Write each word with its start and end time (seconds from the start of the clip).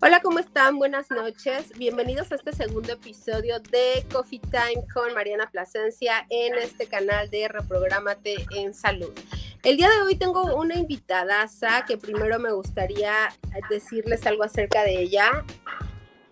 Hola, 0.00 0.20
¿cómo 0.22 0.38
están? 0.38 0.78
Buenas 0.78 1.10
noches. 1.10 1.72
Bienvenidos 1.76 2.30
a 2.30 2.36
este 2.36 2.52
segundo 2.52 2.92
episodio 2.92 3.58
de 3.58 4.06
Coffee 4.12 4.38
Time 4.38 4.86
con 4.94 5.12
Mariana 5.12 5.50
Plasencia 5.50 6.24
en 6.30 6.54
este 6.54 6.86
canal 6.86 7.28
de 7.30 7.48
Reprogramate 7.48 8.46
en 8.54 8.74
Salud. 8.74 9.10
El 9.64 9.76
día 9.76 9.90
de 9.90 10.02
hoy 10.02 10.14
tengo 10.14 10.54
una 10.54 10.76
invitada, 10.76 11.48
que 11.84 11.98
primero 11.98 12.38
me 12.38 12.52
gustaría 12.52 13.12
decirles 13.68 14.24
algo 14.24 14.44
acerca 14.44 14.84
de 14.84 15.00
ella. 15.00 15.44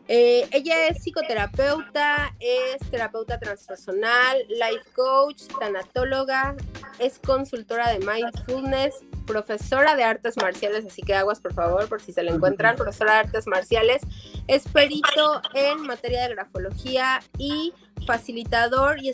Eh, 0.06 0.48
ella 0.52 0.87
es 0.87 1.02
psicoterapeuta, 1.02 2.37
es 2.38 2.78
terapeuta 2.88 3.41
transpersonal, 3.41 4.46
life 4.48 4.88
coach, 4.95 5.42
tanatóloga, 5.59 6.55
es 7.01 7.19
consultora 7.19 7.91
de 7.91 7.98
mindfulness, 7.98 8.95
profesora 9.27 9.97
de 9.97 10.05
artes 10.05 10.37
marciales, 10.37 10.87
así 10.87 11.03
que 11.03 11.15
aguas 11.15 11.41
por 11.41 11.53
favor 11.53 11.89
por 11.89 12.01
si 12.01 12.12
se 12.12 12.23
la 12.23 12.33
encuentran, 12.33 12.77
profesora 12.77 13.15
de 13.15 13.19
artes 13.19 13.47
marciales, 13.47 14.02
es 14.47 14.66
perito 14.69 15.43
en 15.55 15.83
materia 15.83 16.23
de 16.23 16.35
grafología 16.35 17.21
y 17.37 17.75
facilitador 18.07 18.99
y 19.02 19.12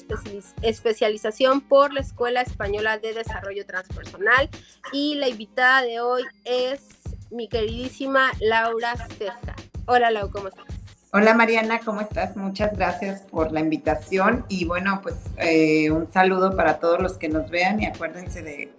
especialización 0.62 1.60
por 1.62 1.92
la 1.92 2.00
Escuela 2.00 2.42
Española 2.42 2.98
de 2.98 3.14
Desarrollo 3.14 3.64
Transpersonal. 3.66 4.50
Y 4.92 5.14
la 5.14 5.28
invitada 5.28 5.82
de 5.82 6.00
hoy 6.00 6.22
es 6.44 6.82
mi 7.30 7.48
queridísima 7.48 8.30
Laura 8.40 8.94
Ceja. 9.18 9.56
Hola 9.86 10.10
Lau, 10.10 10.30
¿cómo 10.30 10.48
estás? 10.48 10.66
Hola 11.14 11.34
Mariana, 11.34 11.80
¿cómo 11.84 12.00
estás? 12.00 12.36
Muchas 12.36 12.74
gracias 12.74 13.22
por 13.22 13.52
la 13.52 13.60
invitación 13.60 14.46
y 14.48 14.64
bueno, 14.64 15.00
pues 15.02 15.16
eh, 15.36 15.90
un 15.90 16.10
saludo 16.10 16.56
para 16.56 16.78
todos 16.78 17.00
los 17.00 17.18
que 17.18 17.28
nos 17.28 17.50
vean 17.50 17.80
y 17.82 17.86
acuérdense 17.86 18.42
de 18.42 18.72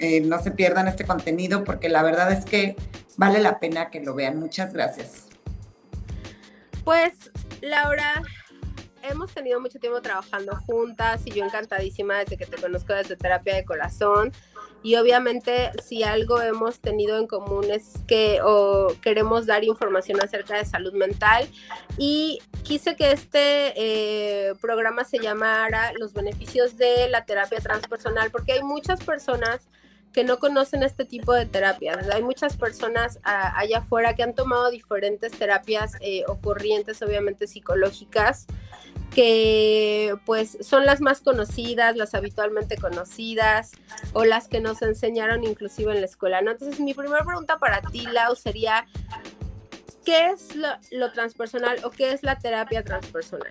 eh, 0.00 0.20
no 0.20 0.42
se 0.42 0.50
pierdan 0.50 0.88
este 0.88 1.04
contenido 1.04 1.64
porque 1.64 1.88
la 1.88 2.02
verdad 2.02 2.32
es 2.32 2.44
que 2.44 2.76
vale 3.16 3.40
la 3.40 3.58
pena 3.58 3.90
que 3.90 4.00
lo 4.00 4.14
vean. 4.14 4.38
Muchas 4.38 4.72
gracias. 4.72 5.28
Pues 6.84 7.30
Laura, 7.62 8.22
hemos 9.02 9.32
tenido 9.32 9.60
mucho 9.60 9.78
tiempo 9.78 10.00
trabajando 10.02 10.56
juntas 10.66 11.22
y 11.24 11.30
yo 11.30 11.44
encantadísima 11.44 12.18
desde 12.18 12.36
que 12.36 12.46
te 12.46 12.60
conozco 12.60 12.92
desde 12.92 13.16
terapia 13.16 13.54
de 13.54 13.64
corazón. 13.64 14.32
Y 14.82 14.96
obviamente 14.96 15.70
si 15.82 16.02
algo 16.02 16.42
hemos 16.42 16.78
tenido 16.80 17.18
en 17.18 17.26
común 17.26 17.70
es 17.70 17.92
que 18.06 18.38
queremos 19.00 19.46
dar 19.46 19.64
información 19.64 20.20
acerca 20.22 20.58
de 20.58 20.66
salud 20.66 20.92
mental 20.92 21.48
y 21.96 22.40
quise 22.64 22.94
que 22.94 23.12
este 23.12 23.72
eh, 23.76 24.52
programa 24.60 25.04
se 25.04 25.18
llamara 25.18 25.92
Los 25.98 26.12
beneficios 26.12 26.76
de 26.76 27.08
la 27.08 27.24
terapia 27.24 27.60
transpersonal 27.60 28.30
porque 28.30 28.52
hay 28.52 28.62
muchas 28.62 29.02
personas 29.02 29.68
que 30.14 30.24
no 30.24 30.38
conocen 30.38 30.84
este 30.84 31.04
tipo 31.04 31.34
de 31.34 31.44
terapias. 31.44 32.08
Hay 32.08 32.22
muchas 32.22 32.56
personas 32.56 33.18
ah, 33.24 33.52
allá 33.56 33.78
afuera 33.78 34.14
que 34.14 34.22
han 34.22 34.34
tomado 34.34 34.70
diferentes 34.70 35.32
terapias 35.32 35.96
eh, 36.00 36.24
obviamente 36.28 37.46
psicológicas, 37.48 38.46
que 39.12 40.14
pues 40.24 40.56
son 40.60 40.86
las 40.86 41.00
más 41.00 41.20
conocidas, 41.20 41.96
las 41.96 42.14
habitualmente 42.14 42.76
conocidas 42.76 43.72
o 44.12 44.24
las 44.24 44.46
que 44.46 44.60
nos 44.60 44.82
enseñaron 44.82 45.42
inclusive 45.42 45.92
en 45.92 46.00
la 46.00 46.06
escuela, 46.06 46.40
¿no? 46.42 46.52
Entonces 46.52 46.78
mi 46.78 46.94
primera 46.94 47.24
pregunta 47.24 47.58
para 47.58 47.80
ti, 47.80 48.06
Lau, 48.06 48.36
sería, 48.36 48.86
¿qué 50.04 50.30
es 50.30 50.54
lo, 50.54 50.68
lo 50.92 51.10
transpersonal 51.10 51.84
o 51.84 51.90
qué 51.90 52.12
es 52.12 52.22
la 52.22 52.38
terapia 52.38 52.84
transpersonal? 52.84 53.50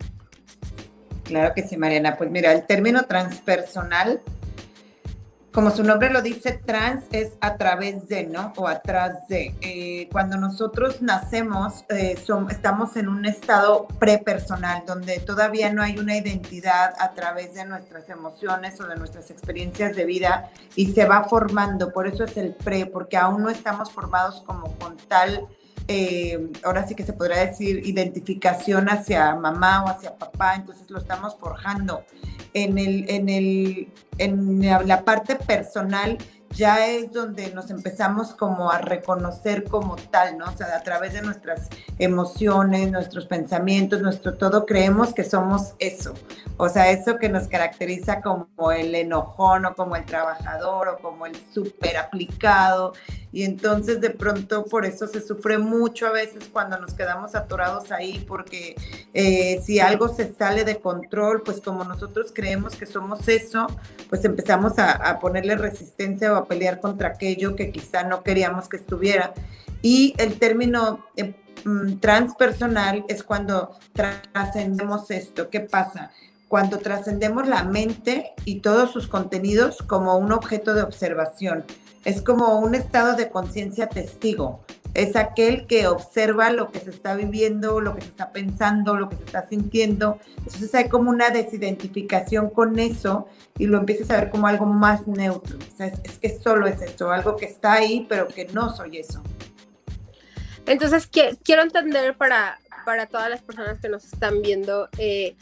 Claro 1.26 1.54
que 1.54 1.64
sí, 1.64 1.76
Mariana. 1.76 2.16
Pues 2.18 2.30
mira, 2.30 2.54
el 2.54 2.66
término 2.66 3.04
transpersonal 3.04 4.22
como 5.54 5.70
su 5.70 5.84
nombre 5.84 6.10
lo 6.10 6.24
dice, 6.24 6.60
trans 6.66 7.06
es 7.12 7.34
a 7.40 7.58
través 7.58 8.08
de, 8.08 8.26
¿no? 8.26 8.54
O 8.58 8.68
atrás 8.68 9.28
de. 9.28 9.56
Eh, 9.62 10.10
cuando 10.12 10.36
nosotros 10.36 11.02
nacemos, 11.04 11.86
eh, 11.90 12.18
estamos 12.50 12.98
en 12.98 13.08
un 13.08 13.26
estado 13.26 13.88
prepersonal, 14.00 14.84
donde 14.88 15.20
todavía 15.20 15.72
no 15.72 15.84
hay 15.84 16.00
una 16.00 16.18
identidad 16.18 16.96
a 17.00 17.14
través 17.14 17.54
de 17.54 17.66
nuestras 17.66 18.10
emociones 18.10 18.82
o 18.82 18.88
de 18.88 18.96
nuestras 18.96 19.30
experiencias 19.30 19.96
de 19.96 20.06
vida 20.06 20.50
y 20.76 20.92
se 20.92 21.06
va 21.06 21.26
formando. 21.26 21.94
Por 21.94 22.08
eso 22.08 22.24
es 22.24 22.36
el 22.36 22.56
pre, 22.56 22.88
porque 22.88 23.18
aún 23.18 23.44
no 23.44 23.50
estamos 23.50 23.92
formados 23.92 24.42
como 24.48 24.76
con 24.80 24.98
tal 24.98 25.48
eh, 25.88 26.52
ahora 26.64 26.88
sí 26.88 26.96
que 26.96 27.04
se 27.04 27.14
podría 27.14 27.46
decir, 27.46 27.86
identificación 27.86 28.90
hacia 28.90 29.36
mamá 29.36 29.84
o 29.84 29.90
hacia 29.90 30.18
papá, 30.18 30.56
entonces 30.56 30.90
lo 30.90 31.00
estamos 31.00 31.36
forjando. 31.40 32.04
En, 32.54 32.78
el, 32.78 33.10
en, 33.10 33.30
el, 33.30 33.88
en 34.20 34.88
la 34.88 35.04
parte 35.04 35.36
personal 35.36 36.18
ya 36.54 36.88
es 36.88 37.12
donde 37.12 37.52
nos 37.54 37.72
empezamos 37.72 38.34
como 38.34 38.72
a 38.72 38.78
reconocer 38.78 39.64
como 39.64 39.96
tal, 39.96 40.38
¿no? 40.38 40.46
O 40.46 40.56
sea, 40.56 40.76
a 40.76 40.84
través 40.84 41.14
de 41.14 41.22
nuestras 41.22 41.70
emociones, 41.98 42.92
nuestros 42.92 43.26
pensamientos, 43.26 44.02
nuestro 44.02 44.36
todo, 44.36 44.66
creemos 44.66 45.14
que 45.14 45.24
somos 45.24 45.74
eso. 45.80 46.14
O 46.58 46.70
sea, 46.70 46.92
eso 46.92 47.18
que 47.18 47.30
nos 47.30 47.48
caracteriza 47.48 48.22
como 48.22 48.72
el 48.72 48.94
enojón 48.94 49.66
o 49.66 49.76
como 49.76 49.96
el 49.96 50.06
trabajador 50.06 50.90
o 50.90 50.98
como 51.00 51.26
el 51.26 51.36
súper 51.52 51.98
aplicado. 51.98 52.94
Y 53.34 53.44
entonces 53.44 54.00
de 54.00 54.12
pronto 54.12 54.64
por 54.66 54.86
eso 54.86 55.08
se 55.08 55.20
sufre 55.20 55.58
mucho 55.58 56.06
a 56.06 56.12
veces 56.12 56.50
cuando 56.54 56.80
nos 56.80 56.94
quedamos 56.94 57.34
atorados 57.34 57.92
ahí, 57.92 58.24
porque 58.28 58.76
eh, 59.16 59.60
si 59.66 59.80
algo 59.80 60.08
se 60.08 60.32
sale 60.32 60.64
de 60.64 60.78
control, 60.78 61.42
pues 61.42 61.60
como 61.60 61.84
nosotros 61.84 62.32
creemos 62.34 62.76
que 62.76 62.86
somos 62.86 63.28
eso, 63.28 63.66
pues 64.08 64.24
empezamos 64.24 64.78
a, 64.78 64.92
a 64.92 65.20
ponerle 65.20 65.56
resistencia 65.56 66.38
o 66.38 66.46
pelear 66.46 66.80
contra 66.80 67.10
aquello 67.10 67.56
que 67.56 67.72
quizá 67.72 68.04
no 68.04 68.22
queríamos 68.22 68.70
que 68.70 68.78
estuviera. 68.78 69.34
Y 69.82 70.14
el 70.18 70.40
término 70.40 71.06
eh, 71.18 71.36
mm, 71.66 71.96
transpersonal 71.96 73.04
es 73.10 73.24
cuando 73.24 73.78
trascendemos 73.94 75.10
esto. 75.12 75.50
¿Qué 75.50 75.60
pasa? 75.60 76.12
Cuando 76.48 76.78
trascendemos 76.78 77.48
la 77.48 77.64
mente 77.64 78.34
y 78.46 78.62
todos 78.62 78.92
sus 78.92 79.08
contenidos 79.08 79.80
como 79.86 80.18
un 80.18 80.32
objeto 80.32 80.74
de 80.74 80.84
observación. 80.84 81.66
Es 82.06 82.22
como 82.22 82.60
un 82.60 82.76
estado 82.76 83.16
de 83.16 83.30
conciencia 83.30 83.88
testigo 83.88 84.62
es 84.94 85.16
aquel 85.16 85.66
que 85.66 85.88
observa 85.88 86.52
lo 86.52 86.72
que 86.72 86.80
se 86.80 86.92
está 86.92 87.16
viviendo, 87.16 87.82
lo 87.82 87.96
que 87.96 88.02
se 88.02 88.10
está 88.10 88.32
pensando, 88.32 88.96
lo 88.96 89.10
que 89.10 89.16
se 89.18 89.24
está 89.24 89.48
sintiendo. 89.48 90.20
Entonces 90.38 90.74
hay 90.76 90.88
como 90.88 91.10
una 91.10 91.32
desidentificación 91.32 92.50
con 92.50 92.78
eso 92.78 93.28
y 93.58 93.66
lo 93.66 93.80
empiezas 93.80 94.12
a 94.12 94.18
ver 94.18 94.30
como 94.30 94.46
algo 94.46 94.66
más 94.66 95.08
neutro. 95.08 95.58
O 95.58 95.78
sea, 95.78 95.88
es, 95.88 96.20
que 96.20 96.38
solo 96.38 96.68
es 96.68 96.82
eso, 96.82 97.12
algo 97.12 97.36
que 97.36 97.46
está 97.46 97.74
ahí, 97.74 98.06
pero 98.08 98.28
que 98.28 98.46
no 98.46 98.76
soy 98.76 98.98
eso. 98.98 99.24
Entonces, 100.66 101.08
quiero 101.08 101.64
entender 101.64 102.16
para, 102.16 102.60
para 102.86 103.08
todas 103.08 103.30
las 103.30 103.42
personas 103.42 103.80
que 103.80 103.90
nos 103.90 104.06
están 104.06 104.42
viendo 104.42 104.90
eh, 104.98 105.36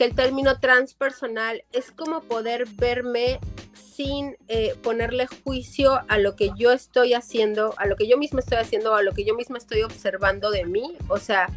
que 0.00 0.06
el 0.06 0.14
término 0.14 0.58
transpersonal 0.58 1.62
es 1.72 1.92
como 1.92 2.22
poder 2.22 2.64
verme 2.76 3.38
sin 3.74 4.34
eh, 4.48 4.74
ponerle 4.82 5.26
juicio 5.26 6.00
a 6.08 6.16
lo 6.16 6.36
que 6.36 6.52
yo 6.56 6.72
estoy 6.72 7.12
haciendo, 7.12 7.74
a 7.76 7.84
lo 7.84 7.96
que 7.96 8.08
yo 8.08 8.16
misma 8.16 8.40
estoy 8.40 8.56
haciendo, 8.56 8.94
a 8.94 9.02
lo 9.02 9.12
que 9.12 9.26
yo 9.26 9.34
misma 9.34 9.58
estoy 9.58 9.82
observando 9.82 10.50
de 10.50 10.64
mí. 10.64 10.96
O 11.08 11.18
sea, 11.18 11.48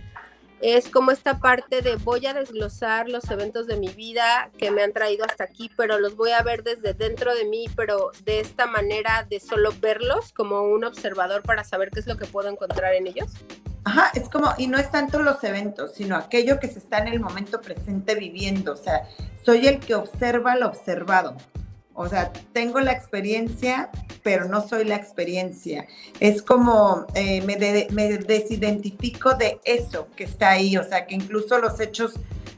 es 0.59 0.89
como 0.89 1.11
esta 1.11 1.39
parte 1.39 1.81
de 1.81 1.95
voy 1.95 2.25
a 2.25 2.33
desglosar 2.33 3.07
los 3.07 3.31
eventos 3.31 3.65
de 3.65 3.77
mi 3.77 3.87
vida 3.87 4.51
que 4.57 4.71
me 4.71 4.83
han 4.83 4.91
traído 4.91 5.23
hasta 5.23 5.45
aquí, 5.45 5.71
pero 5.77 5.97
los 5.97 6.17
voy 6.17 6.31
a 6.31 6.43
ver 6.43 6.63
desde 6.63 6.93
dentro 6.93 7.33
de 7.33 7.45
mí, 7.45 7.67
pero 7.77 8.11
de 8.25 8.41
esta 8.41 8.65
manera 8.65 9.25
de 9.29 9.39
solo 9.39 9.73
verlos 9.79 10.33
como 10.33 10.63
un 10.63 10.83
observador 10.83 11.43
para 11.43 11.63
saber 11.63 11.91
qué 11.91 12.01
es 12.01 12.07
lo 12.07 12.17
que 12.17 12.25
puedo 12.25 12.49
encontrar 12.49 12.93
en 12.93 13.07
ellos. 13.07 13.31
Ajá, 13.85 14.11
es 14.15 14.29
como, 14.29 14.53
y 14.57 14.67
no 14.67 14.77
es 14.77 14.89
tanto 14.91 15.21
los 15.21 15.43
eventos, 15.43 15.93
sino 15.95 16.15
aquello 16.15 16.59
que 16.59 16.67
se 16.67 16.79
está 16.79 16.99
en 16.99 17.09
el 17.09 17.19
momento 17.19 17.59
presente 17.59 18.15
viviendo. 18.15 18.73
O 18.73 18.77
sea, 18.77 19.07
soy 19.43 19.67
el 19.67 19.79
que 19.79 19.95
observa 19.95 20.55
lo 20.55 20.67
observado. 20.67 21.35
O 21.95 22.07
sea, 22.07 22.31
tengo 22.53 22.79
la 22.79 22.91
experiencia, 22.91 23.89
pero 24.23 24.47
no 24.47 24.67
soy 24.67 24.85
la 24.85 24.95
experiencia. 24.95 25.85
Es 26.19 26.41
como 26.41 27.05
eh, 27.13 27.41
me, 27.41 27.57
me, 27.91 28.17
desidentifico 28.17 29.35
de 29.35 29.59
eso 29.63 30.07
que 30.15 30.23
está 30.23 30.51
ahí. 30.51 30.77
O 30.77 30.83
sea, 30.83 31.05
que 31.05 31.15
incluso 31.15 31.59
los 31.59 31.79
hechos 31.79 32.13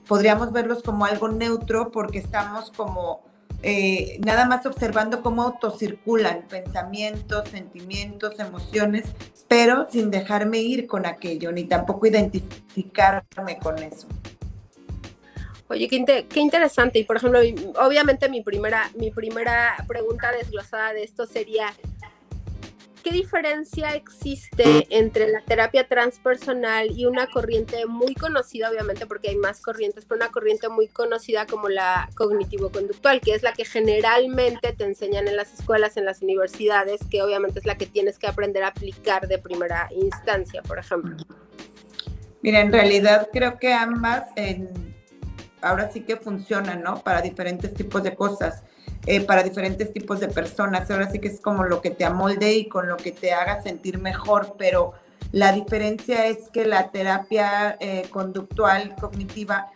podríamos 0.07 0.53
verlos 0.53 0.83
como 0.83 1.05
algo 1.05 1.27
neutro 1.27 1.91
porque 1.91 2.19
estamos 2.19 2.71
como 2.71 3.23
eh, 3.67 4.19
nada 4.23 4.45
más 4.45 4.63
observando 4.67 5.23
cómo 5.23 5.41
autocirculan 5.41 6.43
pensamientos, 6.47 7.49
sentimientos, 7.49 8.39
emociones, 8.39 9.05
pero 9.47 9.87
sin 9.91 10.11
dejarme 10.11 10.59
ir 10.59 10.85
con 10.85 11.07
aquello, 11.07 11.51
ni 11.51 11.63
tampoco 11.63 12.05
identificarme 12.05 13.57
con 13.57 13.79
eso. 13.81 14.07
Oye, 15.67 15.87
qué, 15.87 16.27
qué, 16.29 16.39
interesante. 16.41 16.99
Y 16.99 17.05
por 17.05 17.17
ejemplo, 17.17 17.39
obviamente 17.83 18.29
mi 18.29 18.43
primera, 18.43 18.91
mi 18.99 19.09
primera 19.09 19.83
pregunta 19.87 20.31
desglosada 20.31 20.93
de 20.93 21.01
esto 21.01 21.25
sería, 21.25 21.73
¿qué 23.05 23.11
diferencia 23.11 23.93
existe 23.93 24.87
entre 24.89 25.27
la 25.27 25.41
terapia 25.41 25.87
transpersonal 25.87 26.89
y 26.89 27.05
una 27.05 27.27
corriente 27.27 27.85
muy 27.85 28.15
conocida, 28.15 28.67
obviamente 28.71 29.05
porque 29.05 29.29
hay 29.29 29.35
más 29.35 29.61
corrientes, 29.61 30.05
pero 30.05 30.17
una 30.17 30.31
corriente 30.31 30.69
muy 30.69 30.87
conocida 30.87 31.45
como 31.45 31.69
la 31.69 32.09
cognitivo-conductual, 32.15 33.21
que 33.21 33.35
es 33.35 33.43
la 33.43 33.53
que 33.53 33.63
generalmente 33.63 34.73
te 34.73 34.85
enseñan 34.85 35.27
en 35.27 35.37
las 35.37 35.53
escuelas, 35.53 35.97
en 35.97 36.05
las 36.05 36.23
universidades, 36.23 36.99
que 37.07 37.21
obviamente 37.21 37.59
es 37.59 37.67
la 37.67 37.77
que 37.77 37.85
tienes 37.85 38.17
que 38.17 38.25
aprender 38.25 38.63
a 38.63 38.69
aplicar 38.69 39.27
de 39.27 39.37
primera 39.37 39.87
instancia, 39.91 40.63
por 40.63 40.79
ejemplo? 40.79 41.15
Mira, 42.41 42.59
en 42.59 42.71
realidad 42.71 43.29
creo 43.31 43.59
que 43.59 43.71
ambas 43.71 44.23
ahora 45.61 45.91
sí 45.91 46.01
que 46.01 46.17
funcionan, 46.17 46.81
¿no? 46.81 47.03
Para 47.03 47.21
diferentes 47.21 47.71
tipos 47.71 48.01
de 48.01 48.15
cosas, 48.15 48.63
eh, 49.07 49.21
para 49.21 49.43
diferentes 49.43 49.93
tipos 49.93 50.19
de 50.19 50.27
personas. 50.27 50.89
Ahora 50.89 51.11
sí 51.11 51.19
que 51.19 51.27
es 51.27 51.39
como 51.39 51.63
lo 51.63 51.79
que 51.79 51.91
te 51.91 52.05
amolde 52.05 52.55
y 52.55 52.67
con 52.67 52.87
lo 52.89 52.97
que 52.97 53.11
te 53.11 53.33
haga 53.33 53.61
sentir 53.61 53.99
mejor, 53.99 54.55
pero 54.57 54.93
la 55.31 55.51
diferencia 55.51 56.25
es 56.25 56.49
que 56.51 56.65
la 56.65 56.89
terapia 56.89 57.77
eh, 57.79 58.07
conductual 58.09 58.95
cognitiva 58.99 59.67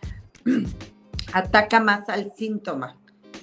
ataca 1.32 1.78
más 1.78 2.08
al 2.08 2.32
síntoma. 2.36 2.96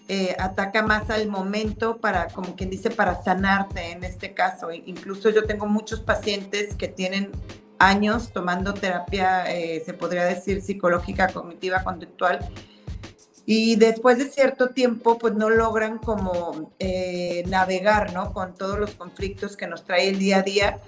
Eh, 0.09 0.35
ataca 0.39 0.83
más 0.83 1.09
al 1.09 1.27
momento 1.27 1.97
para, 1.97 2.27
como 2.27 2.55
quien 2.55 2.69
dice, 2.69 2.89
para 2.89 3.23
sanarte 3.23 3.91
en 3.91 4.03
este 4.03 4.33
caso. 4.33 4.71
Incluso 4.71 5.29
yo 5.29 5.45
tengo 5.45 5.67
muchos 5.67 6.01
pacientes 6.01 6.75
que 6.75 6.89
tienen 6.89 7.31
años 7.79 8.31
tomando 8.33 8.73
terapia, 8.73 9.45
se 9.45 9.93
podría 9.93 10.23
decir, 10.25 10.61
psicológica, 10.61 11.27
cognitiva, 11.27 11.83
conductual, 11.83 12.39
y 13.49 13.77
después 13.77 14.17
de 14.17 14.25
cierto 14.25 14.71
tiempo, 14.71 15.17
pues 15.17 15.33
no 15.33 15.49
logran 15.49 15.99
como 15.99 16.73
eh, 16.79 17.45
navegar, 17.47 18.11
¿no? 18.11 18.33
Con 18.33 18.53
todos 18.55 18.77
los 18.77 18.91
conflictos 18.91 19.55
que 19.55 19.67
nos 19.67 19.85
trae 19.85 20.09
el 20.09 20.19
día 20.19 20.39
a 20.39 20.41
día. 20.41 20.79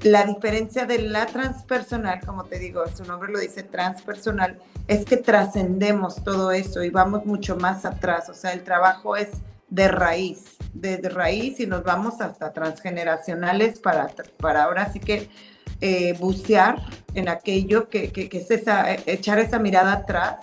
La 0.00 0.24
diferencia 0.24 0.86
de 0.86 1.00
la 1.00 1.26
transpersonal, 1.26 2.20
como 2.24 2.44
te 2.44 2.58
digo, 2.58 2.82
su 2.88 3.04
nombre 3.04 3.30
lo 3.30 3.38
dice 3.38 3.62
transpersonal, 3.62 4.58
es 4.86 5.04
que 5.04 5.18
trascendemos 5.18 6.24
todo 6.24 6.50
eso 6.50 6.82
y 6.82 6.88
vamos 6.88 7.26
mucho 7.26 7.56
más 7.56 7.84
atrás. 7.84 8.30
O 8.30 8.34
sea, 8.34 8.54
el 8.54 8.64
trabajo 8.64 9.14
es 9.14 9.28
de 9.68 9.88
raíz, 9.88 10.56
desde 10.72 11.10
raíz 11.10 11.60
y 11.60 11.66
nos 11.66 11.84
vamos 11.84 12.22
hasta 12.22 12.54
transgeneracionales 12.54 13.80
para, 13.80 14.08
para 14.38 14.64
ahora 14.64 14.90
sí 14.94 14.98
que 14.98 15.28
eh, 15.82 16.14
bucear 16.18 16.80
en 17.12 17.28
aquello 17.28 17.90
que, 17.90 18.10
que, 18.12 18.30
es 18.32 18.50
esa, 18.50 18.94
echar 19.04 19.38
esa 19.40 19.58
mirada 19.58 19.92
atrás 19.92 20.36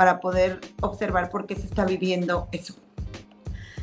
para 0.00 0.18
poder 0.18 0.58
observar 0.80 1.28
por 1.28 1.44
qué 1.44 1.54
se 1.54 1.66
está 1.66 1.84
viviendo 1.84 2.48
eso, 2.52 2.74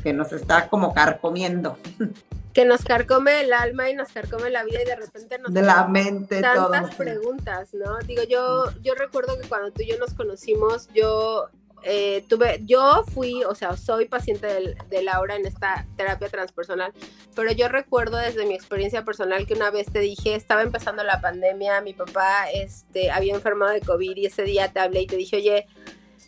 que 0.02 0.12
nos 0.12 0.32
está 0.32 0.68
como 0.68 0.92
carcomiendo. 0.92 1.78
Que 2.54 2.64
nos 2.64 2.82
carcome 2.82 3.42
el 3.42 3.52
alma 3.52 3.88
y 3.88 3.94
nos 3.94 4.08
carcome 4.08 4.50
la 4.50 4.64
vida 4.64 4.82
y 4.82 4.84
de 4.84 4.96
repente 4.96 5.38
nos... 5.38 5.54
De 5.54 5.62
la 5.62 5.86
mente, 5.86 6.40
tantas 6.40 6.92
preguntas, 6.96 7.72
¿no? 7.72 7.98
Digo, 7.98 8.24
yo, 8.24 8.64
yo 8.82 8.96
recuerdo 8.96 9.38
que 9.40 9.46
cuando 9.46 9.70
tú 9.70 9.82
y 9.82 9.86
yo 9.86 9.98
nos 9.98 10.12
conocimos, 10.14 10.88
yo 10.92 11.48
eh, 11.82 12.24
tuve, 12.28 12.60
yo 12.64 13.04
fui, 13.14 13.44
o 13.44 13.54
sea, 13.54 13.76
soy 13.76 14.06
paciente 14.06 14.76
de, 14.88 15.02
Laura 15.02 15.36
en 15.36 15.46
esta 15.46 15.86
terapia 15.96 16.28
transpersonal, 16.28 16.92
pero 17.36 17.52
yo 17.52 17.68
recuerdo 17.68 18.16
desde 18.16 18.44
mi 18.46 18.54
experiencia 18.54 19.04
personal 19.04 19.46
que 19.46 19.54
una 19.54 19.70
vez 19.70 19.92
te 19.92 20.00
dije, 20.00 20.34
estaba 20.34 20.62
empezando 20.62 21.04
la 21.04 21.20
pandemia, 21.20 21.80
mi 21.80 21.94
papá 21.94 22.50
este, 22.52 23.12
había 23.12 23.34
enfermado 23.34 23.70
de 23.72 23.80
COVID 23.80 24.16
y 24.16 24.26
ese 24.26 24.42
día 24.42 24.72
te 24.72 24.80
hablé 24.80 25.02
y 25.02 25.06
te 25.06 25.16
dije, 25.16 25.36
oye, 25.36 25.66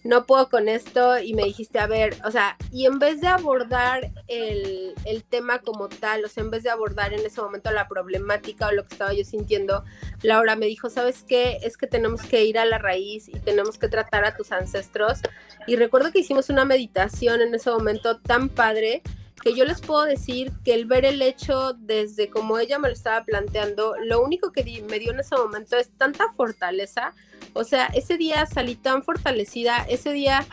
no 0.05 0.25
puedo 0.25 0.49
con 0.49 0.69
esto 0.69 1.19
y 1.19 1.35
me 1.35 1.45
dijiste, 1.45 1.79
a 1.79 1.87
ver, 1.87 2.17
o 2.25 2.31
sea, 2.31 2.57
y 2.73 2.87
en 2.87 2.99
vez 2.99 3.21
de 3.21 3.29
abordar 3.29 4.11
el, 4.29 4.95
tema 5.29 5.61
como 5.61 5.89
tal, 5.89 6.25
o 6.25 6.29
sea, 6.29 6.43
en 6.43 6.51
vez 6.51 6.63
de 6.63 6.71
abordar 6.71 7.13
en 7.13 7.25
ese 7.25 7.41
momento 7.41 7.71
la 7.71 7.87
problemática 7.87 8.69
o 8.69 8.73
lo 8.73 8.85
que 8.85 8.95
estaba 8.95 9.13
yo 9.13 9.25
sintiendo, 9.25 9.85
Laura 10.23 10.57
me 10.57 10.67
dijo, 10.67 10.91
¿sabes 10.91 11.25
qué? 11.29 11.59
Es 11.63 11.77
que 11.77 11.87
tenemos 11.87 12.23
que 12.23 12.45
ir 12.45 12.59
a 12.59 12.65
la 12.65 12.79
raíz 12.79 13.29
y 13.29 13.39
tenemos 13.39 13.79
que 13.79 13.89
tratar 13.89 14.25
a 14.25 14.35
tus 14.35 14.51
ancestros. 14.51 15.21
Y 15.67 15.77
recuerdo 15.77 16.11
que 16.11 16.21
hicimos 16.21 16.49
una 16.49 16.65
meditación 16.65 17.43
en 17.43 17.55
ese 17.55 17.71
momento 17.71 18.19
tan 18.19 18.49
padre 18.49 19.03
que 19.43 19.55
yo 19.55 19.65
les 19.65 19.81
puedo 19.81 20.05
decir 20.05 20.53
que 20.65 20.75
el 20.75 20.85
ver 20.85 21.05
el 21.05 21.23
hecho 21.23 21.73
desde 21.75 22.29
como 22.29 22.59
ella 22.59 22.79
me 22.79 22.89
lo 22.89 22.95
estaba 22.95 23.25
planteando, 23.25 23.95
lo 24.05 24.23
único 24.23 24.53
que 24.53 24.63
me 24.89 24.99
dio 24.99 25.13
en 25.13 25.21
ese 25.21 25.35
momento 25.37 25.77
es 25.77 25.91
tanta 25.97 26.33
fortaleza. 26.33 27.15
O 27.55 27.65
sea, 27.65 27.87
ese 27.87 28.17
día 28.19 28.45
salí 28.47 28.75
tan 28.75 29.03
fortalecida, 29.03 29.79
ese 29.89 30.13
día 30.13 30.47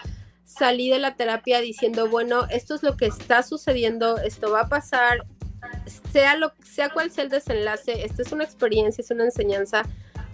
salí 0.45 0.89
de 0.89 0.99
la 0.99 1.15
terapia 1.15 1.59
diciendo, 1.59 2.09
bueno, 2.09 2.47
esto 2.49 2.75
es 2.75 2.83
lo 2.83 2.95
que 2.95 3.07
está 3.07 3.43
sucediendo, 3.43 4.17
esto 4.17 4.51
va 4.51 4.61
a 4.61 4.69
pasar, 4.69 5.25
sea 6.13 6.37
lo 6.37 6.53
sea 6.63 6.89
cual 6.89 7.11
sea 7.11 7.25
el 7.25 7.29
desenlace, 7.29 8.05
esta 8.05 8.21
es 8.21 8.31
una 8.31 8.45
experiencia, 8.45 9.01
es 9.01 9.11
una 9.11 9.25
enseñanza 9.25 9.83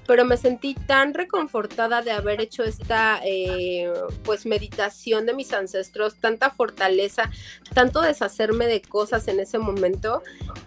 pero 0.05 0.25
me 0.25 0.37
sentí 0.37 0.75
tan 0.75 1.13
reconfortada 1.13 2.01
de 2.01 2.11
haber 2.11 2.41
hecho 2.41 2.63
esta 2.63 3.19
eh, 3.23 3.91
pues 4.23 4.45
meditación 4.45 5.25
de 5.25 5.33
mis 5.33 5.53
ancestros, 5.53 6.15
tanta 6.15 6.49
fortaleza, 6.49 7.29
tanto 7.73 8.01
deshacerme 8.01 8.67
de 8.67 8.81
cosas 8.81 9.27
en 9.27 9.39
ese 9.39 9.59
momento, 9.59 10.21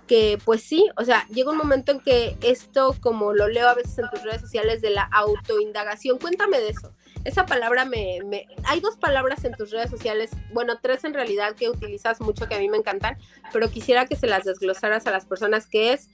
que 0.07 0.39
pues 0.45 0.63
sí, 0.63 0.89
o 0.97 1.05
sea, 1.05 1.27
llega 1.29 1.51
un 1.51 1.59
momento 1.59 1.93
en 1.93 2.01
que 2.01 2.37
esto, 2.43 2.97
como 3.01 3.33
lo 3.33 3.49
leo 3.49 3.69
a 3.69 3.75
veces 3.75 3.99
en 3.99 4.09
tus 4.11 4.23
redes 4.23 4.41
sociales, 4.41 4.81
de 4.81 4.91
la 4.91 5.03
autoindagación, 5.03 6.19
cuéntame 6.19 6.61
de 6.61 6.71
eso. 6.71 6.93
Esa 7.25 7.45
palabra 7.45 7.85
me. 7.85 8.21
Hay 8.65 8.81
dos 8.81 8.97
palabras 8.97 9.45
en 9.45 9.53
tus 9.55 9.73
redes 9.73 9.91
sociales, 9.91 10.31
bueno, 10.53 10.79
tres 10.81 11.03
en 11.05 11.13
realidad 11.13 11.57
que 11.57 11.69
utilizas 11.69 12.21
mucho 12.21 12.47
que 12.47 12.55
a 12.55 12.59
mí 12.59 12.69
me 12.69 12.77
encantan, 12.77 13.19
pero 13.53 13.69
quisiera 13.69 14.07
que 14.07 14.15
se 14.15 14.29
las 14.29 14.45
desglosaras 14.45 15.07
a 15.07 15.11
las 15.11 15.27
personas, 15.27 15.67
que 15.67 15.93
es 15.93 16.09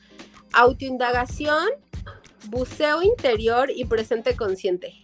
autoindagación 0.52 1.69
buceo 2.44 3.03
interior 3.03 3.71
y 3.75 3.85
presente 3.85 4.37
consciente. 4.37 4.94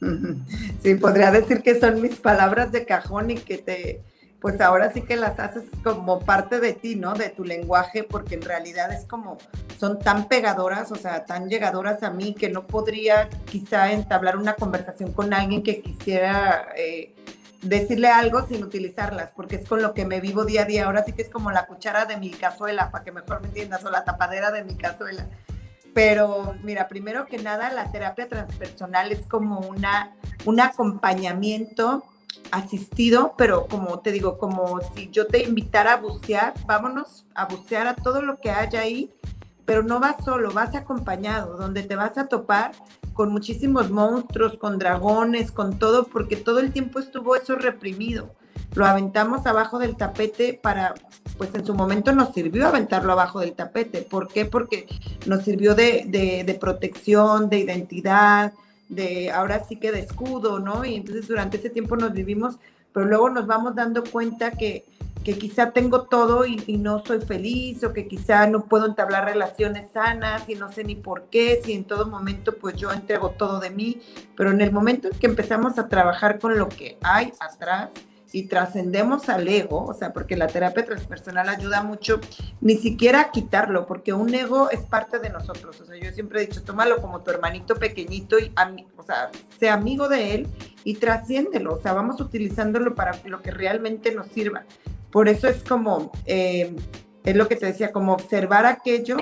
Sí, 0.82 0.94
podría 0.94 1.30
decir 1.30 1.62
que 1.62 1.80
son 1.80 2.00
mis 2.00 2.16
palabras 2.16 2.70
de 2.70 2.84
cajón 2.84 3.30
y 3.30 3.36
que 3.36 3.58
te, 3.58 4.02
pues 4.40 4.60
ahora 4.60 4.92
sí 4.92 5.02
que 5.02 5.16
las 5.16 5.40
haces 5.40 5.64
como 5.82 6.20
parte 6.20 6.60
de 6.60 6.72
ti, 6.72 6.94
¿no? 6.94 7.14
De 7.14 7.30
tu 7.30 7.44
lenguaje, 7.44 8.04
porque 8.04 8.36
en 8.36 8.42
realidad 8.42 8.92
es 8.92 9.04
como, 9.06 9.38
son 9.80 9.98
tan 9.98 10.28
pegadoras, 10.28 10.92
o 10.92 10.96
sea, 10.96 11.24
tan 11.24 11.48
llegadoras 11.48 12.02
a 12.02 12.10
mí 12.10 12.34
que 12.34 12.48
no 12.48 12.66
podría 12.66 13.28
quizá 13.46 13.92
entablar 13.92 14.36
una 14.36 14.54
conversación 14.54 15.12
con 15.12 15.34
alguien 15.34 15.62
que 15.62 15.80
quisiera 15.80 16.68
eh, 16.76 17.14
decirle 17.62 18.08
algo 18.08 18.46
sin 18.46 18.62
utilizarlas, 18.62 19.32
porque 19.34 19.56
es 19.56 19.68
con 19.68 19.82
lo 19.82 19.94
que 19.94 20.04
me 20.04 20.20
vivo 20.20 20.44
día 20.44 20.62
a 20.62 20.66
día. 20.66 20.86
Ahora 20.86 21.04
sí 21.04 21.12
que 21.12 21.22
es 21.22 21.28
como 21.30 21.50
la 21.50 21.66
cuchara 21.66 22.04
de 22.04 22.16
mi 22.16 22.30
cazuela, 22.30 22.90
para 22.90 23.04
que 23.04 23.12
mejor 23.12 23.40
me 23.40 23.48
entiendas, 23.48 23.84
o 23.84 23.90
la 23.90 24.04
tapadera 24.04 24.52
de 24.52 24.64
mi 24.64 24.76
cazuela. 24.76 25.26
Pero 25.96 26.54
mira, 26.62 26.88
primero 26.88 27.24
que 27.24 27.38
nada, 27.38 27.72
la 27.72 27.90
terapia 27.90 28.28
transpersonal 28.28 29.12
es 29.12 29.26
como 29.26 29.60
una, 29.60 30.14
un 30.44 30.60
acompañamiento 30.60 32.04
asistido, 32.50 33.32
pero 33.38 33.66
como 33.66 34.00
te 34.00 34.12
digo, 34.12 34.36
como 34.36 34.78
si 34.94 35.08
yo 35.08 35.26
te 35.26 35.44
invitara 35.44 35.94
a 35.94 35.96
bucear, 35.96 36.52
vámonos 36.66 37.24
a 37.34 37.46
bucear 37.46 37.86
a 37.86 37.94
todo 37.94 38.20
lo 38.20 38.36
que 38.40 38.50
haya 38.50 38.80
ahí, 38.80 39.10
pero 39.64 39.82
no 39.82 39.98
vas 39.98 40.22
solo, 40.22 40.52
vas 40.52 40.74
acompañado, 40.74 41.56
donde 41.56 41.82
te 41.82 41.96
vas 41.96 42.18
a 42.18 42.28
topar 42.28 42.72
con 43.14 43.32
muchísimos 43.32 43.90
monstruos, 43.90 44.58
con 44.58 44.78
dragones, 44.78 45.50
con 45.50 45.78
todo, 45.78 46.08
porque 46.08 46.36
todo 46.36 46.58
el 46.58 46.74
tiempo 46.74 46.98
estuvo 46.98 47.36
eso 47.36 47.56
reprimido. 47.56 48.34
Lo 48.74 48.84
aventamos 48.84 49.46
abajo 49.46 49.78
del 49.78 49.96
tapete 49.96 50.60
para 50.62 50.92
pues 51.36 51.54
en 51.54 51.64
su 51.64 51.74
momento 51.74 52.12
nos 52.12 52.32
sirvió 52.32 52.66
aventarlo 52.66 53.12
abajo 53.12 53.40
del 53.40 53.52
tapete. 53.52 54.02
¿Por 54.02 54.28
qué? 54.28 54.44
Porque 54.44 54.86
nos 55.26 55.44
sirvió 55.44 55.74
de, 55.74 56.58
protección, 56.60 57.48
de 57.48 57.58
identidad, 57.58 58.52
de 58.88 59.30
ahora 59.30 59.64
sí 59.64 59.76
que 59.76 59.92
de 59.92 60.00
escudo, 60.00 60.58
¿no? 60.58 60.84
Y 60.84 60.94
entonces 60.94 61.28
durante 61.28 61.58
ese 61.58 61.70
tiempo 61.70 61.96
nos 61.96 62.12
vivimos, 62.12 62.58
pero 62.92 63.06
luego 63.06 63.30
nos 63.30 63.46
vamos 63.46 63.74
dando 63.74 64.04
cuenta 64.04 64.52
que, 64.52 64.84
que 65.24 65.36
quizá 65.36 65.72
tengo 65.72 66.02
todo 66.02 66.46
y, 66.46 66.62
y, 66.66 66.78
no 66.78 67.04
soy 67.04 67.20
feliz 67.20 67.82
o 67.84 67.92
que 67.92 68.06
quizá 68.06 68.46
no 68.46 68.64
puedo 68.64 68.86
entablar 68.86 69.24
relaciones 69.24 69.90
sanas 69.90 70.48
y 70.48 70.54
no 70.54 70.70
sé 70.72 70.84
ni 70.84 70.94
por 70.94 71.24
qué, 71.24 71.60
si 71.64 71.72
en 71.72 71.84
todo 71.84 72.06
momento 72.06 72.56
pues 72.56 72.76
yo 72.76 72.92
entrego 72.92 73.30
todo 73.30 73.58
de 73.58 73.70
mí, 73.70 74.00
pero 74.36 74.52
en 74.52 74.60
el 74.60 74.70
momento 74.70 75.08
en 75.08 75.18
que 75.18 75.26
empezamos 75.26 75.78
a 75.78 75.88
trabajar 75.88 76.38
con 76.38 76.56
lo 76.56 76.68
que 76.68 76.96
hay 77.02 77.32
atrás, 77.40 77.90
y 78.32 78.44
trascendemos 78.44 79.28
al 79.28 79.46
ego, 79.48 79.84
o 79.84 79.94
sea, 79.94 80.12
porque 80.12 80.36
la 80.36 80.46
terapia 80.46 80.84
transpersonal 80.84 81.48
ayuda 81.48 81.82
mucho, 81.82 82.20
ni 82.60 82.76
siquiera 82.76 83.20
a 83.20 83.30
quitarlo, 83.30 83.86
porque 83.86 84.12
un 84.12 84.34
ego 84.34 84.70
es 84.70 84.80
parte 84.80 85.18
de 85.18 85.30
nosotros. 85.30 85.80
O 85.80 85.86
sea, 85.86 85.96
yo 85.96 86.10
siempre 86.12 86.42
he 86.42 86.46
dicho, 86.46 86.62
tómalo 86.62 87.00
como 87.00 87.20
tu 87.20 87.30
hermanito 87.30 87.76
pequeñito 87.76 88.38
y, 88.38 88.52
o 88.96 89.02
sea, 89.02 89.30
sea 89.58 89.74
amigo 89.74 90.08
de 90.08 90.34
él 90.34 90.48
y 90.84 90.94
trasciéndelo. 90.94 91.74
O 91.74 91.82
sea, 91.82 91.92
vamos 91.92 92.20
utilizándolo 92.20 92.94
para 92.94 93.18
lo 93.24 93.42
que 93.42 93.50
realmente 93.50 94.12
nos 94.14 94.26
sirva. 94.26 94.64
Por 95.10 95.28
eso 95.28 95.48
es 95.48 95.62
como, 95.62 96.12
eh, 96.26 96.74
es 97.24 97.36
lo 97.36 97.48
que 97.48 97.56
te 97.56 97.66
decía, 97.66 97.92
como 97.92 98.12
observar 98.12 98.66
aquello 98.66 99.16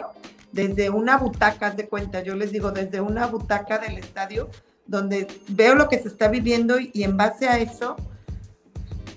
desde 0.52 0.88
una 0.88 1.18
butaca, 1.18 1.70
de 1.70 1.88
cuenta, 1.88 2.22
yo 2.22 2.36
les 2.36 2.52
digo, 2.52 2.70
desde 2.70 3.00
una 3.00 3.26
butaca 3.26 3.78
del 3.78 3.98
estadio, 3.98 4.48
donde 4.86 5.26
veo 5.48 5.74
lo 5.74 5.88
que 5.88 5.98
se 5.98 6.08
está 6.08 6.28
viviendo 6.28 6.78
y 6.78 7.02
en 7.02 7.16
base 7.16 7.48
a 7.48 7.58
eso 7.58 7.96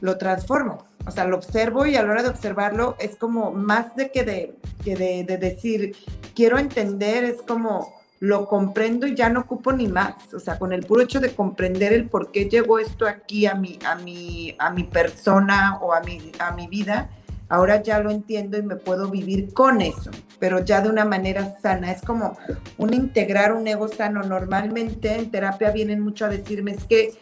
lo 0.02 0.18
transformo. 0.18 0.86
O 1.06 1.12
sea, 1.12 1.26
lo 1.26 1.38
observo 1.38 1.86
y 1.86 1.96
a 1.96 2.04
la 2.04 2.12
hora 2.12 2.24
de 2.24 2.30
observarlo 2.30 2.98
es 3.00 3.16
como 3.16 3.52
más 3.52 3.96
de 3.96 4.12
que 4.12 4.24
de, 4.24 4.56
que 4.84 4.96
de, 4.96 5.38
decir, 5.38 5.96
quiero 6.36 6.58
entender, 6.58 7.24
es 7.24 7.42
como 7.42 7.96
lo 8.20 8.48
comprendo 8.48 9.08
y 9.08 9.16
ya 9.16 9.30
no 9.30 9.42
ocupo 9.42 9.72
ni 9.72 9.88
más. 9.88 10.34
O 10.34 10.40
sea, 10.40 10.60
con 10.60 10.74
el 10.74 10.86
puro 10.86 11.02
hecho 11.02 11.22
de 11.22 11.34
comprender 11.34 11.94
el 11.94 12.10
por 12.10 12.32
qué 12.32 12.50
llegó 12.50 12.80
esto 12.80 13.08
aquí 13.08 13.46
a 13.46 13.56
mi, 13.56 13.80
a 13.86 13.96
mi, 13.96 14.56
a 14.60 14.70
mi 14.70 14.84
persona 14.84 15.80
o 15.82 15.94
a 15.94 16.02
mi, 16.02 16.32
a 16.40 16.52
mi 16.52 16.68
vida, 16.68 17.10
ahora 17.48 17.82
ya 17.82 18.00
lo 18.00 18.12
entiendo 18.12 18.58
y 18.58 18.64
me 18.64 18.76
puedo 18.76 19.08
vivir 19.10 19.54
con 19.54 19.80
eso, 19.80 20.12
pero 20.40 20.60
ya 20.66 20.82
de 20.82 20.90
una 20.90 21.06
manera 21.06 21.58
sana. 21.62 21.92
Es 21.92 22.02
como 22.02 22.38
un 22.78 22.94
integrar 22.94 23.54
un 23.54 23.66
ego 23.66 23.88
sano. 23.88 24.24
Normalmente 24.24 25.16
en 25.16 25.32
terapia 25.32 25.72
vienen 25.72 26.02
mucho 26.02 26.26
a 26.26 26.30
decirme, 26.30 26.72
es 26.72 26.84
que 26.84 27.14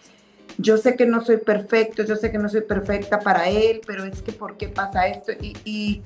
yo 0.57 0.77
sé 0.77 0.95
que 0.95 1.05
no 1.05 1.23
soy 1.23 1.37
perfecto, 1.37 2.03
yo 2.03 2.15
sé 2.15 2.31
que 2.31 2.37
no 2.37 2.49
soy 2.49 2.61
perfecta 2.61 3.19
para 3.19 3.49
él, 3.49 3.81
pero 3.85 4.05
es 4.05 4.21
que 4.21 4.31
¿por 4.31 4.57
qué 4.57 4.69
pasa 4.69 5.07
esto? 5.07 5.31
Y, 5.41 6.01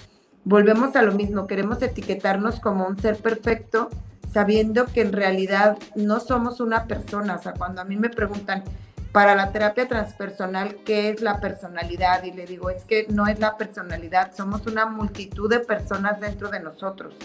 volvemos 0.46 0.96
a 0.96 1.04
lo 1.04 1.12
mismo, 1.12 1.46
queremos 1.46 1.82
etiquetarnos 1.82 2.60
como 2.60 2.88
un 2.88 3.00
ser 3.00 3.18
perfecto, 3.18 3.90
sabiendo 4.34 4.86
que 4.86 5.02
en 5.02 5.12
realidad 5.12 5.78
no 5.96 6.20
somos 6.20 6.60
una 6.60 6.86
persona. 6.86 7.36
O 7.36 7.42
sea, 7.42 7.54
cuando 7.54 7.82
a 7.82 7.84
mí 7.84 7.98
me 7.98 8.10
preguntan, 8.10 8.64
para 9.12 9.36
la 9.36 9.52
terapia 9.52 9.88
transpersonal, 9.88 10.78
¿qué 10.86 11.10
es 11.10 11.22
la 11.22 11.40
personalidad? 11.40 12.24
Y 12.24 12.32
le 12.32 12.46
digo, 12.46 12.70
es 12.70 12.84
que 12.84 13.06
no 13.10 13.28
es 13.28 13.40
la 13.40 13.58
personalidad, 13.58 14.36
somos 14.36 14.66
una 14.66 14.86
multitud 14.86 15.50
de 15.50 15.60
personas 15.60 16.20
dentro 16.20 16.50
de 16.50 16.60
nosotros. 16.60 17.16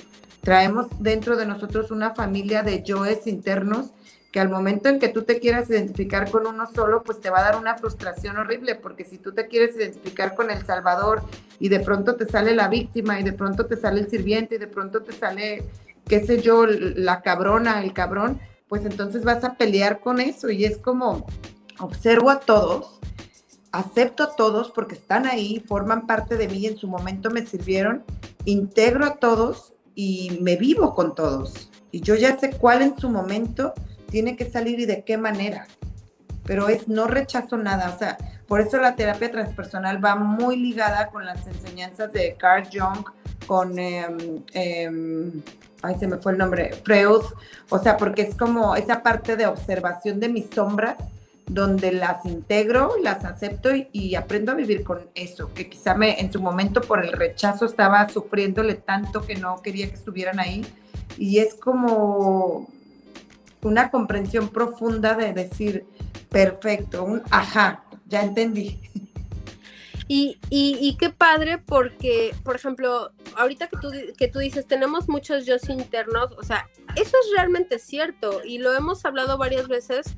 Traemos 0.40 0.86
dentro 0.98 1.36
de 1.36 1.46
nosotros 1.46 1.90
una 1.90 2.14
familia 2.14 2.62
de 2.62 2.82
yoes 2.82 3.26
internos 3.26 3.92
que 4.34 4.40
al 4.40 4.48
momento 4.48 4.88
en 4.88 4.98
que 4.98 5.10
tú 5.10 5.22
te 5.22 5.38
quieras 5.38 5.70
identificar 5.70 6.28
con 6.28 6.48
uno 6.48 6.66
solo, 6.66 7.04
pues 7.04 7.20
te 7.20 7.30
va 7.30 7.38
a 7.38 7.44
dar 7.44 7.56
una 7.56 7.78
frustración 7.78 8.36
horrible, 8.36 8.74
porque 8.74 9.04
si 9.04 9.16
tú 9.16 9.30
te 9.32 9.46
quieres 9.46 9.76
identificar 9.76 10.34
con 10.34 10.50
el 10.50 10.66
Salvador 10.66 11.22
y 11.60 11.68
de 11.68 11.78
pronto 11.78 12.16
te 12.16 12.26
sale 12.26 12.52
la 12.52 12.66
víctima 12.66 13.20
y 13.20 13.22
de 13.22 13.32
pronto 13.32 13.66
te 13.66 13.76
sale 13.76 14.00
el 14.00 14.10
sirviente 14.10 14.56
y 14.56 14.58
de 14.58 14.66
pronto 14.66 15.04
te 15.04 15.12
sale, 15.12 15.62
qué 16.08 16.26
sé 16.26 16.42
yo, 16.42 16.66
la 16.66 17.22
cabrona, 17.22 17.80
el 17.84 17.92
cabrón, 17.92 18.40
pues 18.66 18.84
entonces 18.84 19.22
vas 19.22 19.44
a 19.44 19.54
pelear 19.54 20.00
con 20.00 20.18
eso 20.18 20.50
y 20.50 20.64
es 20.64 20.78
como, 20.78 21.26
observo 21.78 22.28
a 22.28 22.40
todos, 22.40 22.98
acepto 23.70 24.24
a 24.24 24.34
todos 24.34 24.72
porque 24.72 24.96
están 24.96 25.26
ahí, 25.26 25.62
forman 25.68 26.08
parte 26.08 26.36
de 26.36 26.48
mí 26.48 26.58
y 26.58 26.66
en 26.66 26.76
su 26.76 26.88
momento 26.88 27.30
me 27.30 27.46
sirvieron, 27.46 28.02
integro 28.46 29.04
a 29.04 29.14
todos 29.14 29.74
y 29.94 30.40
me 30.42 30.56
vivo 30.56 30.92
con 30.92 31.14
todos. 31.14 31.70
Y 31.92 32.00
yo 32.00 32.16
ya 32.16 32.36
sé 32.36 32.50
cuál 32.50 32.82
en 32.82 32.98
su 32.98 33.08
momento 33.08 33.74
tiene 34.14 34.36
que 34.36 34.48
salir 34.48 34.78
y 34.78 34.86
de 34.86 35.02
qué 35.02 35.18
manera. 35.18 35.66
Pero 36.44 36.68
es 36.68 36.86
no 36.86 37.08
rechazo 37.08 37.56
nada, 37.56 37.92
o 37.92 37.98
sea, 37.98 38.16
por 38.46 38.60
eso 38.60 38.78
la 38.78 38.94
terapia 38.94 39.28
transpersonal 39.28 40.04
va 40.04 40.14
muy 40.14 40.56
ligada 40.56 41.08
con 41.08 41.26
las 41.26 41.44
enseñanzas 41.48 42.12
de 42.12 42.36
Carl 42.38 42.62
Jung, 42.72 43.04
con, 43.48 43.76
em, 43.76 45.42
ay, 45.82 45.96
se 45.98 46.06
me 46.06 46.18
fue 46.18 46.30
el 46.30 46.38
nombre, 46.38 46.74
Freud, 46.84 47.24
o 47.70 47.78
sea, 47.80 47.96
porque 47.96 48.22
es 48.22 48.36
como 48.36 48.76
esa 48.76 49.02
parte 49.02 49.34
de 49.34 49.46
observación 49.46 50.20
de 50.20 50.28
mis 50.28 50.46
sombras 50.54 50.98
donde 51.46 51.90
las 51.90 52.24
integro, 52.24 52.92
las 53.02 53.24
acepto 53.24 53.70
y, 53.90 54.14
aprendo 54.14 54.52
a 54.52 54.54
vivir 54.54 54.84
con 54.84 55.00
eso, 55.16 55.52
que 55.52 55.68
quizá 55.68 55.96
me, 55.96 56.20
en 56.20 56.32
su 56.32 56.40
momento 56.40 56.82
por 56.82 57.04
el 57.04 57.10
rechazo 57.10 57.66
estaba 57.66 58.08
sufriéndole 58.08 58.74
tanto 58.74 59.26
que 59.26 59.34
no 59.34 59.60
quería 59.60 59.88
que 59.88 59.96
estuvieran 59.96 60.38
ahí. 60.38 60.64
Y 61.18 61.38
es 61.38 61.54
como 61.54 62.68
una 63.64 63.90
comprensión 63.90 64.48
profunda 64.48 65.14
de 65.14 65.32
decir, 65.32 65.86
perfecto, 66.30 67.04
un 67.04 67.22
ajá, 67.30 67.84
ya 68.06 68.22
entendí. 68.22 68.78
Y, 70.06 70.38
y, 70.50 70.96
qué 70.98 71.08
padre 71.08 71.56
porque, 71.56 72.34
por 72.44 72.56
ejemplo, 72.56 73.10
ahorita 73.36 73.68
que 73.68 73.78
tú, 73.78 73.90
que 74.18 74.28
tú 74.28 74.38
dices, 74.38 74.66
tenemos 74.66 75.08
muchos 75.08 75.46
yo 75.46 75.56
internos, 75.68 76.32
o 76.36 76.42
sea, 76.42 76.68
eso 76.94 77.16
es 77.18 77.32
realmente 77.34 77.78
cierto 77.78 78.44
y 78.44 78.58
lo 78.58 78.74
hemos 78.74 79.02
hablado 79.06 79.38
varias 79.38 79.66
veces 79.66 80.14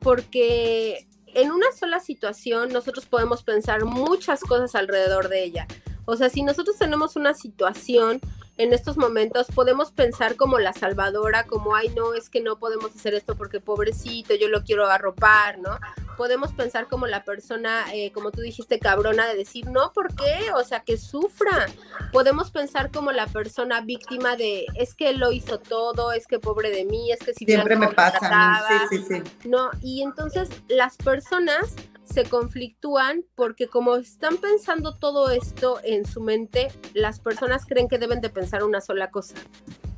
porque 0.00 1.06
en 1.34 1.50
una 1.50 1.70
sola 1.78 2.00
situación 2.00 2.72
nosotros 2.72 3.04
podemos 3.04 3.42
pensar 3.42 3.84
muchas 3.84 4.40
cosas 4.40 4.74
alrededor 4.74 5.28
de 5.28 5.44
ella. 5.44 5.66
O 6.06 6.16
sea, 6.16 6.30
si 6.30 6.42
nosotros 6.42 6.78
tenemos 6.78 7.16
una 7.16 7.34
situación 7.34 8.20
en 8.58 8.72
estos 8.72 8.96
momentos 8.96 9.48
podemos 9.54 9.90
pensar 9.90 10.36
como 10.36 10.58
la 10.58 10.72
salvadora, 10.72 11.44
como, 11.44 11.74
ay, 11.74 11.90
no, 11.90 12.14
es 12.14 12.30
que 12.30 12.40
no 12.40 12.58
podemos 12.58 12.94
hacer 12.94 13.14
esto 13.14 13.36
porque 13.36 13.60
pobrecito, 13.60 14.34
yo 14.34 14.48
lo 14.48 14.64
quiero 14.64 14.86
arropar, 14.86 15.58
¿no? 15.58 15.78
Podemos 16.16 16.52
pensar 16.52 16.88
como 16.88 17.06
la 17.06 17.24
persona, 17.24 17.84
eh, 17.92 18.12
como 18.12 18.30
tú 18.30 18.40
dijiste, 18.40 18.78
cabrona, 18.78 19.26
de 19.26 19.36
decir, 19.36 19.66
no, 19.68 19.92
¿por 19.92 20.14
qué? 20.14 20.52
O 20.54 20.64
sea, 20.64 20.80
que 20.80 20.96
sufra. 20.96 21.66
Podemos 22.12 22.50
pensar 22.50 22.90
como 22.90 23.12
la 23.12 23.26
persona 23.26 23.80
víctima 23.80 24.36
de, 24.36 24.66
es 24.74 24.94
que 24.94 25.10
él 25.10 25.18
lo 25.18 25.32
hizo 25.32 25.58
todo, 25.58 26.12
es 26.12 26.26
que 26.26 26.38
pobre 26.38 26.70
de 26.70 26.84
mí, 26.84 27.12
es 27.12 27.20
que 27.20 27.34
si 27.34 27.44
siempre 27.44 27.76
me 27.76 27.88
pasa, 27.88 28.64
sí, 28.90 28.98
sí, 28.98 29.04
sí. 29.08 29.48
No, 29.48 29.70
y 29.82 30.02
entonces 30.02 30.48
las 30.68 30.96
personas 30.96 31.74
se 32.04 32.24
conflictúan 32.24 33.24
porque 33.34 33.66
como 33.66 33.96
están 33.96 34.36
pensando 34.38 34.94
todo 34.94 35.30
esto 35.30 35.80
en 35.82 36.06
su 36.06 36.20
mente, 36.20 36.68
las 36.94 37.20
personas 37.20 37.66
creen 37.66 37.88
que 37.88 37.98
deben 37.98 38.20
de 38.20 38.30
pensar 38.30 38.62
una 38.62 38.80
sola 38.80 39.10
cosa. 39.10 39.34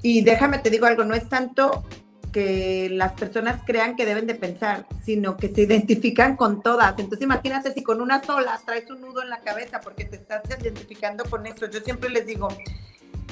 Y 0.02 0.22
déjame 0.22 0.58
te 0.58 0.70
digo 0.70 0.86
algo, 0.86 1.04
no 1.04 1.14
es 1.14 1.28
tanto 1.28 1.84
que 2.32 2.88
las 2.90 3.12
personas 3.12 3.62
crean 3.66 3.96
que 3.96 4.06
deben 4.06 4.26
de 4.26 4.34
pensar, 4.34 4.86
sino 5.04 5.36
que 5.36 5.52
se 5.52 5.62
identifican 5.62 6.36
con 6.36 6.62
todas. 6.62 6.98
Entonces 6.98 7.22
imagínate 7.22 7.72
si 7.72 7.82
con 7.82 8.00
una 8.00 8.22
sola 8.22 8.60
traes 8.64 8.90
un 8.90 9.00
nudo 9.00 9.22
en 9.22 9.30
la 9.30 9.40
cabeza 9.40 9.80
porque 9.80 10.04
te 10.04 10.16
estás 10.16 10.42
identificando 10.60 11.24
con 11.24 11.46
eso. 11.46 11.66
Yo 11.66 11.80
siempre 11.80 12.10
les 12.10 12.26
digo, 12.26 12.48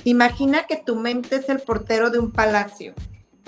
imagina 0.04 0.64
que 0.66 0.76
tu 0.76 0.96
mente 0.96 1.36
es 1.36 1.48
el 1.48 1.60
portero 1.60 2.10
de 2.10 2.18
un 2.18 2.32
palacio 2.32 2.94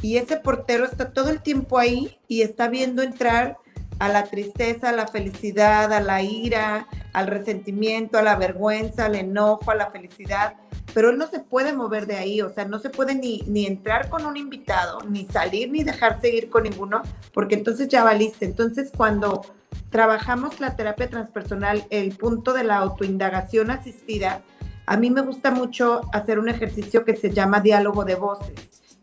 y 0.02 0.17
ese 0.17 0.37
portero 0.37 0.85
está 0.85 1.12
todo 1.12 1.31
el 1.31 1.43
tiempo 1.43 1.78
ahí 1.78 2.19
y 2.28 2.43
está 2.43 2.69
viendo 2.69 3.02
entrar 3.02 3.57
a 3.99 4.09
la 4.09 4.25
tristeza, 4.25 4.90
a 4.90 4.93
la 4.93 5.09
felicidad, 5.09 5.93
a 5.93 6.00
la 6.00 6.23
ira, 6.23 6.87
al 7.12 7.26
resentimiento, 7.26 8.19
a 8.19 8.23
la 8.23 8.37
vergüenza, 8.37 9.07
al 9.07 9.17
enojo, 9.17 9.71
a 9.71 9.75
la 9.75 9.90
felicidad, 9.90 10.55
pero 10.99 11.11
él 11.11 11.17
no 11.17 11.28
se 11.28 11.38
puede 11.38 11.73
mover 11.73 12.09
de 12.09 12.17
ahí, 12.17 12.40
o 12.40 12.52
sea, 12.52 12.64
no 12.64 12.81
se 12.81 12.90
puede 12.90 13.14
ni, 13.14 13.45
ni 13.47 13.67
entrar 13.67 14.09
con 14.09 14.26
un 14.26 14.37
invitado, 14.37 14.99
ni 15.09 15.26
salir, 15.26 15.71
ni 15.71 15.85
dejarse 15.85 16.28
ir 16.28 16.50
con 16.50 16.64
ninguno, 16.64 17.02
porque 17.33 17.55
entonces 17.55 17.87
ya 17.87 18.02
valiste. 18.02 18.47
Entonces, 18.47 18.90
cuando 18.97 19.43
trabajamos 19.90 20.59
la 20.59 20.75
terapia 20.75 21.09
transpersonal, 21.09 21.87
el 21.90 22.17
punto 22.17 22.52
de 22.52 22.64
la 22.64 22.78
autoindagación 22.78 23.71
asistida, 23.71 24.43
a 24.87 24.97
mí 24.97 25.09
me 25.09 25.21
gusta 25.21 25.52
mucho 25.52 26.00
hacer 26.12 26.40
un 26.40 26.49
ejercicio 26.49 27.05
que 27.05 27.14
se 27.14 27.31
llama 27.31 27.61
diálogo 27.61 28.05
de 28.05 28.17
voces. 28.17 28.57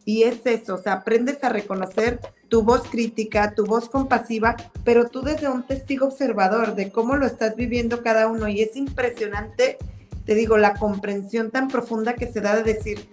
Y 0.04 0.24
es 0.24 0.46
eso, 0.46 0.75
o 0.75 0.78
sea, 0.78 0.96
aprendes 0.96 1.46
a 1.46 1.50
reconocer 1.50 2.20
tu 2.50 2.64
voz 2.64 2.90
crítica, 2.90 3.56
tu 3.56 3.66
voz 3.66 3.88
compasiva, 3.88 4.58
pero 4.84 5.08
tú 5.08 5.22
desde 5.22 5.48
un 5.48 5.64
testigo 5.64 6.08
observador 6.08 6.75
de 6.75 6.92
cómo 6.92 7.16
lo 7.16 7.25
estás 7.25 7.56
viviendo 7.56 8.04
cada 8.04 8.28
uno. 8.28 8.50
Y 8.50 8.60
es 8.60 8.75
impresionante, 8.75 9.78
te 10.25 10.36
digo, 10.36 10.58
la 10.58 10.74
comprensión 10.74 11.51
tan 11.51 11.67
profunda 11.67 12.15
que 12.15 12.32
se 12.32 12.41
da 12.41 12.55
de 12.55 12.74
decir, 12.74 13.10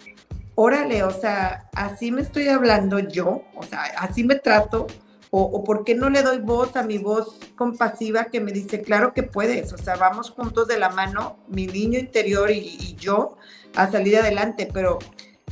órale, 0.54 1.02
o 1.02 1.10
sea, 1.10 1.68
así 1.74 2.10
me 2.10 2.22
estoy 2.22 2.48
hablando 2.48 2.98
yo, 2.98 3.42
o 3.54 3.62
sea, 3.62 3.82
así 3.98 4.24
me 4.24 4.36
trato, 4.36 4.86
o, 5.34 5.64
por 5.64 5.84
qué 5.84 5.94
no 5.94 6.10
le 6.10 6.20
doy 6.22 6.40
voz 6.40 6.76
a 6.76 6.82
mi 6.82 6.98
voz 6.98 7.38
compasiva 7.56 8.26
que 8.26 8.40
me 8.40 8.52
dice, 8.52 8.82
claro 8.82 9.14
que 9.14 9.22
puedes, 9.22 9.72
o 9.72 9.78
sea, 9.78 9.96
vamos 9.96 10.30
juntos 10.30 10.68
de 10.68 10.78
la 10.78 10.90
mano, 10.90 11.38
mi 11.48 11.66
niño 11.66 11.98
interior 11.98 12.50
y, 12.50 12.58
y 12.58 12.96
yo, 12.96 13.38
a 13.74 13.90
salir 13.90 14.18
adelante, 14.18 14.68
pero 14.72 14.98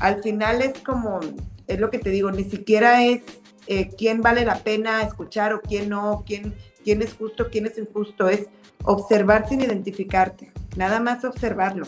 al 0.00 0.22
final 0.22 0.60
es 0.60 0.78
como, 0.80 1.20
es 1.66 1.80
lo 1.80 1.90
que 1.90 1.98
te 1.98 2.10
digo, 2.10 2.30
ni 2.30 2.44
siquiera 2.44 3.04
es 3.04 3.22
eh, 3.66 3.88
quién 3.96 4.20
vale 4.20 4.44
la 4.44 4.58
pena 4.58 5.02
escuchar 5.02 5.52
o 5.52 5.60
quién 5.60 5.88
no, 5.88 6.24
quién, 6.26 6.54
quién 6.82 7.02
es 7.02 7.14
justo, 7.14 7.48
quién 7.50 7.66
es 7.66 7.78
injusto, 7.78 8.28
es 8.28 8.48
observar 8.84 9.48
sin 9.48 9.60
identificarte, 9.60 10.50
nada 10.76 11.00
más 11.00 11.24
observarlo. 11.24 11.86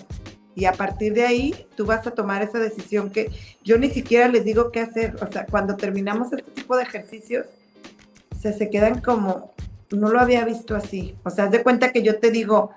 Y 0.55 0.67
a 0.67 0.73
partir 0.73 1.15
de 1.15 1.25
ahí 1.25 1.67
tú 1.77 1.87
vas 1.87 2.07
a 2.07 2.11
tomar 2.11 2.43
esa 2.43 2.59
decisión 2.59 3.11
que 3.11 3.31
yo 3.63 3.79
ni 3.79 3.89
siquiera 3.91 4.29
les 4.29 4.45
digo 4.45 4.71
qué 4.71 4.81
hacer. 4.81 5.17
O 5.23 5.33
sea, 5.33 5.47
cuando 5.47 5.77
terminamos 5.77 6.33
este 6.33 6.51
tipo 6.51 6.77
de 6.77 6.83
ejercicios, 6.83 7.47
se, 8.39 8.53
se 8.53 8.69
quedan 8.69 9.01
como, 9.01 9.55
no 9.91 10.11
lo 10.11 10.21
había 10.21 10.45
visto 10.45 10.77
así. 10.77 11.17
O 11.25 11.31
sea, 11.31 11.45
haz 11.45 11.51
de 11.53 11.63
cuenta 11.63 11.93
que 11.93 12.03
yo 12.03 12.19
te 12.19 12.31
digo, 12.31 12.73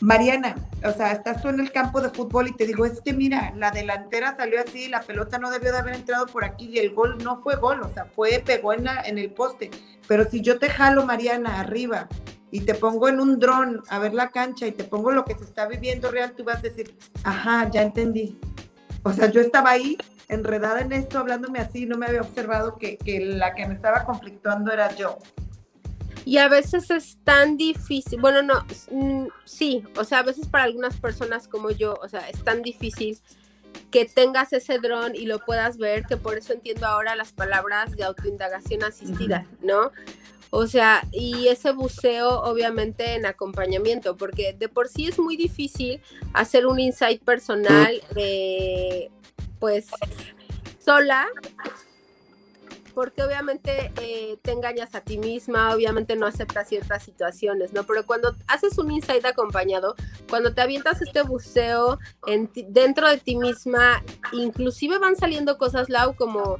Mariana, 0.00 0.56
o 0.84 0.92
sea, 0.92 1.12
estás 1.12 1.40
tú 1.40 1.48
en 1.48 1.60
el 1.60 1.72
campo 1.72 2.00
de 2.00 2.10
fútbol 2.10 2.48
y 2.48 2.52
te 2.52 2.66
digo, 2.66 2.84
es 2.84 3.00
que 3.00 3.14
mira, 3.14 3.54
la 3.56 3.70
delantera 3.70 4.36
salió 4.36 4.60
así, 4.60 4.88
la 4.88 5.00
pelota 5.00 5.38
no 5.38 5.50
debió 5.50 5.72
de 5.72 5.78
haber 5.78 5.94
entrado 5.94 6.26
por 6.26 6.44
aquí 6.44 6.66
y 6.66 6.78
el 6.78 6.92
gol 6.92 7.16
no 7.22 7.42
fue 7.42 7.56
gol, 7.56 7.80
o 7.80 7.88
sea, 7.88 8.04
fue, 8.04 8.42
pegó 8.44 8.74
en, 8.74 8.86
en 9.04 9.18
el 9.18 9.30
poste. 9.30 9.70
Pero 10.06 10.28
si 10.28 10.42
yo 10.42 10.58
te 10.58 10.68
jalo, 10.68 11.06
Mariana, 11.06 11.60
arriba 11.60 12.08
y 12.54 12.60
te 12.60 12.76
pongo 12.76 13.08
en 13.08 13.18
un 13.18 13.40
dron 13.40 13.82
a 13.88 13.98
ver 13.98 14.14
la 14.14 14.30
cancha 14.30 14.64
y 14.68 14.70
te 14.70 14.84
pongo 14.84 15.10
lo 15.10 15.24
que 15.24 15.34
se 15.34 15.42
está 15.42 15.66
viviendo 15.66 16.12
real, 16.12 16.34
tú 16.36 16.44
vas 16.44 16.58
a 16.58 16.62
decir, 16.62 16.94
ajá, 17.24 17.68
ya 17.68 17.82
entendí. 17.82 18.38
O 19.02 19.12
sea, 19.12 19.28
yo 19.28 19.40
estaba 19.40 19.70
ahí 19.70 19.98
enredada 20.28 20.80
en 20.80 20.92
esto, 20.92 21.18
hablándome 21.18 21.58
así, 21.58 21.84
no 21.84 21.98
me 21.98 22.06
había 22.06 22.20
observado 22.20 22.78
que, 22.78 22.96
que 22.96 23.18
la 23.18 23.56
que 23.56 23.66
me 23.66 23.74
estaba 23.74 24.04
conflictuando 24.04 24.70
era 24.70 24.94
yo. 24.94 25.18
Y 26.24 26.38
a 26.38 26.46
veces 26.46 26.92
es 26.92 27.18
tan 27.24 27.56
difícil, 27.56 28.20
bueno, 28.20 28.40
no, 28.40 28.64
mm, 28.92 29.26
sí, 29.44 29.82
o 29.98 30.04
sea, 30.04 30.20
a 30.20 30.22
veces 30.22 30.46
para 30.46 30.62
algunas 30.62 30.96
personas 30.98 31.48
como 31.48 31.72
yo, 31.72 31.98
o 32.04 32.08
sea, 32.08 32.28
es 32.28 32.44
tan 32.44 32.62
difícil 32.62 33.18
que 33.90 34.04
tengas 34.04 34.52
ese 34.52 34.78
dron 34.78 35.16
y 35.16 35.26
lo 35.26 35.40
puedas 35.40 35.76
ver, 35.76 36.04
que 36.04 36.16
por 36.16 36.38
eso 36.38 36.52
entiendo 36.52 36.86
ahora 36.86 37.16
las 37.16 37.32
palabras 37.32 37.96
de 37.96 38.04
autoindagación 38.04 38.84
asistida, 38.84 39.44
¿no? 39.60 39.90
O 40.56 40.68
sea, 40.68 41.04
y 41.10 41.48
ese 41.48 41.72
buceo 41.72 42.40
obviamente 42.42 43.16
en 43.16 43.26
acompañamiento, 43.26 44.16
porque 44.16 44.52
de 44.52 44.68
por 44.68 44.86
sí 44.86 45.08
es 45.08 45.18
muy 45.18 45.36
difícil 45.36 46.00
hacer 46.32 46.68
un 46.68 46.78
insight 46.78 47.20
personal, 47.24 48.00
eh, 48.14 49.10
pues 49.58 49.88
sola, 50.78 51.26
porque 52.94 53.24
obviamente 53.24 53.90
eh, 54.00 54.38
te 54.42 54.52
engañas 54.52 54.94
a 54.94 55.00
ti 55.00 55.18
misma, 55.18 55.74
obviamente 55.74 56.14
no 56.14 56.24
aceptas 56.24 56.68
ciertas 56.68 57.02
situaciones, 57.02 57.72
¿no? 57.72 57.82
Pero 57.82 58.06
cuando 58.06 58.36
haces 58.46 58.78
un 58.78 58.92
insight 58.92 59.24
acompañado, 59.24 59.96
cuando 60.30 60.54
te 60.54 60.60
avientas 60.60 61.02
este 61.02 61.22
buceo 61.22 61.98
en 62.28 62.48
dentro 62.68 63.08
de 63.08 63.18
ti 63.18 63.34
misma, 63.34 64.04
inclusive 64.30 64.98
van 64.98 65.16
saliendo 65.16 65.58
cosas, 65.58 65.88
Lau, 65.88 66.14
como 66.14 66.58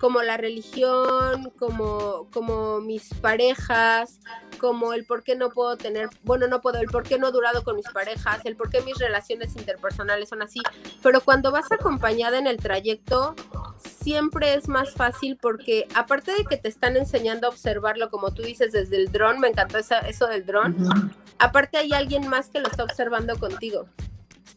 como 0.00 0.22
la 0.22 0.38
religión, 0.38 1.52
como, 1.58 2.26
como 2.32 2.80
mis 2.80 3.12
parejas, 3.14 4.18
como 4.58 4.94
el 4.94 5.04
por 5.04 5.22
qué 5.22 5.36
no 5.36 5.50
puedo 5.50 5.76
tener, 5.76 6.08
bueno, 6.22 6.48
no 6.48 6.62
puedo, 6.62 6.78
el 6.78 6.86
por 6.86 7.02
qué 7.02 7.18
no 7.18 7.28
he 7.28 7.32
durado 7.32 7.62
con 7.62 7.76
mis 7.76 7.86
parejas, 7.86 8.40
el 8.44 8.56
por 8.56 8.70
qué 8.70 8.80
mis 8.80 8.98
relaciones 8.98 9.54
interpersonales 9.56 10.30
son 10.30 10.40
así. 10.40 10.60
Pero 11.02 11.20
cuando 11.20 11.52
vas 11.52 11.70
acompañada 11.70 12.38
en 12.38 12.46
el 12.46 12.56
trayecto, 12.56 13.36
siempre 13.84 14.54
es 14.54 14.68
más 14.68 14.94
fácil 14.94 15.36
porque 15.36 15.86
aparte 15.94 16.32
de 16.32 16.44
que 16.44 16.56
te 16.56 16.68
están 16.68 16.96
enseñando 16.96 17.46
a 17.46 17.50
observarlo, 17.50 18.10
como 18.10 18.32
tú 18.32 18.42
dices, 18.42 18.72
desde 18.72 18.96
el 18.96 19.12
dron, 19.12 19.38
me 19.38 19.48
encantó 19.48 19.76
eso 19.78 20.26
del 20.26 20.46
dron, 20.46 21.12
aparte 21.38 21.76
hay 21.76 21.92
alguien 21.92 22.26
más 22.26 22.48
que 22.48 22.60
lo 22.60 22.68
está 22.68 22.84
observando 22.84 23.38
contigo. 23.38 23.86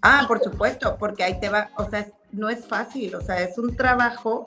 Ah, 0.01 0.23
por 0.25 0.41
supuesto, 0.41 0.95
porque 0.97 1.23
ahí 1.23 1.39
te 1.41 1.49
va, 1.49 1.71
o 1.77 1.89
sea, 1.89 2.07
no 2.31 2.49
es 2.49 2.65
fácil, 2.65 3.15
o 3.15 3.21
sea, 3.21 3.41
es 3.41 3.57
un 3.57 3.75
trabajo 3.75 4.45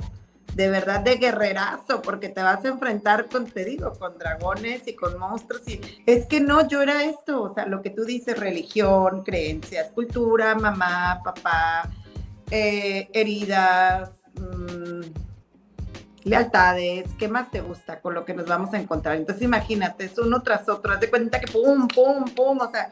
de 0.55 0.69
verdad 0.71 1.01
de 1.01 1.17
guerrerazo, 1.17 2.01
porque 2.03 2.29
te 2.29 2.43
vas 2.43 2.65
a 2.65 2.69
enfrentar 2.69 3.27
con, 3.29 3.47
te 3.47 3.65
digo, 3.65 3.93
con 3.99 4.17
dragones 4.19 4.87
y 4.87 4.95
con 4.95 5.19
monstruos. 5.19 5.69
Y 5.69 5.81
es 6.07 6.27
que 6.27 6.41
no, 6.41 6.67
yo 6.67 6.83
era 6.83 7.05
esto, 7.05 7.43
o 7.43 7.55
sea, 7.55 7.67
lo 7.67 7.83
que 7.83 7.91
tú 7.91 8.05
dices, 8.05 8.39
religión, 8.39 9.23
creencias, 9.23 9.91
cultura, 9.91 10.55
mamá, 10.55 11.21
papá, 11.23 11.91
eh, 12.51 13.09
heridas, 13.13 14.11
mm, 14.35 15.03
lealtades, 16.25 17.07
¿qué 17.19 17.29
más 17.29 17.51
te 17.51 17.61
gusta 17.61 18.01
con 18.01 18.15
lo 18.15 18.25
que 18.25 18.35
nos 18.35 18.47
vamos 18.47 18.73
a 18.73 18.81
encontrar? 18.81 19.17
Entonces 19.17 19.45
imagínate, 19.45 20.07
es 20.07 20.19
uno 20.19 20.43
tras 20.43 20.69
otro, 20.69 20.93
haz 20.93 21.01
de 21.01 21.11
cuenta 21.11 21.39
que 21.39 21.53
pum, 21.53 21.87
pum, 21.87 22.25
pum, 22.35 22.59
o 22.61 22.71
sea, 22.71 22.91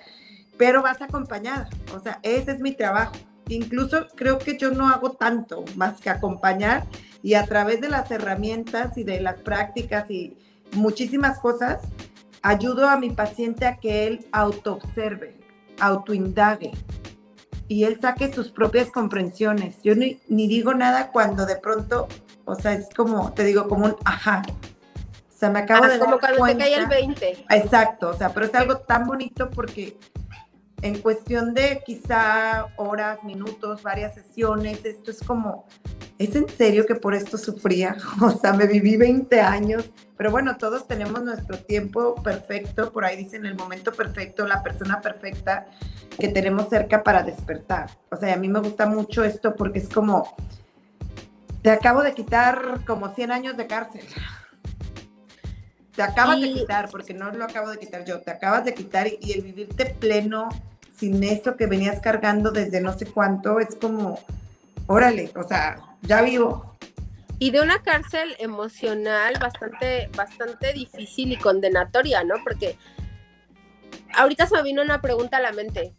pero 0.56 0.82
vas 0.82 1.00
acompañada, 1.02 1.68
o 1.94 2.00
sea, 2.00 2.20
ese 2.22 2.52
es 2.52 2.60
mi 2.60 2.72
trabajo. 2.72 3.14
Incluso 3.48 4.06
creo 4.14 4.38
que 4.38 4.56
yo 4.56 4.70
no 4.70 4.88
hago 4.88 5.12
tanto 5.12 5.64
más 5.76 6.00
que 6.00 6.10
acompañar 6.10 6.84
y 7.24 7.34
a 7.34 7.46
través 7.46 7.80
de 7.80 7.88
las 7.88 8.10
herramientas 8.10 8.98
y 8.98 9.02
de 9.02 9.18
las 9.18 9.36
prácticas 9.38 10.10
y 10.10 10.36
muchísimas 10.72 11.38
cosas, 11.38 11.80
ayudo 12.42 12.86
a 12.86 12.98
mi 12.98 13.08
paciente 13.08 13.64
a 13.64 13.78
que 13.78 14.06
él 14.06 14.26
autoobserve, 14.30 15.34
autoindague 15.80 16.72
y 17.66 17.84
él 17.84 17.98
saque 17.98 18.30
sus 18.30 18.50
propias 18.50 18.90
comprensiones. 18.90 19.76
Yo 19.82 19.94
ni, 19.94 20.20
digo 20.28 20.74
nada 20.74 21.12
cuando 21.12 21.46
de 21.46 21.56
pronto, 21.56 22.08
o 22.44 22.56
sea, 22.56 22.74
es 22.74 22.90
como, 22.94 23.32
te 23.32 23.44
digo, 23.44 23.68
como 23.68 23.86
un 23.86 23.96
ajá. 24.04 24.42
O 24.46 25.34
sea, 25.34 25.48
me 25.48 25.60
acabo 25.60 25.86
de 25.86 25.98
como 25.98 26.18
cuando 26.18 26.44
te 26.44 26.58
cae 26.58 26.74
el 26.74 26.86
20. 26.88 27.46
Exacto, 27.48 28.10
o 28.10 28.14
sea, 28.14 28.34
pero 28.34 28.44
es 28.44 28.54
algo 28.54 28.76
tan 28.80 29.06
bonito 29.06 29.50
porque 29.50 29.96
en 30.82 30.98
cuestión 31.00 31.54
de 31.54 31.82
quizá 31.86 32.66
horas, 32.76 33.24
minutos, 33.24 33.82
varias 33.82 34.14
sesiones, 34.14 34.84
esto 34.84 35.10
es 35.10 35.22
como, 35.22 35.64
¿es 36.18 36.34
en 36.36 36.48
serio 36.48 36.86
que 36.86 36.94
por 36.94 37.14
esto 37.14 37.38
sufría? 37.38 37.96
O 38.20 38.30
sea, 38.30 38.52
me 38.52 38.66
viví 38.66 38.96
20 38.96 39.40
años, 39.40 39.90
pero 40.16 40.30
bueno, 40.30 40.56
todos 40.56 40.86
tenemos 40.86 41.22
nuestro 41.22 41.58
tiempo 41.58 42.14
perfecto, 42.22 42.92
por 42.92 43.04
ahí 43.04 43.16
dicen 43.16 43.46
el 43.46 43.54
momento 43.54 43.92
perfecto, 43.92 44.46
la 44.46 44.62
persona 44.62 45.00
perfecta 45.00 45.66
que 46.18 46.28
tenemos 46.28 46.68
cerca 46.68 47.02
para 47.02 47.22
despertar. 47.22 47.90
O 48.10 48.16
sea, 48.16 48.34
a 48.34 48.36
mí 48.36 48.48
me 48.48 48.60
gusta 48.60 48.86
mucho 48.86 49.24
esto 49.24 49.54
porque 49.54 49.80
es 49.80 49.88
como, 49.88 50.34
te 51.62 51.70
acabo 51.70 52.02
de 52.02 52.14
quitar 52.14 52.84
como 52.86 53.14
100 53.14 53.32
años 53.32 53.56
de 53.56 53.66
cárcel. 53.66 54.04
Te 55.94 56.02
acabas 56.02 56.40
de 56.40 56.52
quitar, 56.52 56.90
porque 56.90 57.14
no 57.14 57.30
lo 57.30 57.44
acabo 57.44 57.70
de 57.70 57.78
quitar 57.78 58.04
yo, 58.04 58.20
te 58.20 58.32
acabas 58.32 58.64
de 58.64 58.74
quitar 58.74 59.06
y 59.06 59.32
el 59.32 59.42
vivirte 59.42 59.86
pleno, 59.86 60.48
sin 60.96 61.22
eso 61.22 61.56
que 61.56 61.66
venías 61.66 62.00
cargando 62.00 62.50
desde 62.50 62.80
no 62.80 62.98
sé 62.98 63.06
cuánto, 63.06 63.60
es 63.60 63.76
como, 63.76 64.18
órale, 64.88 65.30
o 65.36 65.44
sea, 65.44 65.93
ya 66.06 66.22
vivo. 66.22 66.76
Y 67.38 67.50
de 67.50 67.60
una 67.60 67.82
cárcel 67.82 68.36
emocional 68.38 69.34
bastante, 69.40 70.08
bastante 70.16 70.72
difícil 70.72 71.32
y 71.32 71.36
condenatoria, 71.36 72.22
¿no? 72.24 72.36
Porque 72.42 72.76
ahorita 74.14 74.46
se 74.46 74.54
me 74.54 74.62
vino 74.62 74.82
una 74.82 75.00
pregunta 75.00 75.38
a 75.38 75.40
la 75.40 75.52
mente. 75.52 75.92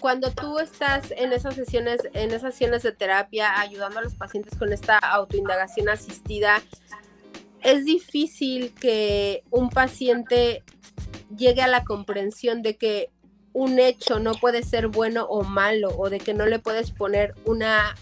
Cuando 0.00 0.30
tú 0.32 0.58
estás 0.58 1.12
en 1.16 1.32
esas 1.32 1.54
sesiones, 1.54 2.00
en 2.12 2.30
esas 2.32 2.54
sesiones 2.54 2.82
de 2.82 2.92
terapia, 2.92 3.60
ayudando 3.60 4.00
a 4.00 4.02
los 4.02 4.14
pacientes 4.14 4.56
con 4.58 4.72
esta 4.72 4.98
autoindagación 4.98 5.88
asistida, 5.88 6.62
es 7.62 7.84
difícil 7.84 8.74
que 8.74 9.44
un 9.50 9.70
paciente 9.70 10.62
llegue 11.34 11.62
a 11.62 11.68
la 11.68 11.84
comprensión 11.84 12.62
de 12.62 12.76
que 12.76 13.10
un 13.54 13.78
hecho 13.78 14.18
no 14.18 14.34
puede 14.34 14.62
ser 14.62 14.88
bueno 14.88 15.24
o 15.24 15.42
malo, 15.42 15.88
o 15.96 16.10
de 16.10 16.18
que 16.18 16.34
no 16.34 16.44
le 16.44 16.58
puedes 16.58 16.90
poner 16.90 17.34
una, 17.44 17.94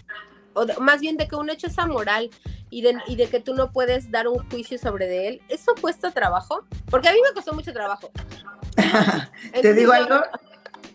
o 0.53 0.65
más 0.81 1.01
bien 1.01 1.17
de 1.17 1.27
que 1.27 1.35
un 1.35 1.49
hecho 1.49 1.67
es 1.67 1.77
amoral 1.79 2.29
y 2.69 2.81
de, 2.81 2.97
y 3.07 3.15
de 3.15 3.27
que 3.27 3.39
tú 3.39 3.53
no 3.53 3.71
puedes 3.71 4.11
dar 4.11 4.27
un 4.27 4.39
juicio 4.49 4.77
sobre 4.77 5.07
de 5.07 5.27
él, 5.27 5.41
¿eso 5.49 5.73
cuesta 5.79 6.11
trabajo? 6.11 6.65
Porque 6.89 7.09
a 7.09 7.13
mí 7.13 7.19
me 7.27 7.33
costó 7.33 7.53
mucho 7.53 7.73
trabajo. 7.73 8.11
Te 9.61 9.73
digo 9.73 9.93
algo, 9.93 10.21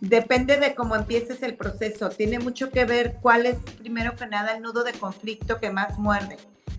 depende 0.00 0.58
de 0.58 0.74
cómo 0.74 0.96
empieces 0.96 1.42
el 1.42 1.56
proceso, 1.56 2.08
tiene 2.10 2.38
mucho 2.38 2.70
que 2.70 2.84
ver 2.84 3.18
cuál 3.20 3.46
es 3.46 3.58
primero 3.78 4.14
que 4.16 4.26
nada 4.26 4.52
el 4.52 4.62
nudo 4.62 4.84
de 4.84 4.92
conflicto 4.92 5.58
que 5.58 5.70
más 5.70 5.98
muerde. 5.98 6.36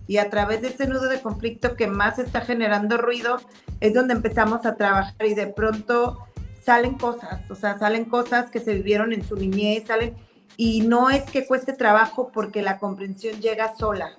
Y 0.08 0.18
a 0.18 0.30
través 0.30 0.62
de 0.64 0.70
ese 0.70 0.88
nudo 0.88 1.08
de 1.08 1.22
conflicto 1.22 1.76
que 1.76 1.86
más 1.86 2.18
está 2.18 2.42
generando 2.42 2.98
ruido, 2.98 3.40
es 3.80 3.94
donde 3.94 4.16
empezamos 4.16 4.66
a 4.66 4.76
trabajar 4.76 5.26
y 5.26 5.36
de 5.36 5.48
pronto 5.48 6.26
salen 6.64 6.96
cosas, 6.96 7.50
o 7.50 7.56
sea, 7.56 7.78
salen 7.78 8.06
cosas 8.06 8.50
que 8.50 8.60
se 8.60 8.74
vivieron 8.74 9.14
en 9.14 9.24
su 9.24 9.36
niñez, 9.36 9.86
salen, 9.88 10.16
y 10.58 10.82
no 10.82 11.10
es 11.10 11.24
que 11.24 11.48
cueste 11.48 11.74
trabajo 11.74 12.32
porque 12.34 12.62
la 12.62 12.78
comprensión 12.78 13.40
llega 13.40 13.76
sola. 13.76 14.18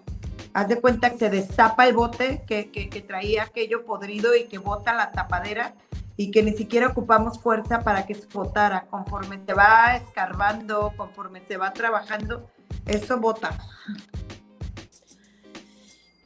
Haz 0.53 0.69
de 0.69 0.81
cuenta 0.81 1.11
que 1.11 1.19
se 1.19 1.31
destapa 1.31 1.87
el 1.87 1.95
bote 1.95 2.43
que, 2.47 2.71
que, 2.71 3.03
traía 3.03 3.45
aquello 3.45 3.85
podrido 3.85 4.35
y 4.35 4.47
que 4.47 4.59
bota 4.59 4.95
la 4.95 5.13
tapadera 5.13 5.75
y 6.17 6.31
que 6.31 6.43
ni 6.43 6.53
siquiera 6.53 6.89
ocupamos 6.89 7.41
fuerza 7.41 7.81
para 7.81 8.05
que 8.05 8.15
se 8.15 8.27
botara. 8.27 8.87
Conforme 8.91 9.39
se 9.47 9.55
va 9.55 9.97
escarbando, 9.97 10.93
conforme 10.97 11.41
se 11.41 11.57
va 11.57 11.73
trabajando, 11.73 12.51
eso 12.87 13.19
bota. 13.19 13.57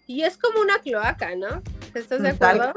Y 0.06 0.22
es 0.22 0.36
como 0.36 0.60
una 0.60 0.78
cloaca, 0.78 1.34
¿no? 1.36 1.62
¿Estás 1.94 2.22
de 2.22 2.28
acuerdo? 2.40 2.72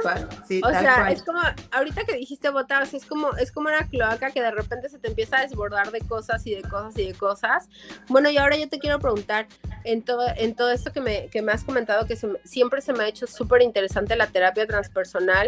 Sí, 0.47 0.61
o 0.63 0.69
sea, 0.69 1.11
es 1.11 1.23
como, 1.23 1.39
ahorita 1.71 2.03
que 2.05 2.15
dijiste 2.15 2.49
botar, 2.49 2.83
es 2.83 3.05
como, 3.05 3.35
es 3.37 3.51
como 3.51 3.69
una 3.69 3.87
cloaca 3.87 4.31
que 4.31 4.41
de 4.41 4.51
repente 4.51 4.89
se 4.89 4.99
te 4.99 5.07
empieza 5.07 5.37
a 5.37 5.41
desbordar 5.41 5.91
de 5.91 6.01
cosas 6.01 6.45
y 6.45 6.55
de 6.55 6.61
cosas 6.61 6.97
y 6.97 7.07
de 7.07 7.13
cosas. 7.13 7.69
Bueno, 8.07 8.29
y 8.29 8.37
ahora 8.37 8.57
yo 8.57 8.69
te 8.69 8.79
quiero 8.79 8.99
preguntar, 8.99 9.47
en 9.83 10.01
todo, 10.01 10.25
en 10.35 10.55
todo 10.55 10.71
esto 10.71 10.91
que 10.91 11.01
me, 11.01 11.27
que 11.27 11.41
me 11.41 11.51
has 11.51 11.63
comentado, 11.63 12.05
que 12.05 12.17
siempre 12.43 12.81
se 12.81 12.93
me 12.93 13.03
ha 13.03 13.07
hecho 13.07 13.25
súper 13.25 13.61
interesante 13.61 14.15
la 14.15 14.27
terapia 14.27 14.67
transpersonal, 14.67 15.47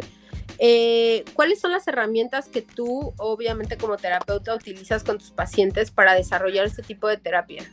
eh, 0.57 1.23
¿cuáles 1.33 1.59
son 1.59 1.71
las 1.71 1.87
herramientas 1.87 2.49
que 2.49 2.61
tú, 2.61 3.13
obviamente 3.17 3.77
como 3.77 3.97
terapeuta, 3.97 4.55
utilizas 4.55 5.03
con 5.03 5.17
tus 5.17 5.31
pacientes 5.31 5.91
para 5.91 6.13
desarrollar 6.15 6.65
este 6.65 6.81
tipo 6.81 7.07
de 7.07 7.17
terapia? 7.17 7.63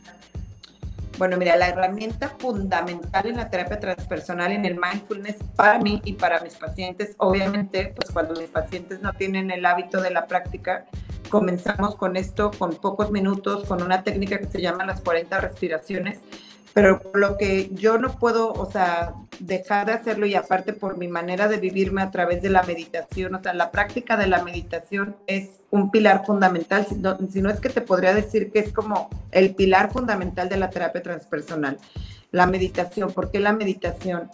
Bueno, 1.17 1.35
mira, 1.37 1.55
la 1.57 1.69
herramienta 1.69 2.29
fundamental 2.37 3.25
en 3.25 3.37
la 3.37 3.49
terapia 3.49 3.79
transpersonal, 3.79 4.51
en 4.51 4.65
el 4.65 4.75
mindfulness, 4.79 5.37
para 5.55 5.79
mí 5.79 5.99
y 6.05 6.13
para 6.13 6.39
mis 6.41 6.53
pacientes, 6.53 7.15
obviamente, 7.17 7.91
pues 7.95 8.11
cuando 8.11 8.39
mis 8.39 8.49
pacientes 8.49 9.01
no 9.01 9.13
tienen 9.13 9.49
el 9.49 9.65
hábito 9.65 9.99
de 9.99 10.11
la 10.11 10.27
práctica, 10.27 10.85
comenzamos 11.29 11.95
con 11.95 12.17
esto 12.17 12.51
con 12.51 12.75
pocos 12.75 13.09
minutos, 13.09 13.65
con 13.65 13.81
una 13.81 14.03
técnica 14.03 14.37
que 14.37 14.45
se 14.45 14.61
llama 14.61 14.85
las 14.85 15.01
40 15.01 15.39
respiraciones, 15.39 16.19
pero 16.77 17.01
lo 17.15 17.39
que 17.39 17.71
yo 17.73 17.97
no 17.97 18.19
puedo, 18.19 18.53
o 18.53 18.71
sea, 18.71 19.15
dejar 19.39 19.87
de 19.87 19.93
hacerlo 19.93 20.27
y 20.27 20.35
aparte 20.35 20.73
por 20.73 20.95
mi 20.95 21.07
manera 21.07 21.47
de 21.47 21.57
vivirme 21.57 22.03
a 22.03 22.11
través 22.11 22.43
de 22.43 22.51
la 22.51 22.61
meditación, 22.61 23.33
o 23.33 23.41
sea, 23.41 23.55
la 23.55 23.71
práctica 23.71 24.15
de 24.15 24.27
la 24.27 24.43
meditación 24.43 25.15
es 25.25 25.49
un 25.71 25.89
pilar 25.89 26.23
fundamental, 26.23 26.85
si 26.87 26.93
no, 26.93 27.17
si 27.31 27.41
no 27.41 27.49
es 27.49 27.59
que 27.59 27.69
te 27.69 27.81
podría 27.81 28.13
decir 28.13 28.51
que 28.51 28.59
es 28.59 28.71
como 28.71 29.09
el 29.31 29.55
pilar 29.55 29.91
fundamental 29.91 30.49
de 30.49 30.57
la 30.57 30.69
terapia 30.69 31.01
transpersonal, 31.01 31.79
la 32.29 32.45
meditación. 32.45 33.11
¿Por 33.11 33.31
qué 33.31 33.39
la 33.39 33.53
meditación? 33.53 34.29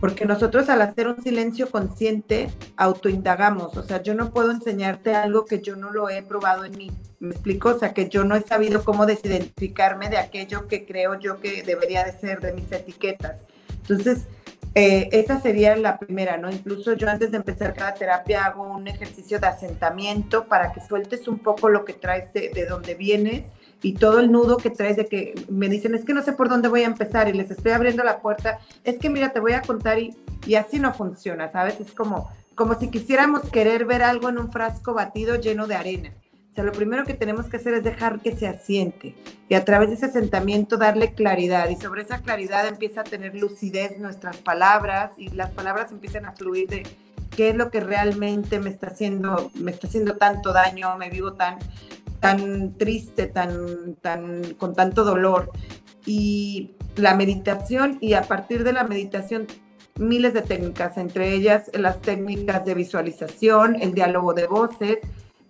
Porque 0.00 0.26
nosotros 0.26 0.68
al 0.68 0.82
hacer 0.82 1.08
un 1.08 1.22
silencio 1.22 1.70
consciente, 1.70 2.50
autoindagamos. 2.76 3.76
O 3.76 3.82
sea, 3.82 4.02
yo 4.02 4.14
no 4.14 4.30
puedo 4.30 4.50
enseñarte 4.52 5.14
algo 5.14 5.44
que 5.44 5.60
yo 5.60 5.74
no 5.76 5.90
lo 5.90 6.08
he 6.08 6.22
probado 6.22 6.64
en 6.64 6.76
mí. 6.76 6.90
¿Me 7.18 7.30
explico? 7.30 7.70
O 7.70 7.78
sea, 7.78 7.92
que 7.92 8.08
yo 8.08 8.24
no 8.24 8.36
he 8.36 8.42
sabido 8.42 8.84
cómo 8.84 9.06
desidentificarme 9.06 10.08
de 10.08 10.18
aquello 10.18 10.68
que 10.68 10.86
creo 10.86 11.18
yo 11.18 11.40
que 11.40 11.62
debería 11.62 12.04
de 12.04 12.12
ser, 12.12 12.40
de 12.40 12.52
mis 12.52 12.70
etiquetas. 12.72 13.38
Entonces, 13.82 14.26
Eh, 14.74 15.08
esa 15.12 15.40
sería 15.40 15.74
la 15.76 15.98
primera, 15.98 16.36
¿no? 16.36 16.50
Incluso 16.50 16.92
yo 16.92 17.08
antes 17.08 17.30
de 17.30 17.38
empezar 17.38 17.72
cada 17.74 17.94
terapia 17.94 18.44
hago 18.44 18.64
un 18.64 18.86
ejercicio 18.86 19.40
de 19.40 19.46
asentamiento 19.46 20.44
para 20.44 20.72
que 20.72 20.80
sueltes 20.80 21.26
un 21.26 21.38
poco 21.38 21.70
lo 21.70 21.84
que 21.84 21.94
traes 21.94 22.32
de, 22.34 22.50
de 22.50 22.66
donde 22.66 22.94
vienes 22.94 23.46
y 23.82 23.94
todo 23.94 24.20
el 24.20 24.32
nudo 24.32 24.56
que 24.56 24.70
traes 24.70 24.96
de 24.96 25.06
que 25.06 25.34
me 25.48 25.68
dicen, 25.68 25.94
es 25.94 26.04
que 26.04 26.14
no 26.14 26.22
sé 26.22 26.32
por 26.32 26.48
dónde 26.48 26.68
voy 26.68 26.82
a 26.82 26.86
empezar 26.86 27.28
y 27.28 27.32
les 27.32 27.50
estoy 27.50 27.72
abriendo 27.72 28.02
la 28.02 28.20
puerta, 28.20 28.58
es 28.84 28.98
que 28.98 29.10
mira, 29.10 29.32
te 29.32 29.40
voy 29.40 29.52
a 29.52 29.62
contar 29.62 29.98
y, 29.98 30.16
y 30.46 30.56
así 30.56 30.78
no 30.78 30.92
funciona, 30.92 31.50
¿sabes? 31.50 31.80
Es 31.80 31.92
como, 31.92 32.30
como 32.54 32.78
si 32.78 32.90
quisiéramos 32.90 33.42
querer 33.50 33.84
ver 33.84 34.02
algo 34.02 34.28
en 34.28 34.38
un 34.38 34.50
frasco 34.50 34.94
batido 34.94 35.36
lleno 35.36 35.66
de 35.66 35.76
arena. 35.76 36.12
O 36.50 36.54
sea, 36.54 36.64
lo 36.64 36.72
primero 36.72 37.04
que 37.04 37.14
tenemos 37.14 37.46
que 37.46 37.58
hacer 37.58 37.74
es 37.74 37.84
dejar 37.84 38.18
que 38.18 38.34
se 38.34 38.48
asiente 38.48 39.14
y 39.48 39.54
a 39.54 39.64
través 39.64 39.90
de 39.90 39.94
ese 39.94 40.06
asentamiento 40.06 40.76
darle 40.76 41.12
claridad 41.12 41.68
y 41.68 41.76
sobre 41.76 42.02
esa 42.02 42.18
claridad 42.18 42.66
empieza 42.66 43.02
a 43.02 43.04
tener 43.04 43.36
lucidez 43.36 43.98
nuestras 43.98 44.38
palabras 44.38 45.12
y 45.16 45.28
las 45.30 45.52
palabras 45.52 45.92
empiezan 45.92 46.26
a 46.26 46.32
fluir 46.32 46.68
de 46.68 46.82
qué 47.36 47.50
es 47.50 47.54
lo 47.54 47.70
que 47.70 47.78
realmente 47.78 48.58
me 48.58 48.70
está 48.70 48.88
haciendo, 48.88 49.52
me 49.54 49.70
está 49.70 49.86
haciendo 49.86 50.16
tanto 50.16 50.52
daño, 50.52 50.96
me 50.98 51.10
vivo 51.10 51.34
tan 51.34 51.58
tan 52.20 52.76
triste, 52.76 53.26
tan, 53.26 53.94
tan, 53.96 54.54
con 54.54 54.74
tanto 54.74 55.04
dolor. 55.04 55.50
Y 56.06 56.76
la 56.96 57.14
meditación, 57.14 57.98
y 58.00 58.14
a 58.14 58.22
partir 58.22 58.64
de 58.64 58.72
la 58.72 58.84
meditación, 58.84 59.46
miles 59.98 60.34
de 60.34 60.42
técnicas, 60.42 60.96
entre 60.96 61.32
ellas 61.32 61.70
las 61.74 62.00
técnicas 62.00 62.64
de 62.64 62.74
visualización, 62.74 63.76
el 63.80 63.94
diálogo 63.94 64.34
de 64.34 64.46
voces. 64.46 64.98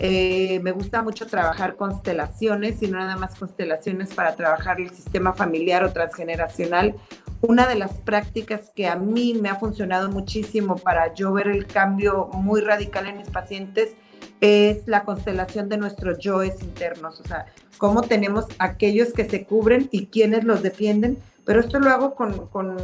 Eh, 0.00 0.60
me 0.62 0.70
gusta 0.70 1.02
mucho 1.02 1.26
trabajar 1.26 1.74
constelaciones 1.74 2.80
y 2.82 2.86
no 2.86 2.98
nada 2.98 3.16
más 3.16 3.34
constelaciones 3.34 4.14
para 4.14 4.36
trabajar 4.36 4.80
el 4.80 4.90
sistema 4.90 5.32
familiar 5.32 5.82
o 5.82 5.92
transgeneracional. 5.92 6.94
Una 7.40 7.66
de 7.66 7.74
las 7.74 7.92
prácticas 7.98 8.70
que 8.74 8.86
a 8.86 8.96
mí 8.96 9.34
me 9.34 9.48
ha 9.48 9.56
funcionado 9.56 10.08
muchísimo 10.08 10.76
para 10.76 11.14
yo 11.14 11.32
ver 11.32 11.48
el 11.48 11.66
cambio 11.66 12.28
muy 12.32 12.60
radical 12.60 13.06
en 13.06 13.18
mis 13.18 13.30
pacientes 13.30 13.96
es 14.40 14.86
la 14.86 15.04
constelación 15.04 15.68
de 15.68 15.76
nuestros 15.78 16.18
yoes 16.18 16.62
internos, 16.62 17.20
o 17.20 17.24
sea, 17.24 17.46
cómo 17.76 18.02
tenemos 18.02 18.46
aquellos 18.58 19.12
que 19.12 19.28
se 19.28 19.44
cubren 19.44 19.88
y 19.90 20.06
quienes 20.06 20.44
los 20.44 20.62
defienden, 20.62 21.18
pero 21.44 21.60
esto 21.60 21.78
lo 21.80 21.90
hago 21.90 22.14
con, 22.14 22.46
con, 22.48 22.76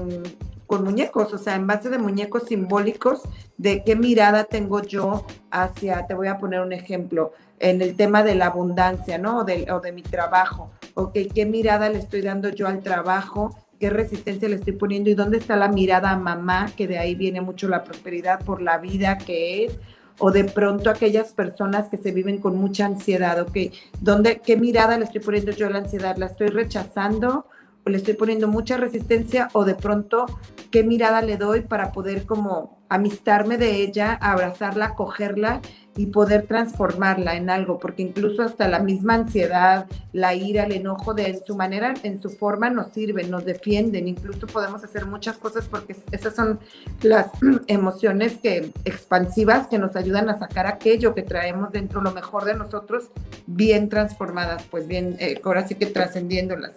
muñecos, 0.84 1.32
o 1.32 1.38
sea, 1.38 1.54
en 1.54 1.68
base 1.68 1.88
de 1.88 1.98
muñecos 1.98 2.44
simbólicos 2.48 3.22
de 3.58 3.84
qué 3.84 3.94
mirada 3.94 4.42
tengo 4.42 4.82
yo 4.82 5.24
hacia, 5.52 6.04
te 6.08 6.14
voy 6.14 6.26
a 6.26 6.38
poner 6.38 6.60
un 6.62 6.72
ejemplo, 6.72 7.32
en 7.60 7.80
el 7.80 7.94
tema 7.94 8.24
de 8.24 8.34
la 8.34 8.46
abundancia, 8.46 9.16
¿no? 9.16 9.38
O 9.38 9.44
de, 9.44 9.70
o 9.70 9.78
de 9.78 9.92
mi 9.92 10.02
trabajo, 10.02 10.72
ok, 10.94 11.16
qué 11.32 11.46
mirada 11.46 11.88
le 11.88 11.98
estoy 11.98 12.22
dando 12.22 12.48
yo 12.48 12.66
al 12.66 12.82
trabajo, 12.82 13.56
qué 13.78 13.90
resistencia 13.90 14.48
le 14.48 14.56
estoy 14.56 14.72
poniendo 14.72 15.10
y 15.10 15.14
dónde 15.14 15.38
está 15.38 15.56
la 15.56 15.68
mirada 15.68 16.10
a 16.10 16.16
mamá, 16.16 16.70
que 16.76 16.86
de 16.86 16.98
ahí 16.98 17.14
viene 17.14 17.40
mucho 17.40 17.68
la 17.68 17.84
prosperidad 17.84 18.40
por 18.44 18.62
la 18.62 18.78
vida 18.78 19.18
que 19.18 19.64
es, 19.64 19.78
o 20.18 20.30
de 20.30 20.44
pronto 20.44 20.90
aquellas 20.90 21.32
personas 21.32 21.88
que 21.88 21.96
se 21.96 22.12
viven 22.12 22.38
con 22.38 22.56
mucha 22.56 22.86
ansiedad, 22.86 23.40
¿ok? 23.40 23.56
¿Dónde, 24.00 24.40
¿Qué 24.40 24.56
mirada 24.56 24.96
le 24.98 25.04
estoy 25.04 25.20
poniendo 25.20 25.52
yo 25.52 25.66
a 25.66 25.70
la 25.70 25.78
ansiedad? 25.78 26.16
¿La 26.16 26.26
estoy 26.26 26.48
rechazando 26.48 27.46
le 27.86 27.96
estoy 27.96 28.14
poniendo 28.14 28.48
mucha 28.48 28.76
resistencia 28.76 29.48
o 29.52 29.64
de 29.64 29.74
pronto 29.74 30.26
qué 30.70 30.82
mirada 30.82 31.22
le 31.22 31.36
doy 31.36 31.60
para 31.60 31.92
poder 31.92 32.24
como 32.24 32.78
amistarme 32.88 33.58
de 33.58 33.82
ella, 33.82 34.14
abrazarla, 34.14 34.94
cogerla 34.94 35.60
y 35.96 36.06
poder 36.06 36.46
transformarla 36.46 37.36
en 37.36 37.50
algo, 37.50 37.78
porque 37.78 38.02
incluso 38.02 38.42
hasta 38.42 38.68
la 38.68 38.80
misma 38.80 39.14
ansiedad, 39.14 39.86
la 40.12 40.34
ira, 40.34 40.64
el 40.64 40.72
enojo, 40.72 41.14
de 41.14 41.26
en 41.28 41.44
su 41.44 41.56
manera, 41.56 41.94
en 42.02 42.20
su 42.20 42.30
forma 42.30 42.70
nos 42.70 42.92
sirven, 42.92 43.30
nos 43.30 43.44
defienden, 43.44 44.08
incluso 44.08 44.46
podemos 44.46 44.82
hacer 44.82 45.06
muchas 45.06 45.38
cosas 45.38 45.66
porque 45.66 45.96
esas 46.10 46.34
son 46.34 46.58
las 47.02 47.28
emociones 47.68 48.38
que 48.38 48.72
expansivas 48.84 49.68
que 49.68 49.78
nos 49.78 49.94
ayudan 49.96 50.28
a 50.28 50.38
sacar 50.38 50.66
aquello 50.66 51.14
que 51.14 51.22
traemos 51.22 51.70
dentro, 51.72 52.00
lo 52.00 52.12
mejor 52.12 52.44
de 52.44 52.54
nosotros, 52.54 53.10
bien 53.46 53.88
transformadas, 53.88 54.64
pues 54.70 54.88
bien, 54.88 55.16
eh, 55.20 55.40
ahora 55.44 55.66
sí 55.66 55.76
que 55.76 55.86
trascendiéndolas. 55.86 56.72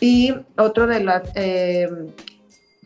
Y 0.00 0.34
otro 0.56 0.86
de 0.86 1.00
las 1.00 1.22
eh, 1.34 1.88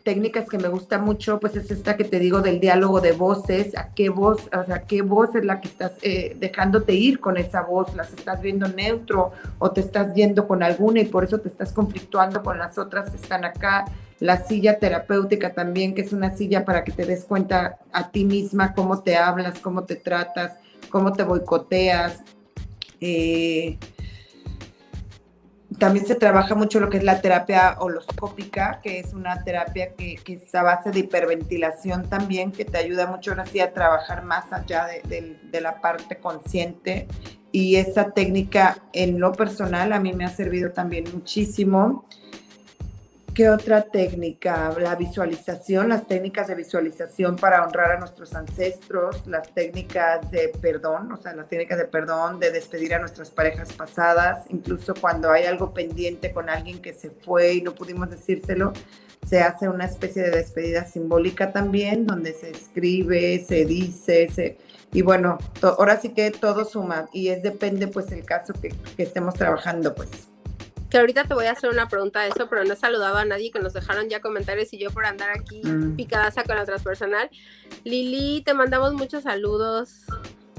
técnicas 0.02 0.48
que 0.48 0.58
me 0.58 0.68
gusta 0.68 0.98
mucho, 0.98 1.38
pues 1.40 1.56
es 1.56 1.70
esta 1.70 1.96
que 1.96 2.04
te 2.04 2.18
digo 2.18 2.40
del 2.40 2.60
diálogo 2.60 3.00
de 3.00 3.12
voces, 3.12 3.76
a 3.76 3.92
qué 3.94 4.08
voz, 4.08 4.48
o 4.56 4.64
sea, 4.64 4.82
qué 4.82 5.02
voz 5.02 5.34
es 5.34 5.44
la 5.44 5.60
que 5.60 5.68
estás 5.68 5.92
eh, 6.02 6.36
dejándote 6.38 6.94
ir 6.94 7.20
con 7.20 7.36
esa 7.36 7.62
voz, 7.62 7.94
las 7.94 8.12
estás 8.12 8.40
viendo 8.40 8.68
neutro 8.68 9.32
o 9.58 9.70
te 9.70 9.80
estás 9.80 10.14
yendo 10.14 10.46
con 10.48 10.62
alguna 10.62 11.00
y 11.00 11.06
por 11.06 11.24
eso 11.24 11.38
te 11.38 11.48
estás 11.48 11.72
conflictuando 11.72 12.42
con 12.42 12.58
las 12.58 12.78
otras 12.78 13.10
que 13.10 13.16
están 13.16 13.44
acá. 13.44 13.84
La 14.20 14.44
silla 14.44 14.78
terapéutica 14.78 15.52
también, 15.52 15.94
que 15.94 16.02
es 16.02 16.12
una 16.12 16.36
silla 16.36 16.64
para 16.64 16.84
que 16.84 16.92
te 16.92 17.04
des 17.04 17.24
cuenta 17.24 17.78
a 17.92 18.10
ti 18.10 18.24
misma 18.24 18.72
cómo 18.72 19.02
te 19.02 19.16
hablas, 19.16 19.58
cómo 19.58 19.84
te 19.84 19.96
tratas, 19.96 20.52
cómo 20.90 21.12
te 21.12 21.24
boicoteas. 21.24 22.22
Eh, 23.00 23.78
también 25.82 26.06
se 26.06 26.14
trabaja 26.14 26.54
mucho 26.54 26.78
lo 26.78 26.88
que 26.88 26.98
es 26.98 27.02
la 27.02 27.20
terapia 27.20 27.74
holoscópica, 27.80 28.78
que 28.84 29.00
es 29.00 29.12
una 29.14 29.42
terapia 29.42 29.94
que, 29.96 30.16
es 30.24 30.54
a 30.54 30.62
base 30.62 30.92
de 30.92 31.00
hiperventilación 31.00 32.08
también, 32.08 32.52
que 32.52 32.64
te 32.64 32.78
ayuda 32.78 33.08
mucho 33.08 33.34
así 33.36 33.58
a 33.58 33.72
trabajar 33.72 34.22
más 34.22 34.52
allá 34.52 34.86
de, 34.86 35.40
de 35.42 35.60
la 35.60 35.80
parte 35.80 36.18
consciente. 36.18 37.08
Y 37.50 37.74
esa 37.74 38.12
técnica 38.12 38.78
en 38.92 39.18
lo 39.18 39.32
personal 39.32 39.92
a 39.92 39.98
mí 39.98 40.12
me 40.12 40.24
ha 40.24 40.28
servido 40.28 40.70
también 40.70 41.06
muchísimo. 41.12 42.06
¿Qué 43.34 43.48
otra 43.48 43.80
técnica? 43.80 44.74
La 44.78 44.94
visualización, 44.94 45.88
las 45.88 46.06
técnicas 46.06 46.48
de 46.48 46.54
visualización 46.54 47.36
para 47.36 47.64
honrar 47.64 47.92
a 47.92 47.98
nuestros 47.98 48.34
ancestros, 48.34 49.26
las 49.26 49.54
técnicas 49.54 50.30
de 50.30 50.52
perdón, 50.60 51.10
o 51.12 51.16
sea, 51.16 51.34
las 51.34 51.48
técnicas 51.48 51.78
de 51.78 51.86
perdón, 51.86 52.40
de 52.40 52.50
despedir 52.50 52.94
a 52.94 52.98
nuestras 52.98 53.30
parejas 53.30 53.72
pasadas, 53.72 54.44
incluso 54.50 54.92
cuando 55.00 55.30
hay 55.30 55.44
algo 55.44 55.72
pendiente 55.72 56.30
con 56.30 56.50
alguien 56.50 56.82
que 56.82 56.92
se 56.92 57.08
fue 57.08 57.54
y 57.54 57.62
no 57.62 57.74
pudimos 57.74 58.10
decírselo, 58.10 58.74
se 59.26 59.40
hace 59.40 59.66
una 59.66 59.86
especie 59.86 60.24
de 60.24 60.30
despedida 60.30 60.84
simbólica 60.84 61.52
también, 61.52 62.06
donde 62.06 62.34
se 62.34 62.50
escribe, 62.50 63.42
se 63.48 63.64
dice, 63.64 64.28
se, 64.28 64.58
y 64.92 65.00
bueno, 65.00 65.38
ahora 65.62 65.98
sí 65.98 66.10
que 66.10 66.32
todo 66.32 66.66
suma 66.66 67.08
y 67.14 67.28
es 67.28 67.42
depende 67.42 67.86
pues 67.86 68.12
el 68.12 68.26
caso 68.26 68.52
que, 68.52 68.74
que 68.94 69.04
estemos 69.04 69.32
trabajando 69.32 69.94
pues 69.94 70.28
que 70.92 70.98
ahorita 70.98 71.24
te 71.24 71.32
voy 71.32 71.46
a 71.46 71.52
hacer 71.52 71.70
una 71.70 71.88
pregunta 71.88 72.20
de 72.20 72.28
eso, 72.28 72.46
pero 72.50 72.64
no 72.64 72.74
he 72.74 72.76
saludado 72.76 73.16
a 73.16 73.24
nadie 73.24 73.50
que 73.50 73.58
nos 73.58 73.72
dejaron 73.72 74.10
ya 74.10 74.20
comentarios 74.20 74.74
y 74.74 74.78
yo 74.78 74.90
por 74.90 75.06
andar 75.06 75.30
aquí 75.30 75.62
mm. 75.64 75.96
picadaza 75.96 76.44
con 76.44 76.54
la 76.54 76.66
transpersonal. 76.66 77.30
Lili, 77.82 78.42
te 78.42 78.52
mandamos 78.52 78.92
muchos 78.92 79.22
saludos. 79.22 80.02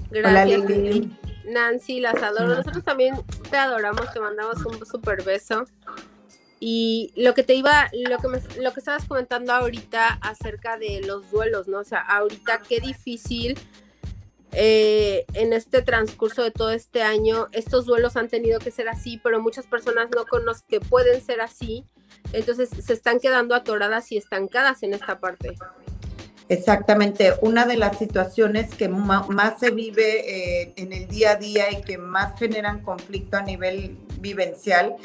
Gracias, 0.10 0.68
Lili. 0.68 1.16
Nancy, 1.46 2.00
las 2.00 2.16
adoro. 2.24 2.56
Nosotros 2.56 2.84
también 2.84 3.14
te 3.52 3.58
adoramos, 3.58 4.12
te 4.12 4.20
mandamos 4.20 4.66
un 4.66 4.84
super 4.88 5.24
beso. 5.24 5.68
Y 6.60 7.14
lo 7.16 7.36
que 7.36 7.44
te 7.44 7.54
iba, 7.54 7.92
lo 7.94 8.18
que, 8.18 8.28
me, 8.28 8.40
lo 8.60 8.74
que 8.74 8.80
estabas 8.80 9.06
comentando 9.06 9.54
ahorita 9.54 10.18
acerca 10.20 10.80
de 10.80 11.02
los 11.06 11.30
duelos, 11.30 11.68
¿no? 11.68 11.78
O 11.78 11.84
sea, 11.84 12.00
ahorita 12.00 12.64
qué 12.68 12.80
difícil 12.80 13.56
eh, 14.56 15.26
en 15.34 15.54
este 15.54 15.82
transcurso 15.82 16.44
de 16.44 16.52
todo 16.52 16.72
este 16.72 17.02
año, 17.02 17.48
estos 17.52 17.86
duelos 17.86 18.16
han 18.18 18.28
tenido 18.28 18.60
que 18.60 18.72
ser 18.72 18.90
así, 18.90 19.20
pero 19.24 19.42
muchas 19.42 19.66
personas 19.68 20.10
no 20.16 20.26
conocen 20.26 20.66
que 20.68 20.80
pueden 20.80 21.22
ser 21.22 21.42
así, 21.42 21.86
entonces 22.32 22.70
se 22.70 22.94
están 22.94 23.20
quedando 23.20 23.56
atoradas 23.56 24.12
y 24.12 24.18
estancadas 24.18 24.84
en 24.84 24.94
esta 24.94 25.20
parte. 25.20 25.56
Exactamente, 26.50 27.34
una 27.42 27.66
de 27.66 27.78
las 27.78 27.98
situaciones 27.98 28.76
que 28.76 28.90
más 28.90 29.60
se 29.60 29.72
vive 29.72 30.62
eh, 30.62 30.74
en 30.76 30.94
el 30.94 31.08
día 31.08 31.32
a 31.32 31.36
día 31.36 31.72
y 31.72 31.82
que 31.82 31.98
más 31.98 32.38
generan 32.38 32.84
conflicto 32.84 33.38
a 33.38 33.42
nivel 33.42 33.98
vivencial 34.20 34.96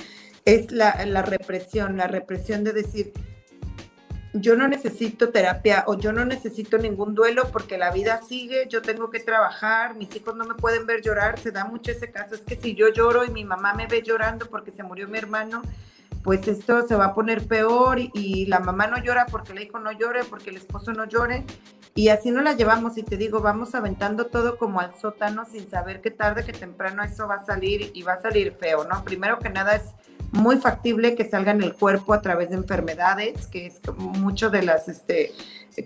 es 0.44 0.72
la, 0.72 1.04
la 1.06 1.22
represión, 1.22 1.96
la 1.96 2.06
represión 2.06 2.64
de 2.64 2.72
decir, 2.72 3.12
yo 4.32 4.56
no 4.56 4.68
necesito 4.68 5.30
terapia 5.30 5.84
o 5.86 5.98
yo 5.98 6.12
no 6.12 6.24
necesito 6.24 6.78
ningún 6.78 7.14
duelo 7.14 7.48
porque 7.52 7.78
la 7.78 7.90
vida 7.90 8.20
sigue, 8.26 8.66
yo 8.68 8.82
tengo 8.82 9.10
que 9.10 9.20
trabajar, 9.20 9.94
mis 9.94 10.14
hijos 10.14 10.36
no 10.36 10.44
me 10.44 10.54
pueden 10.54 10.86
ver 10.86 11.02
llorar, 11.02 11.38
se 11.38 11.50
da 11.50 11.64
mucho 11.64 11.92
ese 11.92 12.10
caso, 12.10 12.34
es 12.34 12.42
que 12.42 12.56
si 12.56 12.74
yo 12.74 12.88
lloro 12.88 13.24
y 13.24 13.30
mi 13.30 13.44
mamá 13.44 13.74
me 13.74 13.86
ve 13.86 14.02
llorando 14.02 14.46
porque 14.46 14.70
se 14.70 14.82
murió 14.82 15.08
mi 15.08 15.18
hermano, 15.18 15.62
pues 16.22 16.46
esto 16.46 16.86
se 16.86 16.94
va 16.94 17.06
a 17.06 17.14
poner 17.14 17.46
peor 17.46 17.98
y, 17.98 18.46
la 18.46 18.60
mamá 18.60 18.86
no 18.86 19.02
llora 19.02 19.26
porque 19.26 19.52
el 19.52 19.62
hijo 19.62 19.78
no 19.78 19.92
llore, 19.92 20.24
porque 20.24 20.50
el 20.50 20.56
esposo 20.56 20.92
no 20.92 21.06
llore 21.06 21.44
y 21.94 22.08
así 22.08 22.30
no 22.30 22.42
la 22.42 22.52
llevamos 22.52 22.98
y 22.98 23.02
te 23.02 23.16
digo, 23.16 23.40
vamos 23.40 23.74
aventando 23.74 24.26
todo 24.26 24.58
como 24.58 24.80
al 24.80 24.94
sótano 24.94 25.46
sin 25.46 25.68
saber 25.70 26.00
que 26.00 26.10
tarde 26.10 26.44
que 26.44 26.52
temprano 26.52 27.02
eso 27.02 27.26
va 27.26 27.36
a 27.36 27.44
salir 27.46 27.90
y 27.94 28.02
va 28.02 28.14
a 28.14 28.22
salir 28.22 28.52
feo, 28.52 28.84
¿no? 28.84 29.04
Primero 29.04 29.38
que 29.38 29.48
nada 29.48 29.76
es 29.76 29.84
muy 30.32 30.58
factible 30.58 31.14
que 31.14 31.28
salga 31.28 31.52
en 31.52 31.62
el 31.62 31.74
cuerpo 31.74 32.12
a 32.12 32.20
través 32.20 32.50
de 32.50 32.56
enfermedades, 32.56 33.46
que 33.46 33.66
es 33.66 33.80
mucho 33.96 34.50
de 34.50 34.62
las 34.62 34.88
este, 34.88 35.32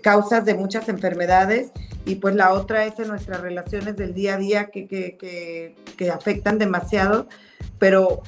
causas 0.01 0.45
de 0.45 0.53
muchas 0.53 0.89
enfermedades, 0.89 1.71
y 2.05 2.15
pues 2.15 2.35
la 2.35 2.53
otra 2.53 2.85
es 2.85 2.99
en 2.99 3.07
nuestras 3.07 3.41
relaciones 3.41 3.95
del 3.95 4.13
día 4.13 4.35
a 4.35 4.37
día 4.37 4.65
que, 4.65 4.87
que, 4.87 5.75
que, 5.97 6.11
afectan 6.11 6.57
demasiado, 6.57 7.27
pero 7.79 8.21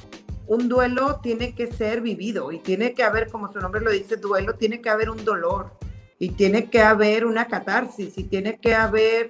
un 0.46 0.68
duelo 0.68 1.20
tiene 1.22 1.54
que 1.54 1.66
ser 1.66 2.00
vivido 2.00 2.52
y 2.52 2.60
tiene 2.60 2.94
que 2.94 3.02
haber, 3.02 3.28
como 3.28 3.52
su 3.52 3.58
nombre 3.58 3.80
lo 3.82 3.90
dice, 3.90 4.16
duelo, 4.16 4.54
tiene 4.54 4.80
que 4.80 4.90
haber 4.90 5.10
un 5.10 5.24
dolor. 5.24 5.72
y 6.18 6.30
tiene 6.30 6.70
que 6.70 6.80
haber 6.80 7.26
una 7.26 7.46
catarsis 7.46 8.16
y 8.16 8.24
tiene 8.24 8.56
que 8.56 8.74
haber 8.74 9.28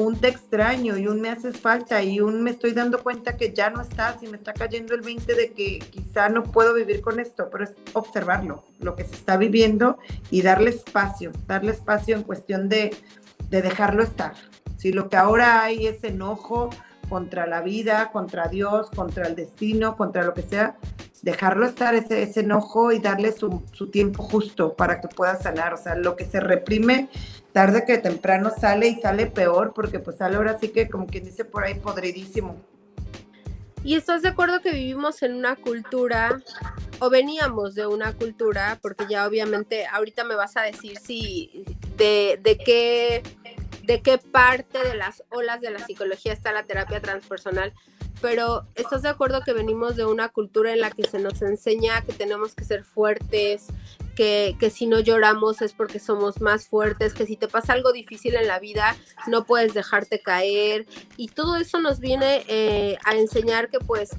un 0.00 0.18
te 0.18 0.28
extraño 0.28 0.96
y 0.96 1.06
un 1.06 1.20
me 1.20 1.30
haces 1.30 1.58
falta 1.58 2.02
y 2.02 2.20
un 2.20 2.42
me 2.42 2.50
estoy 2.50 2.72
dando 2.72 3.02
cuenta 3.02 3.36
que 3.36 3.52
ya 3.52 3.70
no 3.70 3.80
estás 3.80 4.22
y 4.22 4.26
me 4.26 4.36
está 4.36 4.52
cayendo 4.52 4.94
el 4.94 5.00
20 5.00 5.34
de 5.34 5.52
que 5.52 5.78
quizá 5.78 6.28
no 6.28 6.42
puedo 6.42 6.74
vivir 6.74 7.00
con 7.00 7.20
esto, 7.20 7.48
pero 7.50 7.64
es 7.64 7.74
observarlo, 7.92 8.64
lo 8.80 8.96
que 8.96 9.04
se 9.04 9.14
está 9.14 9.36
viviendo 9.36 9.98
y 10.30 10.42
darle 10.42 10.70
espacio, 10.70 11.32
darle 11.46 11.72
espacio 11.72 12.16
en 12.16 12.22
cuestión 12.22 12.68
de, 12.68 12.96
de 13.48 13.62
dejarlo 13.62 14.02
estar. 14.02 14.34
Si 14.76 14.92
lo 14.92 15.08
que 15.08 15.16
ahora 15.16 15.62
hay 15.62 15.86
es 15.86 16.02
enojo 16.04 16.70
contra 17.10 17.46
la 17.46 17.60
vida, 17.60 18.10
contra 18.12 18.48
Dios, 18.48 18.88
contra 18.88 19.26
el 19.26 19.34
destino, 19.34 19.96
contra 19.96 20.22
lo 20.22 20.32
que 20.32 20.42
sea, 20.42 20.76
dejarlo 21.20 21.66
estar 21.66 21.94
ese, 21.94 22.40
enojo 22.40 22.92
y 22.92 23.00
darle 23.00 23.32
su, 23.32 23.62
su, 23.72 23.90
tiempo 23.90 24.22
justo 24.22 24.74
para 24.74 25.02
que 25.02 25.08
pueda 25.08 25.36
sanar. 25.36 25.74
O 25.74 25.76
sea, 25.76 25.96
lo 25.96 26.16
que 26.16 26.24
se 26.24 26.40
reprime 26.40 27.10
tarde 27.52 27.84
que 27.84 27.98
temprano 27.98 28.50
sale 28.56 28.88
y 28.88 29.00
sale 29.00 29.26
peor 29.26 29.72
porque 29.74 29.98
pues 29.98 30.16
sale 30.16 30.36
ahora 30.36 30.58
sí 30.58 30.68
que 30.68 30.88
como 30.88 31.06
quien 31.06 31.24
dice 31.24 31.44
por 31.44 31.64
ahí 31.64 31.74
podridísimo. 31.74 32.56
¿Y 33.82 33.96
estás 33.96 34.22
de 34.22 34.28
acuerdo 34.28 34.60
que 34.60 34.72
vivimos 34.72 35.22
en 35.22 35.34
una 35.34 35.56
cultura 35.56 36.38
o 36.98 37.08
veníamos 37.08 37.74
de 37.74 37.86
una 37.86 38.12
cultura, 38.12 38.78
porque 38.82 39.06
ya 39.08 39.26
obviamente 39.26 39.86
ahorita 39.86 40.22
me 40.24 40.34
vas 40.34 40.56
a 40.58 40.62
decir 40.62 40.98
si 40.98 41.64
de, 41.96 42.38
de 42.42 42.58
qué 42.58 43.22
de 43.90 44.02
qué 44.02 44.18
parte 44.18 44.78
de 44.84 44.94
las 44.94 45.24
olas 45.30 45.60
de 45.60 45.68
la 45.68 45.84
psicología 45.84 46.32
está 46.32 46.52
la 46.52 46.62
terapia 46.62 47.00
transpersonal, 47.00 47.72
pero 48.22 48.64
¿estás 48.76 49.02
de 49.02 49.08
acuerdo 49.08 49.40
que 49.40 49.52
venimos 49.52 49.96
de 49.96 50.04
una 50.04 50.28
cultura 50.28 50.72
en 50.72 50.78
la 50.78 50.92
que 50.92 51.02
se 51.02 51.18
nos 51.18 51.42
enseña 51.42 52.02
que 52.02 52.12
tenemos 52.12 52.54
que 52.54 52.62
ser 52.62 52.84
fuertes, 52.84 53.66
que, 54.14 54.54
que, 54.60 54.70
si 54.70 54.86
no 54.86 55.00
lloramos 55.00 55.60
es 55.60 55.72
porque 55.72 55.98
somos 55.98 56.40
más 56.40 56.68
fuertes, 56.68 57.14
que 57.14 57.26
si 57.26 57.36
te 57.36 57.48
pasa 57.48 57.72
algo 57.72 57.90
difícil 57.90 58.36
en 58.36 58.46
la 58.46 58.60
vida 58.60 58.94
no 59.26 59.44
puedes 59.44 59.74
dejarte 59.74 60.22
caer 60.22 60.86
y 61.16 61.26
todo 61.26 61.56
eso 61.56 61.80
nos 61.80 61.98
viene 61.98 62.44
eh, 62.46 62.96
a 63.04 63.16
enseñar 63.16 63.70
que 63.70 63.80
pues 63.80 64.10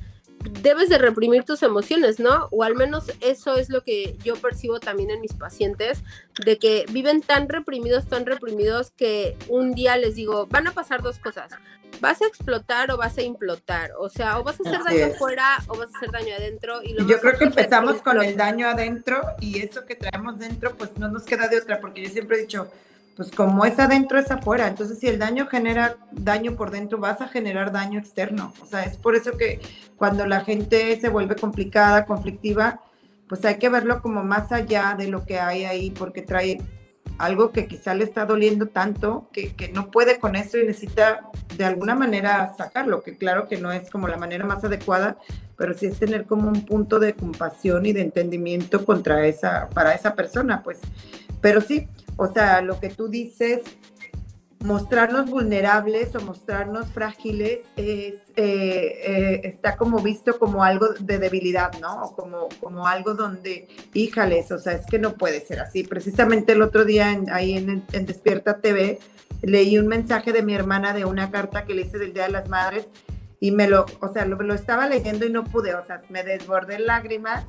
debes 0.61 0.89
de 0.89 0.97
reprimir 0.97 1.43
tus 1.43 1.63
emociones, 1.63 2.19
¿no? 2.19 2.47
O 2.51 2.63
al 2.63 2.75
menos 2.75 3.11
eso 3.21 3.57
es 3.57 3.69
lo 3.69 3.83
que 3.83 4.17
yo 4.23 4.35
percibo 4.35 4.79
también 4.79 5.11
en 5.11 5.21
mis 5.21 5.33
pacientes, 5.33 6.03
de 6.43 6.57
que 6.57 6.85
viven 6.91 7.21
tan 7.21 7.49
reprimidos, 7.49 8.07
tan 8.07 8.25
reprimidos 8.25 8.91
que 8.91 9.37
un 9.47 9.73
día 9.73 9.97
les 9.97 10.15
digo, 10.15 10.47
van 10.47 10.67
a 10.67 10.71
pasar 10.71 11.01
dos 11.01 11.19
cosas 11.19 11.51
vas 11.99 12.21
a 12.21 12.25
explotar 12.25 12.91
o 12.91 12.97
vas 12.97 13.17
a 13.17 13.21
implotar. 13.21 13.91
O 13.99 14.09
sea, 14.09 14.39
o 14.39 14.43
vas 14.43 14.59
a 14.59 14.67
hacer 14.67 14.83
daño 14.83 15.13
afuera 15.13 15.57
o 15.67 15.77
vas 15.77 15.93
a 15.93 15.97
hacer 15.97 16.11
daño 16.11 16.35
adentro. 16.35 16.81
Y 16.83 16.95
yo 17.05 17.19
creo 17.19 17.37
que 17.37 17.45
empezamos 17.45 18.01
con 18.01 18.21
el 18.21 18.35
daño 18.35 18.67
adentro 18.67 19.21
y 19.39 19.59
eso 19.59 19.85
que 19.85 19.95
traemos 19.95 20.39
dentro, 20.39 20.75
pues 20.75 20.97
no 20.97 21.07
nos 21.09 21.23
queda 21.23 21.47
de 21.47 21.59
otra, 21.59 21.79
porque 21.79 22.03
yo 22.03 22.09
siempre 22.09 22.37
he 22.37 22.41
dicho, 22.41 22.71
pues 23.15 23.31
como 23.31 23.65
es 23.65 23.77
adentro 23.79 24.19
es 24.19 24.31
afuera. 24.31 24.67
Entonces, 24.67 24.99
si 24.99 25.07
el 25.07 25.19
daño 25.19 25.47
genera 25.47 25.97
daño 26.11 26.55
por 26.55 26.71
dentro, 26.71 26.97
vas 26.97 27.21
a 27.21 27.27
generar 27.27 27.71
daño 27.71 27.99
externo. 27.99 28.53
O 28.61 28.65
sea, 28.65 28.83
es 28.83 28.97
por 28.97 29.15
eso 29.15 29.37
que 29.37 29.59
cuando 29.97 30.25
la 30.25 30.41
gente 30.41 30.99
se 30.99 31.09
vuelve 31.09 31.35
complicada, 31.35 32.05
conflictiva, 32.05 32.81
pues 33.27 33.45
hay 33.45 33.57
que 33.57 33.69
verlo 33.69 34.01
como 34.01 34.23
más 34.23 34.51
allá 34.51 34.95
de 34.97 35.07
lo 35.07 35.25
que 35.25 35.39
hay 35.39 35.65
ahí, 35.65 35.91
porque 35.91 36.21
trae 36.21 36.59
algo 37.17 37.51
que 37.51 37.67
quizá 37.67 37.93
le 37.93 38.03
está 38.03 38.25
doliendo 38.25 38.67
tanto 38.67 39.29
que, 39.31 39.53
que, 39.53 39.69
no 39.69 39.91
puede 39.91 40.19
con 40.19 40.35
eso 40.35 40.57
y 40.57 40.65
necesita 40.65 41.29
de 41.55 41.65
alguna 41.65 41.93
manera 41.93 42.53
sacarlo, 42.57 43.03
que 43.03 43.15
claro 43.15 43.47
que 43.47 43.57
no 43.57 43.71
es 43.71 43.89
como 43.91 44.07
la 44.07 44.17
manera 44.17 44.45
más 44.45 44.63
adecuada, 44.63 45.17
pero 45.55 45.75
sí 45.75 45.85
es 45.85 45.99
tener 45.99 46.25
como 46.25 46.47
un 46.47 46.65
punto 46.65 46.97
de 46.97 47.13
compasión 47.13 47.85
y 47.85 47.93
de 47.93 48.01
entendimiento 48.01 48.83
contra 48.83 49.27
esa, 49.27 49.69
para 49.69 49.93
esa 49.93 50.15
persona, 50.15 50.63
pues. 50.63 50.79
Pero 51.41 51.61
sí, 51.61 51.87
o 52.21 52.31
sea, 52.31 52.61
lo 52.61 52.79
que 52.79 52.89
tú 52.89 53.07
dices 53.07 53.61
mostrarnos 54.63 55.27
vulnerables 55.27 56.15
o 56.15 56.21
mostrarnos 56.21 56.87
frágiles 56.91 57.61
es, 57.77 58.13
eh, 58.35 59.01
eh, 59.05 59.41
está 59.43 59.75
como 59.75 59.97
visto 60.03 60.37
como 60.37 60.63
algo 60.63 60.89
de 60.99 61.17
debilidad, 61.17 61.71
¿no? 61.81 62.13
Como, 62.15 62.47
como 62.59 62.85
algo 62.85 63.15
donde, 63.15 63.67
híjales, 63.95 64.51
o 64.51 64.59
sea, 64.59 64.73
es 64.73 64.85
que 64.85 64.99
no 64.99 65.15
puede 65.15 65.41
ser 65.41 65.61
así. 65.61 65.83
Precisamente 65.83 66.51
el 66.51 66.61
otro 66.61 66.85
día 66.85 67.19
ahí 67.31 67.57
en, 67.57 67.83
en, 67.91 68.05
Despierta 68.05 68.59
TV 68.59 68.99
leí 69.41 69.79
un 69.79 69.87
mensaje 69.87 70.31
de 70.31 70.43
mi 70.43 70.53
hermana 70.53 70.93
de 70.93 71.05
una 71.05 71.31
carta 71.31 71.65
que 71.65 71.73
le 71.73 71.81
hice 71.81 71.97
del 71.97 72.13
Día 72.13 72.25
de 72.25 72.33
las 72.33 72.49
Madres 72.49 72.85
y 73.39 73.49
me 73.49 73.67
lo, 73.67 73.87
o 73.99 74.13
sea, 74.13 74.25
lo, 74.25 74.39
lo 74.43 74.53
estaba 74.53 74.87
leyendo 74.87 75.25
y 75.25 75.31
no 75.31 75.43
pude, 75.43 75.73
o 75.73 75.83
sea, 75.83 75.99
me 76.09 76.23
desbordé 76.23 76.77
lágrimas 76.77 77.45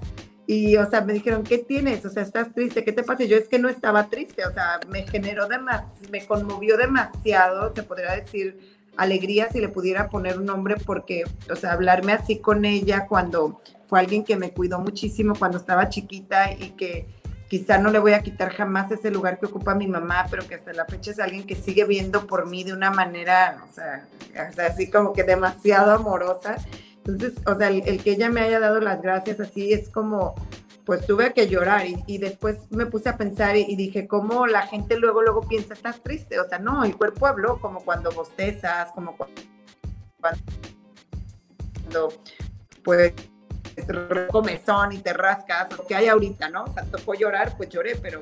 y, 0.46 0.76
o 0.76 0.88
sea, 0.90 1.02
me 1.02 1.12
dijeron, 1.12 1.44
¿qué 1.44 1.58
tienes? 1.58 2.04
O 2.04 2.10
sea, 2.10 2.22
¿estás 2.22 2.52
triste? 2.52 2.84
¿Qué 2.84 2.92
te 2.92 3.04
pasa? 3.04 3.22
Y 3.22 3.28
yo 3.28 3.36
es 3.36 3.48
que 3.48 3.58
no 3.58 3.68
estaba 3.68 4.08
triste, 4.08 4.44
o 4.44 4.52
sea, 4.52 4.80
me 4.88 5.06
generó 5.06 5.46
demasiado, 5.46 5.92
me 6.10 6.26
conmovió 6.26 6.76
demasiado, 6.76 7.72
se 7.74 7.82
podría 7.82 8.12
decir, 8.16 8.58
alegría 8.96 9.48
si 9.50 9.60
le 9.60 9.68
pudiera 9.68 10.08
poner 10.08 10.38
un 10.38 10.46
nombre, 10.46 10.76
porque, 10.84 11.24
o 11.50 11.56
sea, 11.56 11.72
hablarme 11.72 12.12
así 12.12 12.38
con 12.38 12.64
ella 12.64 13.06
cuando 13.06 13.60
fue 13.86 14.00
alguien 14.00 14.24
que 14.24 14.36
me 14.36 14.50
cuidó 14.50 14.80
muchísimo 14.80 15.34
cuando 15.38 15.58
estaba 15.58 15.88
chiquita 15.88 16.52
y 16.52 16.70
que 16.70 17.06
quizá 17.48 17.76
no 17.78 17.90
le 17.90 17.98
voy 17.98 18.14
a 18.14 18.22
quitar 18.22 18.50
jamás 18.50 18.90
ese 18.90 19.10
lugar 19.10 19.38
que 19.38 19.46
ocupa 19.46 19.74
mi 19.74 19.86
mamá, 19.86 20.26
pero 20.30 20.46
que 20.48 20.54
hasta 20.54 20.72
la 20.72 20.86
fecha 20.86 21.10
es 21.10 21.20
alguien 21.20 21.46
que 21.46 21.54
sigue 21.54 21.84
viendo 21.84 22.26
por 22.26 22.48
mí 22.48 22.64
de 22.64 22.72
una 22.72 22.90
manera, 22.90 23.62
o 23.68 23.72
sea, 23.74 24.08
así 24.66 24.90
como 24.90 25.12
que 25.12 25.22
demasiado 25.22 25.92
amorosa. 25.92 26.56
Entonces, 27.04 27.34
o 27.46 27.56
sea, 27.56 27.68
el, 27.68 28.02
que 28.02 28.12
ella 28.12 28.30
me 28.30 28.42
haya 28.42 28.60
dado 28.60 28.80
las 28.80 29.02
gracias 29.02 29.40
así 29.40 29.72
es 29.72 29.88
como, 29.88 30.36
pues 30.84 31.04
tuve 31.04 31.32
que 31.32 31.48
llorar 31.48 31.84
y, 32.06 32.18
después 32.18 32.58
me 32.70 32.86
puse 32.86 33.08
a 33.08 33.16
pensar 33.16 33.56
y, 33.56 33.74
dije, 33.74 34.06
¿cómo 34.06 34.46
la 34.46 34.62
gente 34.62 34.96
luego, 34.96 35.22
luego 35.22 35.40
piensa, 35.42 35.74
estás 35.74 36.00
triste? 36.02 36.38
O 36.38 36.48
sea, 36.48 36.60
no, 36.60 36.84
el 36.84 36.96
cuerpo 36.96 37.26
habló 37.26 37.60
como 37.60 37.84
cuando 37.84 38.12
bostezas, 38.12 38.92
como 38.92 39.16
cuando, 39.16 39.34
pues 42.84 43.12
comezón 44.30 44.92
y 44.92 44.98
te 44.98 45.12
rascas, 45.12 45.76
lo 45.76 45.86
que 45.86 45.94
hay 45.94 46.06
ahorita, 46.06 46.50
¿no? 46.50 46.64
O 46.64 46.72
sea, 46.72 46.84
tocó 46.84 47.14
llorar, 47.14 47.56
pues 47.56 47.68
lloré, 47.68 47.96
pero 47.96 48.20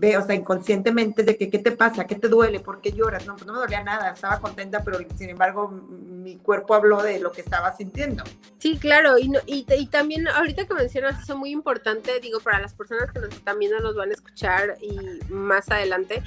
ve, 0.00 0.16
o 0.16 0.24
sea, 0.24 0.34
inconscientemente 0.34 1.22
de 1.22 1.36
que, 1.36 1.50
¿qué 1.50 1.58
te 1.58 1.72
pasa? 1.72 2.06
¿Qué 2.06 2.14
te 2.14 2.28
duele? 2.28 2.58
¿Por 2.58 2.80
qué 2.80 2.92
lloras? 2.92 3.26
No, 3.26 3.34
pues 3.34 3.46
no 3.46 3.52
me 3.52 3.58
dolía 3.58 3.84
nada, 3.84 4.10
estaba 4.10 4.40
contenta, 4.40 4.82
pero 4.82 4.98
sin 5.16 5.28
embargo 5.28 5.68
mi 5.68 6.38
cuerpo 6.38 6.74
habló 6.74 7.02
de 7.02 7.20
lo 7.20 7.30
que 7.30 7.42
estaba 7.42 7.76
sintiendo. 7.76 8.24
Sí, 8.58 8.78
claro, 8.78 9.18
y, 9.18 9.30
y, 9.46 9.66
y 9.68 9.86
también 9.86 10.26
ahorita 10.26 10.66
que 10.66 10.74
mencionas 10.74 11.22
eso 11.22 11.36
muy 11.36 11.50
importante, 11.50 12.18
digo, 12.20 12.40
para 12.40 12.60
las 12.60 12.72
personas 12.72 13.12
que 13.12 13.20
nos 13.20 13.34
están 13.34 13.58
viendo, 13.58 13.78
nos 13.80 13.94
van 13.94 14.10
a 14.10 14.14
escuchar 14.14 14.76
y 14.80 14.98
más 15.30 15.70
adelante, 15.70 16.22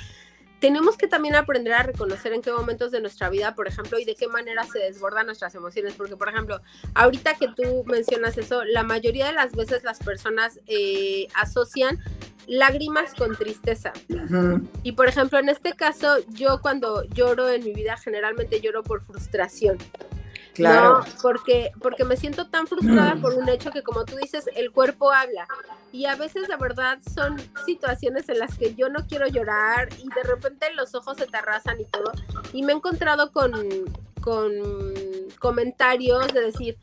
tenemos 0.63 0.95
que 0.95 1.09
también 1.09 1.35
aprender 1.35 1.73
a 1.73 1.83
reconocer 1.83 2.31
en 2.31 2.41
qué 2.41 2.49
momentos 2.49 2.89
de 2.89 3.01
nuestra 3.01 3.29
vida, 3.29 3.53
por 3.53 3.67
ejemplo, 3.67 3.99
y 3.99 4.05
de 4.05 4.15
qué 4.15 4.29
manera 4.29 4.63
se 4.63 4.79
desbordan 4.79 5.25
nuestras 5.25 5.53
emociones. 5.55 5.93
Porque, 5.95 6.15
por 6.15 6.29
ejemplo, 6.29 6.61
ahorita 6.93 7.33
que 7.33 7.49
tú 7.49 7.83
mencionas 7.85 8.37
eso, 8.37 8.63
la 8.63 8.83
mayoría 8.83 9.25
de 9.25 9.33
las 9.33 9.51
veces 9.57 9.83
las 9.83 9.99
personas 9.99 10.61
eh, 10.67 11.27
asocian 11.33 11.99
lágrimas 12.47 13.13
con 13.13 13.35
tristeza. 13.35 13.91
Y 14.83 14.93
por 14.93 15.09
ejemplo, 15.09 15.37
en 15.37 15.49
este 15.49 15.73
caso, 15.73 16.19
yo 16.29 16.61
cuando 16.61 17.03
lloro 17.09 17.49
en 17.49 17.65
mi 17.65 17.73
vida, 17.73 17.97
generalmente 17.97 18.61
lloro 18.61 18.83
por 18.83 19.01
frustración. 19.01 19.77
Claro. 20.53 20.99
No, 20.99 21.05
porque, 21.21 21.71
porque 21.81 22.05
me 22.05 22.15
siento 22.15 22.47
tan 22.47 22.67
frustrada 22.67 23.15
por 23.15 23.33
un 23.33 23.49
hecho 23.49 23.71
que 23.71 23.81
como 23.81 24.05
tú 24.05 24.15
dices, 24.17 24.49
el 24.55 24.71
cuerpo 24.71 25.11
habla. 25.11 25.47
Y 25.91 26.05
a 26.05 26.15
veces 26.15 26.47
de 26.47 26.55
verdad 26.57 26.99
son 27.13 27.37
situaciones 27.65 28.29
en 28.29 28.39
las 28.39 28.57
que 28.57 28.75
yo 28.75 28.89
no 28.89 29.05
quiero 29.07 29.27
llorar 29.27 29.89
y 29.97 30.07
de 30.09 30.23
repente 30.23 30.67
los 30.75 30.93
ojos 30.95 31.17
se 31.17 31.27
te 31.27 31.37
arrasan 31.37 31.81
y 31.81 31.85
todo. 31.85 32.11
Y 32.51 32.63
me 32.63 32.73
he 32.73 32.75
encontrado 32.75 33.31
con, 33.31 33.51
con 34.21 34.51
comentarios 35.39 36.27
de 36.33 36.41
decir, 36.41 36.77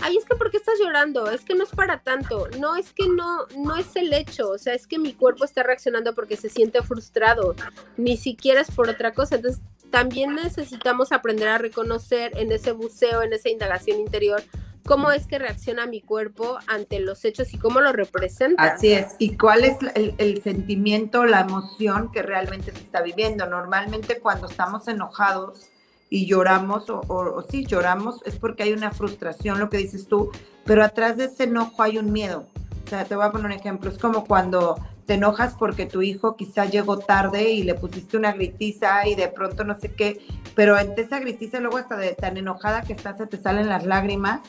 ay, 0.00 0.16
es 0.16 0.24
que 0.24 0.36
¿por 0.36 0.50
qué 0.50 0.56
estás 0.56 0.78
llorando? 0.78 1.30
Es 1.30 1.44
que 1.44 1.54
no 1.54 1.64
es 1.64 1.70
para 1.70 2.02
tanto. 2.02 2.48
No, 2.58 2.76
es 2.76 2.92
que 2.92 3.08
no, 3.08 3.46
no 3.56 3.76
es 3.76 3.96
el 3.96 4.12
hecho. 4.12 4.50
O 4.50 4.58
sea, 4.58 4.74
es 4.74 4.86
que 4.86 4.98
mi 4.98 5.14
cuerpo 5.14 5.44
está 5.44 5.62
reaccionando 5.62 6.14
porque 6.14 6.36
se 6.36 6.48
siente 6.48 6.82
frustrado. 6.82 7.54
Ni 7.96 8.16
siquiera 8.16 8.60
es 8.60 8.70
por 8.70 8.88
otra 8.88 9.12
cosa. 9.12 9.36
Entonces, 9.36 9.62
también 9.94 10.34
necesitamos 10.34 11.12
aprender 11.12 11.46
a 11.46 11.56
reconocer 11.56 12.36
en 12.36 12.50
ese 12.50 12.72
buceo, 12.72 13.22
en 13.22 13.32
esa 13.32 13.48
indagación 13.48 14.00
interior, 14.00 14.42
cómo 14.84 15.12
es 15.12 15.28
que 15.28 15.38
reacciona 15.38 15.86
mi 15.86 16.00
cuerpo 16.00 16.58
ante 16.66 16.98
los 16.98 17.24
hechos 17.24 17.54
y 17.54 17.58
cómo 17.58 17.80
lo 17.80 17.92
representa. 17.92 18.60
Así 18.60 18.90
es, 18.90 19.14
y 19.20 19.36
cuál 19.36 19.62
es 19.62 19.76
el, 19.94 20.42
sentimiento, 20.42 21.24
la 21.26 21.42
emoción 21.42 22.10
que 22.10 22.22
realmente 22.22 22.72
se 22.72 22.78
está 22.78 23.02
viviendo. 23.02 23.46
Normalmente 23.46 24.18
cuando 24.18 24.48
estamos 24.48 24.88
enojados 24.88 25.68
y 26.10 26.26
lloramos, 26.26 26.90
o, 26.90 27.00
o, 27.06 27.42
sí, 27.48 27.64
lloramos, 27.64 28.20
es 28.24 28.34
porque 28.34 28.64
hay 28.64 28.72
una 28.72 28.90
frustración, 28.90 29.60
lo 29.60 29.70
que 29.70 29.76
dices 29.76 30.08
tú, 30.08 30.32
pero 30.64 30.82
atrás 30.82 31.18
de 31.18 31.26
ese 31.26 31.44
enojo 31.44 31.84
hay 31.84 31.98
un 31.98 32.10
miedo. 32.10 32.48
O 32.84 32.88
sea, 32.88 33.04
te 33.04 33.14
voy 33.14 33.26
a 33.26 33.30
poner 33.30 33.46
un 33.46 33.52
ejemplo, 33.52 33.90
es 33.90 33.98
como 33.98 34.24
cuando 34.24 34.76
te 35.06 35.14
enojas 35.14 35.54
porque 35.58 35.86
tu 35.86 36.02
hijo 36.02 36.36
quizá 36.36 36.64
llegó 36.66 36.98
tarde 36.98 37.50
y 37.50 37.62
le 37.62 37.74
pusiste 37.74 38.16
una 38.16 38.32
gritiza 38.32 39.06
y 39.06 39.14
de 39.14 39.28
pronto 39.28 39.64
no 39.64 39.78
sé 39.78 39.92
qué, 39.94 40.20
pero 40.54 40.76
ante 40.76 41.02
esa 41.02 41.20
gritiza 41.20 41.60
luego 41.60 41.78
hasta 41.78 41.96
de 41.96 42.14
tan 42.14 42.36
enojada 42.36 42.82
que 42.82 42.92
estás 42.92 43.18
se 43.18 43.26
te 43.26 43.36
salen 43.36 43.68
las 43.68 43.84
lágrimas 43.84 44.40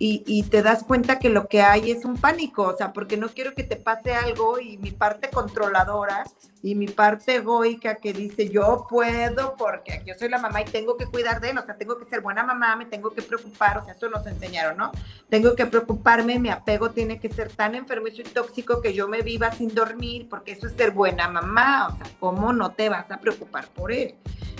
y, 0.00 0.42
te 0.44 0.62
das 0.62 0.84
cuenta 0.84 1.18
que 1.18 1.28
lo 1.28 1.48
que 1.48 1.60
hay 1.60 1.90
es 1.90 2.04
un 2.04 2.16
pánico, 2.16 2.62
o 2.62 2.76
sea, 2.76 2.92
porque 2.92 3.16
no 3.16 3.28
quiero 3.28 3.54
que 3.54 3.64
te 3.64 3.74
pase 3.74 4.14
algo 4.14 4.60
y 4.60 4.78
mi 4.78 4.92
parte 4.92 5.28
controladora 5.28 6.24
y 6.62 6.76
mi 6.76 6.86
parte 6.86 7.36
egoica 7.36 7.96
que 7.96 8.12
dice 8.12 8.48
yo 8.48 8.86
puedo 8.88 9.56
porque 9.56 10.02
yo 10.06 10.14
soy 10.14 10.28
la 10.28 10.38
mamá 10.38 10.60
y 10.60 10.66
tengo 10.66 10.96
que 10.96 11.06
cuidar 11.06 11.40
de 11.40 11.50
él, 11.50 11.58
o 11.58 11.64
sea, 11.64 11.76
tengo 11.76 11.98
que 11.98 12.04
ser 12.04 12.20
buena 12.20 12.44
mamá, 12.44 12.76
me 12.76 12.86
tengo 12.86 13.12
que 13.12 13.22
preocupar, 13.22 13.78
o 13.78 13.84
sea, 13.84 13.94
eso 13.94 14.08
nos 14.08 14.24
enseñaron, 14.26 14.76
¿no? 14.76 14.92
Tengo 15.28 15.56
que 15.56 15.66
preocuparme, 15.66 16.38
mi 16.38 16.50
apego 16.50 16.90
tiene 16.90 17.18
que 17.18 17.28
ser 17.28 17.50
tan 17.50 17.74
enfermizo 17.74 18.20
y 18.20 18.24
tóxico 18.24 18.80
que 18.80 18.94
yo 18.94 19.08
me 19.08 19.22
viva 19.22 19.50
sin 19.50 19.74
dormir, 19.74 20.28
porque 20.28 20.52
eso 20.52 20.68
es 20.68 20.74
ser 20.74 20.92
buena 20.92 21.28
mamá, 21.28 21.88
o 21.88 21.96
sea, 21.96 22.06
¿cómo 22.20 22.52
no 22.52 22.70
te 22.70 22.88
vas 22.88 23.10
a 23.10 23.18
preocupar 23.18 23.66
por 23.68 23.90
él? 23.90 24.14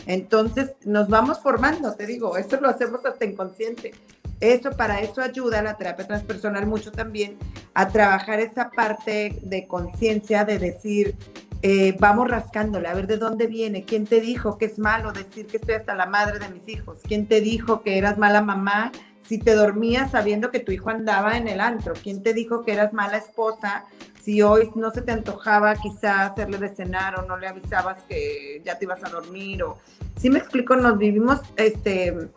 Entonces, 0.06 0.72
nos 0.84 1.08
vamos 1.08 1.38
formando, 1.40 1.94
te 1.94 2.06
digo, 2.06 2.36
eso 2.38 2.58
lo 2.60 2.68
hacemos 2.68 3.04
hasta 3.04 3.24
inconsciente. 3.24 3.92
Eso, 4.40 4.70
para 4.70 5.00
eso 5.00 5.20
ayuda 5.20 5.62
la 5.62 5.76
terapia 5.76 6.06
transpersonal 6.06 6.66
mucho 6.66 6.92
también 6.92 7.36
a 7.74 7.88
trabajar 7.88 8.40
esa 8.40 8.70
parte 8.70 9.38
de 9.42 9.66
conciencia, 9.66 10.44
de 10.44 10.58
decir, 10.58 11.16
eh, 11.62 11.96
vamos 11.98 12.28
rascándole, 12.28 12.86
a 12.88 12.94
ver 12.94 13.08
de 13.08 13.16
dónde 13.16 13.48
viene, 13.48 13.84
quién 13.84 14.06
te 14.06 14.20
dijo 14.20 14.58
que 14.58 14.66
es 14.66 14.78
malo 14.78 15.12
decir 15.12 15.46
que 15.46 15.56
estoy 15.56 15.74
hasta 15.74 15.94
la 15.94 16.06
madre 16.06 16.38
de 16.38 16.48
mis 16.50 16.68
hijos, 16.68 16.98
quién 17.02 17.26
te 17.26 17.40
dijo 17.40 17.82
que 17.82 17.98
eras 17.98 18.16
mala 18.16 18.40
mamá 18.40 18.92
si 19.28 19.38
te 19.38 19.54
dormías 19.54 20.12
sabiendo 20.12 20.50
que 20.50 20.60
tu 20.60 20.72
hijo 20.72 20.88
andaba 20.88 21.36
en 21.36 21.48
el 21.48 21.60
antro, 21.60 21.94
quién 22.00 22.22
te 22.22 22.32
dijo 22.32 22.62
que 22.64 22.72
eras 22.72 22.92
mala 22.92 23.18
esposa 23.18 23.84
si 24.22 24.40
hoy 24.40 24.70
no 24.74 24.90
se 24.90 25.02
te 25.02 25.12
antojaba 25.12 25.74
quizá 25.74 26.26
hacerle 26.26 26.58
de 26.58 26.68
cenar 26.68 27.18
o 27.18 27.22
no 27.22 27.36
le 27.36 27.48
avisabas 27.48 28.02
que 28.08 28.62
ya 28.64 28.78
te 28.78 28.84
ibas 28.84 29.02
a 29.02 29.08
dormir 29.08 29.64
o 29.64 29.78
si 30.16 30.30
me 30.30 30.38
explico, 30.38 30.76
nos 30.76 30.98
vivimos 30.98 31.40
este 31.56 32.30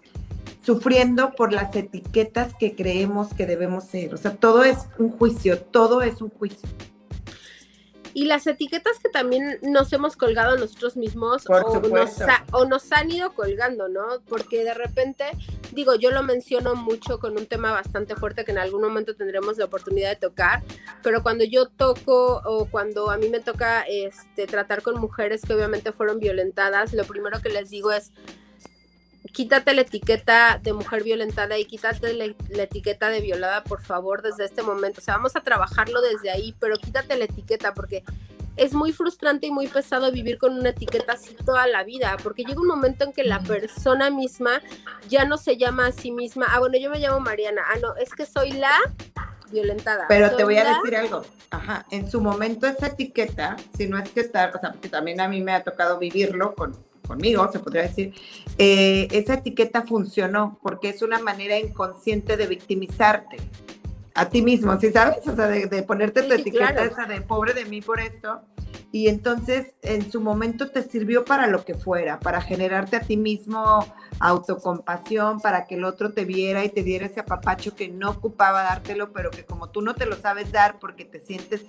sufriendo 0.62 1.34
por 1.34 1.52
las 1.52 1.76
etiquetas 1.76 2.54
que 2.56 2.76
creemos 2.76 3.34
que 3.34 3.46
debemos 3.46 3.86
ser. 3.86 4.14
O 4.14 4.18
sea, 4.18 4.36
todo 4.36 4.64
es 4.64 4.78
un 4.98 5.10
juicio, 5.10 5.60
todo 5.60 6.02
es 6.02 6.22
un 6.22 6.30
juicio. 6.30 6.70
Y 8.14 8.26
las 8.26 8.46
etiquetas 8.46 9.00
que 9.00 9.10
también 9.10 9.60
nos 9.62 9.94
hemos 9.94 10.18
colgado 10.18 10.58
nosotros 10.58 10.98
mismos 10.98 11.50
o 11.50 11.82
nos, 11.90 12.18
o 12.52 12.66
nos, 12.66 12.92
han 12.92 13.10
ido 13.10 13.34
colgando, 13.34 13.88
¿no? 13.88 14.04
Porque 14.28 14.66
de 14.66 14.74
repente, 14.74 15.26
digo, 15.72 15.96
yo 15.96 16.12
lo 16.12 16.22
menciono 16.22 16.76
mucho 16.76 17.20
con 17.20 17.38
un 17.38 17.46
tema 17.46 17.72
bastante 17.72 18.16
fuerte 18.16 18.44
que 18.44 18.52
en 18.52 18.58
algún 18.58 18.82
momento 18.82 19.16
tendremos 19.16 19.58
la 19.58 19.66
oportunidad 19.66 20.10
de 20.10 20.18
tocar, 20.18 20.62
pero 21.04 21.24
cuando 21.24 21.46
yo 21.46 21.68
toco 21.68 22.42
o 22.44 22.66
cuando 22.66 23.10
a 23.12 23.18
mí 23.18 23.30
me 23.30 23.40
toca 23.40 23.84
este, 23.84 24.46
tratar 24.46 24.82
con 24.82 25.00
mujeres 25.00 25.44
que 25.44 25.54
obviamente 25.54 25.94
fueron 25.94 26.20
violentadas, 26.20 26.94
lo 26.94 27.06
primero 27.06 27.42
que 27.42 27.48
les 27.48 27.70
digo 27.70 27.94
es, 27.94 28.12
quítate 29.34 29.74
la 29.74 29.82
etiqueta 29.82 30.60
de 30.62 30.74
mujer 30.74 31.04
violentada 31.04 31.58
y 31.58 31.66
quítate 31.66 32.14
la, 32.14 32.64
etiqueta 32.64 33.10
de 33.10 33.22
violada, 33.22 33.64
por 33.64 33.82
favor, 33.82 34.22
desde 34.22 34.46
este 34.46 34.64
momento. 34.64 35.00
O 35.00 35.04
sea, 35.04 35.16
vamos 35.16 35.36
a 35.36 35.42
trabajarlo 35.42 36.02
desde 36.02 36.32
ahí, 36.32 36.56
pero 36.60 36.78
quítate 36.78 37.18
la 37.18 37.26
etiqueta 37.26 37.74
porque 37.74 38.04
es 38.58 38.74
muy 38.74 38.92
frustrante 38.92 39.48
y 39.48 39.52
muy 39.52 39.68
pesado 39.68 40.12
vivir 40.12 40.38
con 40.38 40.58
una 40.58 40.70
etiqueta 40.70 41.14
así 41.14 41.36
toda 41.46 41.68
la 41.68 41.84
vida, 41.84 42.18
porque 42.22 42.44
llega 42.44 42.60
un 42.60 42.68
momento 42.68 43.06
en 43.06 43.14
que 43.14 43.24
la 43.24 43.40
persona 43.40 44.10
misma 44.10 44.62
ya 45.08 45.24
no 45.26 45.38
se 45.38 45.56
llama 45.58 45.88
a 45.88 45.92
sí 45.92 46.12
misma, 46.12 46.48
ah, 46.50 46.60
bueno, 46.60 46.78
yo 46.78 46.90
me 46.90 47.00
llamo 47.00 47.20
Mariana, 47.20 47.62
ah, 47.74 47.78
no, 47.82 47.96
es 47.96 48.14
que 48.14 48.26
soy 48.26 48.52
la 48.52 48.78
violentada. 49.52 50.06
Pero 50.10 50.36
te 50.36 50.44
voy 50.44 50.58
a 50.58 50.76
decir 50.76 50.96
algo, 50.96 51.24
ajá, 51.50 51.86
en 51.92 52.10
su 52.10 52.20
momento 52.20 52.68
esa 52.68 52.88
etiqueta, 52.88 53.56
si 53.76 53.88
no 53.88 53.98
es 53.98 54.10
que 54.10 54.20
estar, 54.20 54.54
o 54.56 54.60
sea, 54.60 54.72
porque 54.74 54.90
también 54.90 55.22
a 55.22 55.28
mí 55.28 55.42
me 55.42 55.54
ha 55.54 55.64
tocado 55.64 55.98
vivirlo 55.98 56.54
con 56.54 56.76
conmigo, 57.12 57.50
se 57.52 57.60
podría 57.60 57.84
decir, 57.84 58.14
eh, 58.58 59.08
esa 59.12 59.36
etiqueta 59.36 59.84
funcionó 59.84 60.58
porque 60.62 60.90
es 60.90 61.02
una 61.02 61.20
manera 61.20 61.60
inconsciente 61.60 62.38
de 62.38 62.48
victimizarte 62.48 63.38
a 64.14 64.30
ti 64.30 64.42
mismo, 64.42 64.80
¿sí 64.80 64.92
sabes? 64.92 65.28
O 65.28 65.36
sea, 65.36 65.48
de, 65.48 65.84
ponerte 65.84 66.24
tu 66.24 66.34
etiqueta 66.34 66.84
esa 66.84 67.06
de 67.06 67.22
pobre 67.22 67.54
de 67.54 67.66
mí 67.66 67.82
por 67.82 68.00
esto. 68.00 68.42
Y 68.94 69.08
entonces 69.08 69.74
en 69.84 70.12
su 70.12 70.20
momento 70.20 70.70
te 70.70 70.84
sirvió 70.84 71.24
para 71.24 71.48
lo 71.48 71.64
que 71.64 71.76
fuera, 71.76 72.20
para 72.20 72.42
generarte 72.42 72.98
a 72.98 73.02
ti 73.02 73.16
mismo 73.16 73.86
autocompasión, 74.20 75.40
para 75.40 75.66
que 75.66 75.76
el 75.76 75.86
otro 75.86 76.12
te 76.12 76.26
viera 76.26 76.66
y 76.66 76.70
te 76.70 76.84
diera 76.84 77.06
ese 77.06 77.22
apapacho 77.22 77.74
que 77.74 77.88
no 77.88 78.10
ocupaba 78.10 78.64
dártelo, 78.64 79.14
pero 79.14 79.32
que 79.32 79.46
como 79.46 79.70
tú 79.70 79.82
no 79.82 79.96
te 79.96 80.06
lo 80.06 80.18
sabes 80.18 80.52
dar 80.52 80.78
porque 80.80 81.06
te 81.06 81.22
sientes 81.22 81.62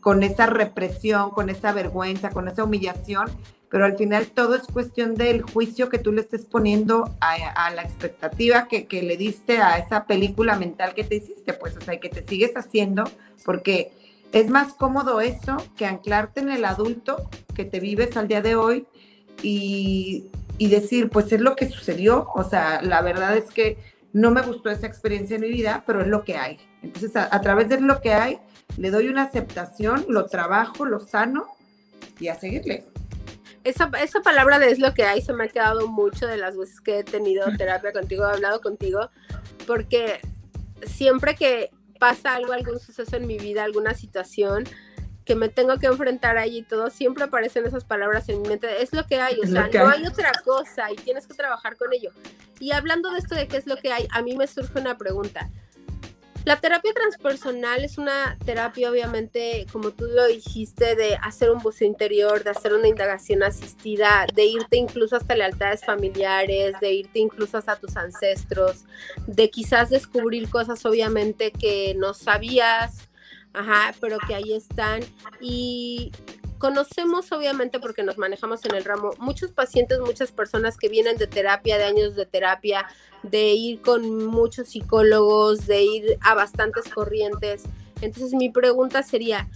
con 0.00 0.22
esa 0.22 0.46
represión, 0.46 1.30
con 1.30 1.48
esa 1.48 1.72
vergüenza, 1.72 2.30
con 2.30 2.48
esa 2.48 2.64
humillación, 2.64 3.28
pero 3.70 3.84
al 3.84 3.96
final 3.96 4.26
todo 4.28 4.54
es 4.54 4.62
cuestión 4.62 5.14
del 5.14 5.42
juicio 5.42 5.88
que 5.88 5.98
tú 5.98 6.12
le 6.12 6.22
estés 6.22 6.46
poniendo 6.46 7.14
a, 7.20 7.70
la 7.70 7.82
expectativa 7.82 8.66
que, 8.66 9.02
le 9.02 9.16
diste 9.16 9.58
a 9.58 9.78
esa 9.78 10.06
película 10.06 10.56
mental 10.56 10.94
que 10.94 11.04
te 11.04 11.16
hiciste, 11.16 11.52
pues, 11.52 11.76
o 11.76 11.80
sea, 11.80 12.00
que 12.00 12.08
te 12.08 12.26
sigues 12.26 12.56
haciendo, 12.56 13.04
porque 13.44 13.92
es 14.32 14.48
más 14.48 14.72
cómodo 14.72 15.20
eso 15.20 15.56
que 15.76 15.86
anclarte 15.86 16.40
en 16.40 16.50
el 16.50 16.64
adulto 16.64 17.28
que 17.54 17.64
te 17.64 17.80
vives 17.80 18.16
al 18.16 18.28
día 18.28 18.40
de 18.40 18.56
hoy 18.56 18.86
y, 19.42 20.30
decir, 20.58 21.10
pues 21.10 21.30
es 21.32 21.40
lo 21.40 21.54
que 21.54 21.68
sucedió, 21.68 22.28
o 22.34 22.44
sea, 22.44 22.80
la 22.82 23.02
verdad 23.02 23.36
es 23.36 23.50
que 23.50 23.76
no 24.12 24.30
me 24.30 24.42
gustó 24.42 24.70
esa 24.70 24.86
experiencia 24.86 25.36
en 25.36 25.42
mi 25.42 25.48
vida, 25.48 25.84
pero 25.86 26.00
es 26.00 26.08
lo 26.08 26.24
que 26.24 26.36
hay. 26.36 26.58
Entonces, 26.82 27.14
a 27.14 27.40
través 27.42 27.68
de 27.68 27.80
lo 27.80 28.00
que 28.00 28.14
hay, 28.14 28.38
le 28.78 28.90
doy 28.90 29.08
una 29.08 29.24
aceptación, 29.24 30.06
lo 30.08 30.26
trabajo, 30.26 30.86
lo 30.86 31.00
sano 31.00 31.46
y 32.18 32.28
a 32.28 32.34
seguirle 32.34 32.86
esa, 33.64 33.90
esa 34.02 34.20
palabra 34.20 34.58
de 34.58 34.70
es 34.70 34.78
lo 34.78 34.94
que 34.94 35.04
hay 35.04 35.20
se 35.20 35.32
me 35.32 35.44
ha 35.44 35.48
quedado 35.48 35.88
mucho 35.88 36.26
de 36.26 36.36
las 36.36 36.56
veces 36.56 36.80
que 36.80 37.00
he 37.00 37.04
tenido 37.04 37.46
terapia 37.56 37.92
contigo, 37.92 38.26
he 38.26 38.32
hablado 38.32 38.60
contigo, 38.60 39.10
porque 39.66 40.20
siempre 40.82 41.34
que 41.34 41.70
pasa 41.98 42.34
algo, 42.34 42.52
algún 42.52 42.78
suceso 42.78 43.16
en 43.16 43.26
mi 43.26 43.38
vida, 43.38 43.64
alguna 43.64 43.94
situación 43.94 44.64
que 45.24 45.34
me 45.34 45.50
tengo 45.50 45.78
que 45.78 45.86
enfrentar 45.86 46.38
ahí 46.38 46.58
y 46.58 46.62
todo, 46.62 46.88
siempre 46.88 47.24
aparecen 47.24 47.66
esas 47.66 47.84
palabras 47.84 48.28
en 48.30 48.40
mi 48.40 48.48
mente, 48.48 48.82
es 48.82 48.94
lo 48.94 49.04
que 49.06 49.20
hay, 49.20 49.38
o 49.38 49.46
sea, 49.46 49.68
no 49.68 49.88
hay 49.88 50.06
otra 50.06 50.32
cosa 50.42 50.90
y 50.90 50.96
tienes 50.96 51.26
que 51.26 51.34
trabajar 51.34 51.76
con 51.76 51.92
ello. 51.92 52.12
Y 52.60 52.72
hablando 52.72 53.10
de 53.10 53.18
esto 53.18 53.34
de 53.34 53.46
qué 53.46 53.58
es 53.58 53.66
lo 53.66 53.76
que 53.76 53.92
hay, 53.92 54.08
a 54.10 54.22
mí 54.22 54.34
me 54.34 54.46
surge 54.46 54.80
una 54.80 54.96
pregunta. 54.96 55.50
La 56.48 56.56
terapia 56.58 56.94
transpersonal 56.94 57.84
es 57.84 57.98
una 57.98 58.38
terapia, 58.42 58.90
obviamente, 58.90 59.66
como 59.70 59.90
tú 59.90 60.06
lo 60.06 60.26
dijiste, 60.28 60.96
de 60.96 61.14
hacer 61.16 61.50
un 61.50 61.58
buceo 61.58 61.86
interior, 61.86 62.42
de 62.42 62.48
hacer 62.48 62.72
una 62.72 62.88
indagación 62.88 63.42
asistida, 63.42 64.24
de 64.32 64.46
irte 64.46 64.78
incluso 64.78 65.14
hasta 65.16 65.34
lealtades 65.34 65.84
familiares, 65.84 66.74
de 66.80 66.90
irte 66.90 67.18
incluso 67.18 67.58
hasta 67.58 67.76
tus 67.76 67.98
ancestros, 67.98 68.86
de 69.26 69.50
quizás 69.50 69.90
descubrir 69.90 70.48
cosas, 70.48 70.86
obviamente, 70.86 71.50
que 71.52 71.94
no 71.98 72.14
sabías, 72.14 73.10
ajá, 73.52 73.94
pero 74.00 74.16
que 74.26 74.34
ahí 74.34 74.54
están. 74.54 75.02
Y 75.42 76.12
conocemos 76.58 77.30
obviamente 77.32 77.80
porque 77.80 78.02
nos 78.02 78.18
manejamos 78.18 78.64
en 78.64 78.74
el 78.74 78.84
ramo 78.84 79.10
muchos 79.18 79.52
pacientes, 79.52 80.00
muchas 80.00 80.32
personas 80.32 80.76
que 80.76 80.88
vienen 80.88 81.16
de 81.16 81.26
terapia, 81.26 81.78
de 81.78 81.84
años 81.84 82.16
de 82.16 82.26
terapia, 82.26 82.86
de 83.22 83.52
ir 83.52 83.80
con 83.80 84.26
muchos 84.26 84.68
psicólogos, 84.68 85.66
de 85.66 85.82
ir 85.82 86.18
a 86.20 86.34
bastantes 86.34 86.88
corrientes. 86.92 87.64
Entonces 88.00 88.34
mi 88.34 88.50
pregunta 88.50 89.02
sería, 89.02 89.48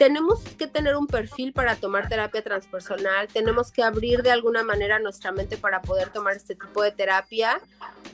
tenemos 0.00 0.40
que 0.56 0.66
tener 0.66 0.96
un 0.96 1.06
perfil 1.06 1.52
para 1.52 1.76
tomar 1.76 2.08
terapia 2.08 2.42
transpersonal, 2.42 3.28
tenemos 3.28 3.70
que 3.70 3.82
abrir 3.82 4.22
de 4.22 4.30
alguna 4.30 4.62
manera 4.62 4.98
nuestra 4.98 5.30
mente 5.30 5.58
para 5.58 5.82
poder 5.82 6.08
tomar 6.10 6.34
este 6.34 6.54
tipo 6.54 6.82
de 6.82 6.90
terapia 6.90 7.60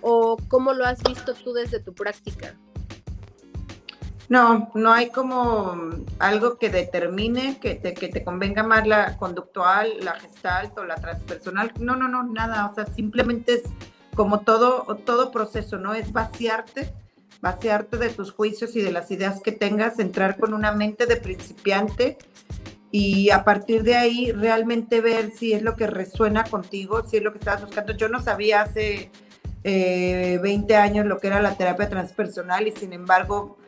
o 0.00 0.36
cómo 0.48 0.72
lo 0.72 0.84
has 0.84 1.00
visto 1.02 1.34
tú 1.34 1.52
desde 1.52 1.78
tu 1.78 1.94
práctica? 1.94 2.56
No, 4.28 4.70
no 4.74 4.92
hay 4.92 5.10
como 5.10 5.76
algo 6.18 6.58
que 6.58 6.68
determine 6.68 7.58
que 7.60 7.76
te, 7.76 7.94
que 7.94 8.08
te 8.08 8.24
convenga 8.24 8.62
más 8.64 8.86
la 8.86 9.16
conductual, 9.18 9.92
la 10.00 10.14
gestalt 10.14 10.76
o 10.78 10.84
la 10.84 10.96
transpersonal. 10.96 11.72
No, 11.78 11.94
no, 11.94 12.08
no, 12.08 12.24
nada. 12.24 12.66
O 12.66 12.74
sea, 12.74 12.86
simplemente 12.86 13.54
es 13.54 13.62
como 14.16 14.40
todo, 14.40 14.96
todo 15.04 15.30
proceso, 15.30 15.78
¿no? 15.78 15.94
Es 15.94 16.12
vaciarte, 16.12 16.92
vaciarte 17.40 17.98
de 17.98 18.08
tus 18.08 18.32
juicios 18.32 18.74
y 18.74 18.80
de 18.80 18.90
las 18.90 19.10
ideas 19.10 19.40
que 19.40 19.52
tengas, 19.52 19.98
entrar 20.00 20.38
con 20.38 20.54
una 20.54 20.72
mente 20.72 21.06
de 21.06 21.16
principiante 21.16 22.18
y 22.90 23.30
a 23.30 23.44
partir 23.44 23.82
de 23.82 23.94
ahí 23.94 24.32
realmente 24.32 25.00
ver 25.00 25.30
si 25.32 25.52
es 25.52 25.62
lo 25.62 25.76
que 25.76 25.86
resuena 25.86 26.44
contigo, 26.44 27.06
si 27.06 27.18
es 27.18 27.22
lo 27.22 27.32
que 27.32 27.38
estabas 27.38 27.62
buscando. 27.62 27.92
Yo 27.92 28.08
no 28.08 28.22
sabía 28.22 28.62
hace 28.62 29.10
20 29.62 30.42
eh, 30.72 30.76
años 30.76 31.06
lo 31.06 31.18
que 31.18 31.26
era 31.26 31.42
la 31.42 31.56
terapia 31.56 31.88
transpersonal 31.88 32.66
y 32.68 32.72
sin 32.72 32.92
embargo 32.92 33.58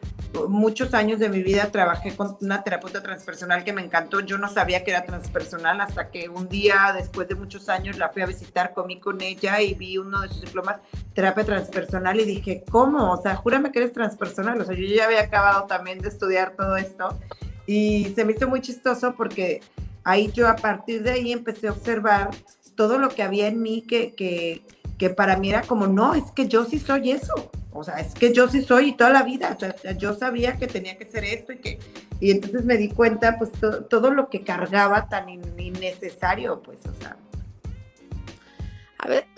muchos 0.48 0.94
años 0.94 1.18
de 1.18 1.28
mi 1.28 1.42
vida 1.42 1.70
trabajé 1.70 2.14
con 2.14 2.36
una 2.40 2.62
terapeuta 2.62 3.02
transpersonal 3.02 3.64
que 3.64 3.72
me 3.72 3.82
encantó. 3.82 4.20
Yo 4.20 4.38
no 4.38 4.48
sabía 4.48 4.84
que 4.84 4.90
era 4.90 5.04
transpersonal 5.04 5.80
hasta 5.80 6.10
que 6.10 6.28
un 6.28 6.48
día, 6.48 6.92
después 6.94 7.28
de 7.28 7.34
muchos 7.34 7.68
años, 7.68 7.98
la 7.98 8.10
fui 8.10 8.22
a 8.22 8.26
visitar, 8.26 8.72
comí 8.74 9.00
con 9.00 9.20
ella 9.20 9.60
y 9.60 9.74
vi 9.74 9.98
uno 9.98 10.20
de 10.20 10.28
sus 10.28 10.42
diplomas, 10.42 10.80
terapia 11.14 11.44
transpersonal, 11.44 12.20
y 12.20 12.24
dije, 12.24 12.64
¿cómo? 12.70 13.12
O 13.12 13.22
sea, 13.22 13.36
júrame 13.36 13.72
que 13.72 13.80
eres 13.80 13.92
transpersonal. 13.92 14.60
O 14.60 14.64
sea, 14.64 14.74
yo 14.74 14.84
ya 14.84 15.04
había 15.04 15.22
acabado 15.22 15.66
también 15.66 15.98
de 15.98 16.08
estudiar 16.08 16.54
todo 16.56 16.76
esto 16.76 17.18
y 17.66 18.12
se 18.14 18.24
me 18.24 18.32
hizo 18.32 18.48
muy 18.48 18.62
chistoso 18.62 19.14
porque 19.14 19.60
ahí 20.02 20.32
yo 20.32 20.48
a 20.48 20.56
partir 20.56 21.02
de 21.02 21.10
ahí 21.10 21.32
empecé 21.32 21.68
a 21.68 21.72
observar 21.72 22.30
todo 22.76 22.98
lo 22.98 23.10
que 23.10 23.22
había 23.22 23.46
en 23.46 23.60
mí 23.60 23.82
que, 23.82 24.14
que, 24.14 24.62
que 24.96 25.10
para 25.10 25.36
mí 25.36 25.50
era 25.50 25.62
como, 25.62 25.86
no, 25.86 26.14
es 26.14 26.24
que 26.34 26.48
yo 26.48 26.64
sí 26.64 26.78
soy 26.78 27.10
eso 27.10 27.50
o 27.78 27.84
sea, 27.84 28.00
es 28.00 28.14
que 28.14 28.32
yo 28.32 28.48
sí 28.48 28.62
soy 28.62 28.96
toda 28.96 29.10
la 29.10 29.22
vida, 29.22 29.56
o 29.56 29.60
sea, 29.60 29.92
yo 29.92 30.14
sabía 30.14 30.56
que 30.56 30.66
tenía 30.66 30.98
que 30.98 31.04
ser 31.04 31.24
esto 31.24 31.52
y 31.52 31.58
que, 31.58 31.78
y 32.20 32.30
entonces 32.30 32.64
me 32.64 32.76
di 32.76 32.88
cuenta, 32.88 33.38
pues, 33.38 33.50
todo 33.88 34.10
lo 34.10 34.28
que 34.28 34.42
cargaba 34.42 35.08
tan 35.08 35.28
innecesario, 35.28 36.60
pues, 36.62 36.80
o 36.86 36.94
sea. 36.94 37.16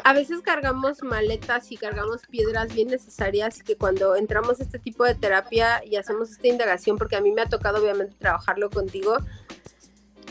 A, 0.04 0.14
veces 0.14 0.40
cargamos 0.40 1.02
maletas 1.02 1.70
y 1.70 1.76
cargamos 1.76 2.22
piedras 2.26 2.74
bien 2.74 2.88
necesarias 2.88 3.58
y 3.58 3.62
que 3.62 3.76
cuando 3.76 4.16
entramos 4.16 4.58
a 4.58 4.62
este 4.62 4.78
tipo 4.78 5.04
de 5.04 5.14
terapia 5.14 5.82
y 5.84 5.96
hacemos 5.96 6.30
esta 6.30 6.48
indagación, 6.48 6.96
porque 6.96 7.16
a 7.16 7.20
mí 7.20 7.30
me 7.30 7.42
ha 7.42 7.46
tocado 7.46 7.82
obviamente 7.82 8.16
trabajarlo 8.18 8.70
contigo, 8.70 9.18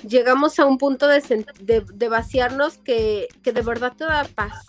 llegamos 0.07 0.57
a 0.57 0.65
un 0.65 0.79
punto 0.79 1.07
de, 1.07 1.21
de, 1.61 2.09
vaciarnos 2.09 2.79
que, 2.79 3.27
que, 3.43 3.53
de 3.53 3.61
verdad 3.61 3.93
te 3.95 4.05
da 4.05 4.27
paz. 4.33 4.65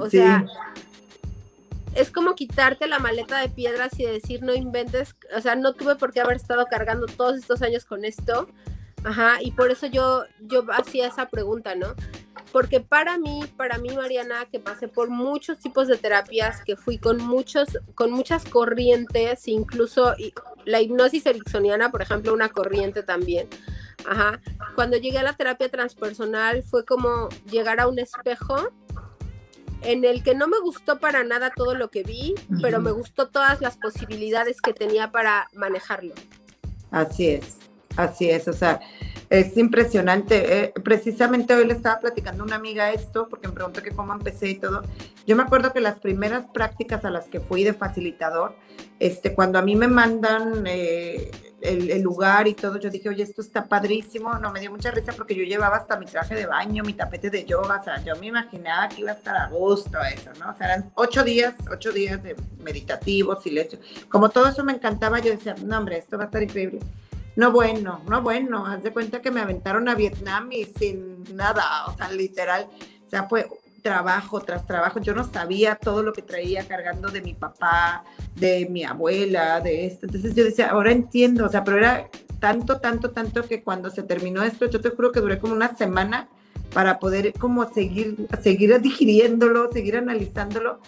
O 0.00 0.08
sea, 0.08 0.46
es 1.96 2.10
como 2.10 2.34
quitarte 2.34 2.86
la 2.86 2.98
maleta 2.98 3.40
de 3.40 3.48
piedras 3.48 3.98
y 3.98 4.04
decir 4.04 4.42
no 4.42 4.54
inventes, 4.54 5.16
o 5.36 5.40
sea, 5.40 5.56
no 5.56 5.72
tuve 5.72 5.96
por 5.96 6.12
qué 6.12 6.20
haber 6.20 6.36
estado 6.36 6.66
cargando 6.66 7.06
todos 7.06 7.36
estos 7.36 7.62
años 7.62 7.84
con 7.84 8.04
esto. 8.04 8.48
Ajá, 9.04 9.40
y 9.40 9.52
por 9.52 9.70
eso 9.70 9.86
yo, 9.86 10.24
yo 10.40 10.64
hacía 10.72 11.06
esa 11.06 11.28
pregunta, 11.28 11.74
¿no? 11.74 11.94
porque 12.52 12.80
para 12.80 13.18
mí, 13.18 13.44
para 13.56 13.78
mí 13.78 13.90
Mariana, 13.90 14.46
que 14.50 14.58
pasé 14.58 14.88
por 14.88 15.10
muchos 15.10 15.58
tipos 15.58 15.88
de 15.88 15.98
terapias, 15.98 16.62
que 16.64 16.76
fui 16.76 16.98
con 16.98 17.18
muchos, 17.18 17.78
con 17.94 18.10
muchas 18.10 18.44
corrientes, 18.44 19.46
incluso 19.48 20.14
la 20.64 20.80
hipnosis 20.80 21.26
ericksoniana, 21.26 21.90
por 21.90 22.02
ejemplo, 22.02 22.32
una 22.32 22.48
corriente 22.48 23.02
también. 23.02 23.48
Ajá. 24.08 24.40
Cuando 24.74 24.96
llegué 24.96 25.18
a 25.18 25.22
la 25.22 25.34
terapia 25.34 25.68
transpersonal 25.68 26.62
fue 26.62 26.84
como 26.84 27.28
llegar 27.50 27.80
a 27.80 27.88
un 27.88 27.98
espejo 27.98 28.70
en 29.82 30.04
el 30.04 30.22
que 30.22 30.34
no 30.34 30.48
me 30.48 30.58
gustó 30.60 30.98
para 30.98 31.24
nada 31.24 31.50
todo 31.54 31.74
lo 31.74 31.90
que 31.90 32.02
vi, 32.02 32.34
pero 32.62 32.80
me 32.80 32.90
gustó 32.90 33.28
todas 33.28 33.60
las 33.60 33.76
posibilidades 33.76 34.60
que 34.60 34.72
tenía 34.72 35.10
para 35.10 35.48
manejarlo. 35.54 36.14
Así 36.90 37.28
es, 37.28 37.58
así 37.96 38.30
es, 38.30 38.48
o 38.48 38.52
sea, 38.52 38.80
es 39.30 39.56
impresionante. 39.56 40.64
Eh, 40.64 40.72
precisamente 40.82 41.54
hoy 41.54 41.66
le 41.66 41.74
estaba 41.74 42.00
platicando 42.00 42.42
a 42.42 42.46
una 42.46 42.56
amiga 42.56 42.92
esto, 42.92 43.28
porque 43.28 43.48
me 43.48 43.54
preguntó 43.54 43.82
que 43.82 43.90
cómo 43.90 44.12
empecé 44.12 44.50
y 44.50 44.54
todo. 44.54 44.82
Yo 45.26 45.36
me 45.36 45.42
acuerdo 45.42 45.72
que 45.72 45.80
las 45.80 45.98
primeras 45.98 46.46
prácticas 46.52 47.04
a 47.04 47.10
las 47.10 47.26
que 47.26 47.40
fui 47.40 47.64
de 47.64 47.74
facilitador, 47.74 48.56
este, 49.00 49.34
cuando 49.34 49.58
a 49.58 49.62
mí 49.62 49.76
me 49.76 49.88
mandan 49.88 50.64
eh, 50.66 51.30
el, 51.66 52.02
lugar 52.02 52.46
y 52.48 52.54
todo, 52.54 52.78
yo 52.78 52.90
dije, 52.90 53.08
oye, 53.08 53.22
esto 53.22 53.40
está 53.40 53.66
padrísimo. 53.66 54.34
No, 54.34 54.52
me 54.52 54.60
dio 54.60 54.70
mucha 54.70 54.90
risa 54.90 55.12
porque 55.12 55.34
yo 55.34 55.44
llevaba 55.44 55.76
hasta 55.76 55.98
mi 55.98 56.06
traje 56.06 56.34
de 56.34 56.46
baño, 56.46 56.82
mi 56.84 56.94
tapete 56.94 57.30
de 57.30 57.44
yoga, 57.44 57.78
o 57.80 57.84
sea, 57.84 58.02
yo 58.04 58.16
me 58.16 58.26
imaginaba 58.26 58.88
que 58.88 59.00
iba 59.00 59.10
a 59.10 59.14
estar 59.14 59.36
a 59.36 59.48
gusto 59.48 59.98
eso, 60.02 60.30
¿no? 60.38 60.50
O 60.50 60.54
sea, 60.54 60.66
eran 60.66 60.90
ocho 60.94 61.24
días, 61.24 61.54
ocho 61.70 61.92
días 61.92 62.22
de 62.22 62.36
meditativo, 62.62 63.40
silencio. 63.40 63.78
Como 64.08 64.28
todo 64.28 64.48
eso 64.48 64.64
me 64.64 64.72
encantaba, 64.72 65.18
yo 65.18 65.30
decía, 65.30 65.54
no, 65.62 65.78
hombre, 65.78 65.98
esto 65.98 66.16
va 66.16 66.24
a 66.24 66.26
estar 66.26 66.42
increíble. 66.42 66.80
No 67.36 67.52
bueno, 67.52 68.00
no 68.08 68.22
bueno, 68.22 68.66
haz 68.66 68.82
de 68.82 68.92
cuenta 68.92 69.20
que 69.20 69.30
me 69.30 69.40
aventaron 69.40 69.88
a 69.88 69.94
Vietnam 69.94 70.50
y 70.52 70.64
sin 70.64 71.24
nada, 71.34 71.86
o 71.86 71.96
sea, 71.96 72.10
literal, 72.10 72.68
o 73.06 73.10
sea, 73.10 73.24
fue 73.24 73.46
trabajo 73.86 74.40
tras 74.40 74.66
trabajo. 74.66 74.98
Yo 74.98 75.14
no 75.14 75.22
sabía 75.22 75.76
todo 75.76 76.02
lo 76.02 76.12
que 76.12 76.20
traía 76.20 76.66
cargando 76.66 77.08
de 77.08 77.22
mi 77.22 77.34
papá, 77.34 78.02
de 78.34 78.66
mi 78.68 78.82
abuela, 78.82 79.60
de 79.60 79.86
esto. 79.86 80.06
Entonces 80.06 80.34
yo 80.34 80.42
decía, 80.42 80.70
ahora 80.70 80.90
entiendo, 80.90 81.46
o 81.46 81.48
sea, 81.48 81.62
pero 81.62 81.78
era 81.78 82.08
tanto, 82.40 82.80
tanto, 82.80 83.12
tanto 83.12 83.44
que 83.44 83.62
cuando 83.62 83.88
se 83.90 84.02
terminó 84.02 84.42
esto, 84.42 84.66
yo 84.66 84.80
te 84.80 84.90
juro 84.90 85.12
que 85.12 85.20
duré 85.20 85.38
como 85.38 85.52
una 85.52 85.76
semana 85.76 86.28
para 86.74 86.98
poder 86.98 87.32
como 87.34 87.72
seguir, 87.72 88.26
seguir 88.42 88.80
digiriéndolo, 88.80 89.70
seguir 89.70 89.98
analizándolo. 89.98 90.80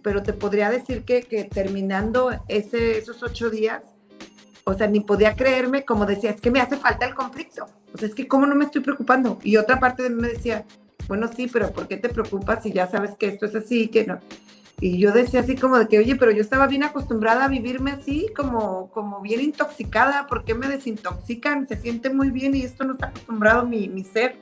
Pero 0.00 0.22
te 0.22 0.32
podría 0.32 0.70
decir 0.70 1.04
que, 1.04 1.24
que 1.24 1.44
terminando 1.44 2.30
ese, 2.48 2.96
esos 2.96 3.22
ocho 3.22 3.50
días, 3.50 3.84
o 4.64 4.72
sea, 4.72 4.86
ni 4.86 5.00
podía 5.00 5.36
creerme, 5.36 5.84
como 5.84 6.06
decía, 6.06 6.30
es 6.30 6.40
que 6.40 6.50
me 6.50 6.62
hace 6.62 6.78
falta 6.78 7.04
el 7.04 7.14
conflicto. 7.14 7.66
O 7.92 7.98
sea, 7.98 8.08
es 8.08 8.14
que 8.14 8.26
cómo 8.26 8.46
no 8.46 8.54
me 8.54 8.64
estoy 8.64 8.80
preocupando. 8.80 9.38
Y 9.42 9.58
otra 9.58 9.78
parte 9.78 10.02
de 10.02 10.08
mí 10.08 10.22
me 10.22 10.28
decía, 10.28 10.64
bueno, 11.08 11.28
sí, 11.34 11.48
pero 11.52 11.72
¿por 11.72 11.88
qué 11.88 11.96
te 11.96 12.08
preocupas 12.08 12.62
si 12.62 12.72
ya 12.72 12.86
sabes 12.86 13.16
que 13.18 13.26
esto 13.26 13.46
es 13.46 13.54
así, 13.54 13.88
que 13.88 14.06
no? 14.06 14.20
Y 14.80 14.98
yo 14.98 15.10
decía 15.10 15.40
así 15.40 15.56
como 15.56 15.76
de 15.76 15.88
que, 15.88 15.98
oye, 15.98 16.14
pero 16.14 16.30
yo 16.30 16.40
estaba 16.40 16.68
bien 16.68 16.84
acostumbrada 16.84 17.46
a 17.46 17.48
vivirme 17.48 17.90
así, 17.90 18.28
como, 18.36 18.90
como 18.92 19.20
bien 19.20 19.40
intoxicada, 19.40 20.28
¿por 20.28 20.44
qué 20.44 20.54
me 20.54 20.68
desintoxican? 20.68 21.66
Se 21.66 21.76
siente 21.76 22.10
muy 22.10 22.30
bien 22.30 22.54
y 22.54 22.62
esto 22.62 22.84
no 22.84 22.92
está 22.92 23.08
acostumbrado 23.08 23.66
mi, 23.66 23.88
mi 23.88 24.04
ser. 24.04 24.36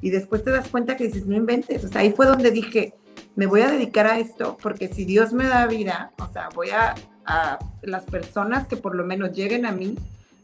Y 0.00 0.10
después 0.10 0.44
te 0.44 0.52
das 0.52 0.68
cuenta 0.68 0.96
que 0.96 1.06
dices, 1.06 1.26
no 1.26 1.34
inventes. 1.34 1.82
O 1.82 1.88
sea, 1.88 2.02
ahí 2.02 2.12
fue 2.12 2.26
donde 2.26 2.52
dije, 2.52 2.94
me 3.34 3.46
voy 3.46 3.62
a 3.62 3.70
dedicar 3.70 4.06
a 4.06 4.20
esto, 4.20 4.56
porque 4.62 4.86
si 4.86 5.04
Dios 5.04 5.32
me 5.32 5.48
da 5.48 5.66
vida, 5.66 6.12
o 6.18 6.32
sea, 6.32 6.50
voy 6.54 6.70
a 6.70 6.94
a 7.26 7.58
las 7.82 8.04
personas 8.04 8.66
que 8.66 8.76
por 8.76 8.94
lo 8.94 9.04
menos 9.04 9.32
lleguen 9.32 9.66
a 9.66 9.72
mí 9.72 9.96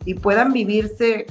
y 0.04 0.14
puedan 0.14 0.52
vivirse, 0.52 1.26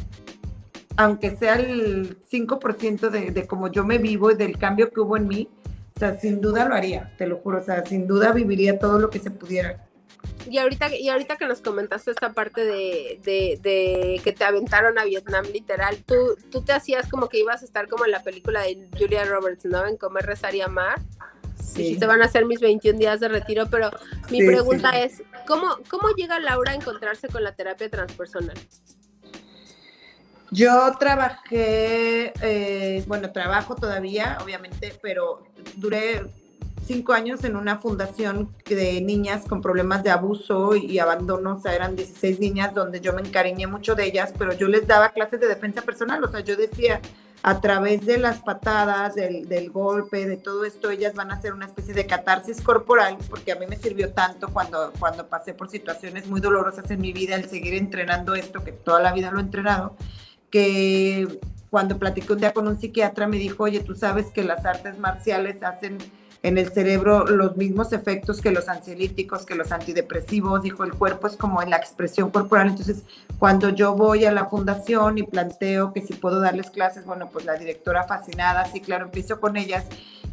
aunque 1.00 1.34
sea 1.38 1.56
el 1.56 2.20
5% 2.30 3.10
de, 3.10 3.32
de 3.32 3.48
como 3.48 3.72
yo 3.72 3.86
me 3.86 4.00
vivo 4.00 4.32
y 4.32 4.36
del 4.36 4.58
cambio 4.58 4.92
que 4.92 5.00
hubo 5.00 5.16
en 5.16 5.30
mí, 5.30 5.48
o 5.96 6.00
sea, 6.00 6.20
sin 6.20 6.42
duda 6.42 6.68
lo 6.68 6.76
haría, 6.76 7.16
te 7.18 7.26
lo 7.26 7.38
juro, 7.38 7.60
o 7.60 7.64
sea, 7.64 7.86
sin 7.86 8.06
duda 8.06 8.34
viviría 8.34 8.78
todo 8.78 9.00
lo 9.00 9.10
que 9.10 9.20
se 9.20 9.32
pudiera. 9.32 9.88
Y 10.50 10.58
ahorita, 10.58 10.94
y 10.94 11.08
ahorita 11.08 11.38
que 11.38 11.46
nos 11.46 11.62
comentaste 11.62 12.12
esta 12.12 12.34
parte 12.34 12.66
de, 12.66 13.18
de, 13.24 14.20
que 14.22 14.34
te 14.34 14.44
aventaron 14.44 15.00
a 15.00 15.06
Vietnam, 15.06 15.46
literal, 15.54 16.04
tú, 16.06 16.36
tú 16.52 16.64
te 16.64 16.74
hacías 16.74 17.08
como 17.08 17.30
que 17.30 17.40
ibas 17.40 17.62
a 17.62 17.66
estar 17.66 17.88
como 17.88 18.04
en 18.04 18.12
la 18.12 18.22
película 18.22 18.64
de 18.64 18.90
Julia 18.98 19.24
Roberts, 19.24 19.64
¿no? 19.64 19.86
En 19.86 19.96
Comer, 19.96 20.26
Rezar 20.26 20.54
y 20.54 20.60
Amar. 20.60 21.00
Sí. 21.64 21.96
se 21.98 22.06
van 22.08 22.22
a 22.22 22.26
hacer 22.26 22.46
mis 22.46 22.60
21 22.60 23.00
días 23.00 23.22
de 23.22 23.30
retiro, 23.30 23.70
pero 23.72 23.90
mi 24.30 24.46
pregunta 24.46 25.00
es, 25.00 25.24
¿cómo, 25.48 25.78
¿cómo 25.90 26.10
llega 26.18 26.40
Laura 26.40 26.74
a 26.74 26.76
encontrarse 26.76 27.30
con 27.30 27.44
la 27.44 27.54
terapia 27.54 27.90
transpersonal? 27.90 28.58
Yo 30.52 30.92
trabajé, 31.00 32.34
eh, 32.42 33.04
bueno, 33.08 33.32
trabajo 33.32 33.76
todavía, 33.76 34.38
obviamente, 34.44 34.98
pero 35.02 35.44
duré 35.76 36.24
cinco 36.90 37.14
años 37.14 37.44
en 37.44 37.56
una 37.56 37.78
fundación 37.78 38.50
de 38.66 39.00
niñas 39.02 39.46
con 39.48 39.62
problemas 39.62 40.02
de 40.04 40.10
abuso 40.10 40.76
y 40.76 40.98
abandono, 40.98 41.58
o 41.58 41.62
sea, 41.62 41.76
eran 41.76 41.96
16 41.96 42.40
niñas 42.40 42.74
donde 42.74 43.00
yo 43.00 43.14
me 43.14 43.22
encariñé 43.22 43.68
mucho 43.68 43.94
de 43.94 44.06
ellas, 44.06 44.34
pero 44.40 44.54
yo 44.54 44.68
les 44.68 44.88
daba 44.88 45.10
clases 45.10 45.40
de 45.40 45.48
defensa 45.48 45.84
personal, 45.84 46.24
o 46.24 46.32
sea, 46.32 46.40
yo 46.40 46.56
decía, 46.56 47.00
a 47.44 47.62
través 47.62 48.08
de 48.08 48.18
las 48.18 48.40
patadas, 48.40 49.14
del, 49.14 49.48
del, 49.48 49.70
golpe, 49.70 50.26
de 50.26 50.38
todo 50.38 50.66
esto, 50.66 50.90
ellas 50.90 51.14
van 51.14 51.30
a 51.30 51.36
hacer 51.36 51.54
una 51.54 51.68
especie 51.68 51.94
de 51.94 52.08
catarsis 52.08 52.60
corporal, 52.60 53.18
porque 53.30 53.52
a 53.52 53.56
mí 53.56 53.68
me 53.68 53.78
sirvió 53.78 54.12
tanto 54.12 54.50
cuando, 54.50 54.92
cuando 54.98 55.28
pasé 55.28 55.54
por 55.54 55.70
situaciones 55.70 56.26
muy 56.26 56.42
dolorosas 56.42 56.90
en 56.90 57.02
mi 57.02 57.14
vida, 57.14 57.36
el 57.36 57.48
seguir 57.48 57.76
entrenando 57.76 58.34
esto, 58.34 58.64
que 58.64 58.72
toda 58.72 59.00
la 59.00 59.14
vida 59.14 59.30
lo 59.30 59.38
he 59.38 59.44
entrenado, 59.44 59.96
que 60.50 61.40
cuando 61.70 61.98
platiqué 61.98 62.34
un 62.34 62.40
día 62.40 62.54
con 62.54 62.68
un 62.68 62.80
psiquiatra 62.80 63.28
me 63.28 63.38
dijo, 63.38 63.64
oye, 63.64 63.82
tú 63.82 63.96
sabes 63.96 64.28
que 64.28 64.44
las 64.44 64.66
artes 64.66 64.98
marciales 64.98 65.62
hacen 65.64 65.98
en 66.42 66.58
el 66.58 66.72
cerebro 66.72 67.26
los 67.26 67.58
mismos 67.58 67.92
efectos 67.92 68.42
que 68.42 68.52
los 68.52 68.70
ansiolíticos, 68.70 69.46
que 69.46 69.56
los 69.56 69.72
antidepresivos, 69.72 70.64
dijo, 70.64 70.84
el 70.84 70.94
cuerpo 70.94 71.28
es 71.28 71.36
como 71.36 71.62
en 71.62 71.70
la 71.70 71.78
expresión 71.78 72.32
corporal, 72.32 72.70
entonces 72.70 73.04
cuando 73.38 73.70
yo 73.70 73.94
voy 73.94 74.26
a 74.26 74.32
la 74.32 74.46
fundación 74.46 75.18
y 75.18 75.24
planteo 75.24 75.92
que 75.92 76.02
si 76.02 76.14
puedo 76.14 76.40
darles 76.40 76.70
clases, 76.70 77.06
bueno, 77.06 77.30
pues 77.32 77.46
la 77.46 77.56
directora 77.56 78.06
fascinada, 78.06 78.66
sí, 78.66 78.80
claro, 78.80 79.06
empiezo 79.06 79.40
con 79.42 79.58
ellas, 79.58 79.86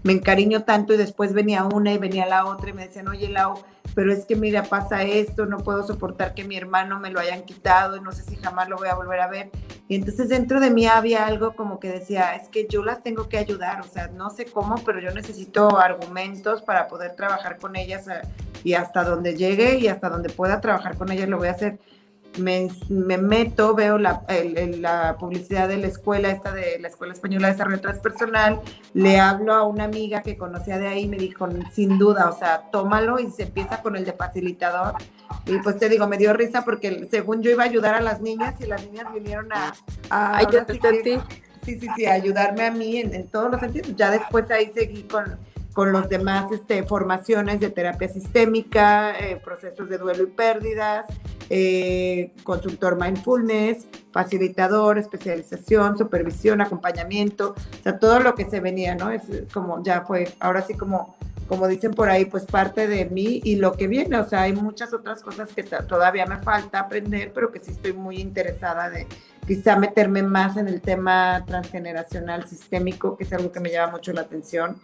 me 0.05 0.13
encariño 0.13 0.63
tanto 0.63 0.95
y 0.95 0.97
después 0.97 1.33
venía 1.33 1.65
una 1.65 1.93
y 1.93 1.99
venía 1.99 2.27
la 2.27 2.47
otra 2.47 2.71
y 2.71 2.73
me 2.73 2.87
decían, 2.87 3.09
oye, 3.09 3.29
Lau, 3.29 3.59
pero 3.97 4.13
es 4.13 4.27
que 4.27 4.37
mira, 4.37 4.63
pasa 4.63 5.05
esto, 5.05 5.47
no 5.47 5.57
puedo 5.57 5.83
soportar 5.83 6.35
que 6.35 6.45
mi 6.45 6.55
hermano 6.55 7.01
me 7.01 7.11
lo 7.11 7.19
hayan 7.19 7.45
quitado, 7.45 7.99
no 8.03 8.13
sé 8.13 8.25
si 8.25 8.37
jamás 8.37 8.69
lo 8.69 8.77
voy 8.77 8.89
a 8.89 8.95
volver 8.95 9.21
a 9.21 9.27
ver. 9.27 9.49
Y 9.89 9.97
entonces 9.97 10.29
dentro 10.29 10.61
de 10.61 10.71
mí 10.71 10.87
había 10.87 11.27
algo 11.27 11.57
como 11.57 11.81
que 11.81 11.89
decía, 11.89 12.37
es 12.37 12.49
que 12.49 12.67
yo 12.69 12.85
las 12.85 13.03
tengo 13.03 13.31
que 13.31 13.39
ayudar, 13.39 13.81
o 13.81 13.85
sea, 13.85 14.09
no 14.09 14.29
sé 14.29 14.45
cómo, 14.45 14.75
pero 14.85 15.01
yo 15.01 15.13
necesito 15.13 15.79
argumentos 15.79 16.61
para 16.61 16.89
poder 16.89 17.17
trabajar 17.17 17.57
con 17.57 17.75
ellas 17.75 18.07
eh, 18.09 18.21
y 18.63 18.75
hasta 18.75 19.03
donde 19.03 19.35
llegue 19.35 19.79
y 19.79 19.89
hasta 19.89 20.11
donde 20.11 20.29
pueda 20.29 20.61
trabajar 20.61 20.99
con 20.99 21.11
ellas 21.11 21.31
lo 21.31 21.39
voy 21.39 21.49
a 21.49 21.53
hacer 21.53 21.79
me, 22.39 22.69
meto, 23.19 23.75
veo 23.75 23.99
la, 23.99 24.23
la, 24.79 25.17
publicidad 25.19 25.69
de 25.69 25.79
la 25.79 25.87
escuela, 25.87 26.31
esta 26.31 26.53
de 26.53 26.79
la 26.79 26.89
Escuela 26.89 27.13
Española 27.13 27.49
de 27.49 27.53
Desarrollo 27.55 27.81
Transpersonal, 27.81 28.61
le 28.95 29.19
hablo 29.19 29.55
a 29.55 29.65
una 29.65 29.85
amiga 29.85 30.23
que 30.23 30.37
conocía 30.37 30.79
de 30.79 30.89
ahí, 30.89 31.09
me 31.09 31.17
dijo, 31.17 31.49
sin 31.73 31.99
duda, 31.99 32.29
o 32.29 32.39
sea, 32.39 32.71
tómalo 32.71 33.19
y 33.19 33.31
se 33.31 33.45
empieza 33.45 33.83
con 33.83 33.97
el 33.97 34.05
de 34.05 34.13
facilitador. 34.13 34.95
Y 35.47 35.59
pues 35.59 35.79
te 35.79 35.89
digo, 35.89 36.07
me 36.07 36.19
dio 36.19 36.33
risa 36.33 36.65
porque 36.65 37.09
según 37.11 37.43
yo 37.43 37.51
iba 37.51 37.65
a 37.65 37.67
ayudar 37.67 37.95
a 37.95 38.01
las 38.01 38.21
niñas 38.21 38.55
y 38.61 38.67
las 38.67 38.85
niñas 38.87 39.13
vinieron 39.13 39.53
a... 39.53 39.75
a 40.11 40.41
sí, 41.65 41.81
sí, 41.81 41.89
sí, 41.97 42.07
ayudarme 42.07 42.65
a 42.65 42.71
mí 42.71 42.99
en, 42.99 43.15
en 43.15 43.29
todos 43.29 43.51
los 43.51 43.61
sentidos. 43.61 43.95
Ya 43.97 44.11
después 44.11 44.51
ahí 44.51 44.71
seguí 44.75 45.03
con 45.03 45.37
con 45.77 45.93
los 45.93 46.09
demás 46.09 46.51
este, 46.53 46.85
formaciones 46.85 47.61
de 47.61 47.69
terapia 47.69 48.09
sistémica, 48.09 49.15
eh, 49.21 49.39
procesos 49.45 49.91
de 49.91 49.99
duelo 49.99 50.23
y 50.23 50.27
pérdidas, 50.29 51.05
eh, 51.51 52.33
consultor 52.45 52.99
mindfulness, 52.99 53.87
facilitador, 54.11 54.97
especialización, 54.97 55.99
supervisión, 55.99 56.63
acompañamiento, 56.63 57.51
o 57.51 57.83
sea, 57.83 57.99
todo 57.99 58.21
lo 58.21 58.35
que 58.35 58.47
se 58.47 58.61
venía, 58.61 58.95
¿no? 58.95 59.11
Es 59.11 59.25
como 59.53 59.83
ya 59.85 60.01
fue, 60.01 60.33
ahora 60.41 60.63
sí 60.63 60.73
como 60.73 61.15
como 61.47 61.69
dicen 61.69 61.93
por 61.93 62.09
ahí, 62.09 62.25
pues 62.25 62.45
parte 62.45 62.89
de 62.89 63.05
mí 63.05 63.41
y 63.45 63.57
lo 63.57 63.75
que 63.75 63.87
viene. 63.87 64.19
O 64.19 64.29
sea, 64.29 64.43
hay 64.43 64.53
muchas 64.53 64.93
otras 64.93 65.23
cosas 65.23 65.53
que 65.53 65.63
todavía 65.63 66.27
me 66.27 66.39
falta 66.39 66.81
aprender, 66.81 67.33
pero 67.33 67.53
que 67.53 67.61
sí 67.61 67.71
estoy 67.71 67.93
muy 67.93 68.17
interesada 68.17 68.91
de 68.91 69.07
quizá 69.47 69.77
meterme 69.77 70.25
más 70.25 70.57
en 70.57 70.67
el 70.67 70.81
tema 70.81 71.45
transgeneracional 71.47 72.49
sistémico, 72.49 73.17
que 73.17 73.23
es 73.23 73.33
algo 73.33 73.53
que 73.53 73.61
me 73.61 73.71
llama 73.71 73.93
mucho 73.93 74.13
la 74.13 74.23
atención. 74.23 74.81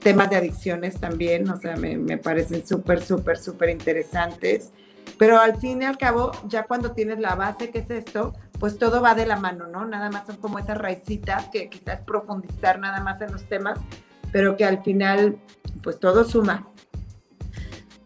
Temas 0.00 0.30
de 0.30 0.36
adicciones 0.36 1.00
también, 1.00 1.48
o 1.48 1.56
sea, 1.56 1.76
me, 1.76 1.96
me 1.96 2.18
parecen 2.18 2.66
súper, 2.66 3.02
súper, 3.02 3.38
súper 3.38 3.70
interesantes. 3.70 4.72
Pero 5.18 5.38
al 5.38 5.60
fin 5.60 5.82
y 5.82 5.84
al 5.84 5.98
cabo, 5.98 6.32
ya 6.48 6.64
cuando 6.64 6.92
tienes 6.92 7.18
la 7.20 7.34
base, 7.34 7.70
que 7.70 7.80
es 7.80 7.90
esto, 7.90 8.34
pues 8.58 8.78
todo 8.78 9.00
va 9.00 9.14
de 9.14 9.26
la 9.26 9.36
mano, 9.36 9.66
¿no? 9.66 9.84
Nada 9.84 10.10
más 10.10 10.26
son 10.26 10.36
como 10.36 10.58
esas 10.58 10.78
raicitas 10.78 11.48
que 11.50 11.68
quizás 11.68 12.00
profundizar 12.00 12.78
nada 12.78 13.00
más 13.00 13.20
en 13.20 13.32
los 13.32 13.44
temas, 13.44 13.78
pero 14.32 14.56
que 14.56 14.64
al 14.64 14.82
final, 14.82 15.38
pues 15.82 16.00
todo 16.00 16.24
suma. 16.24 16.66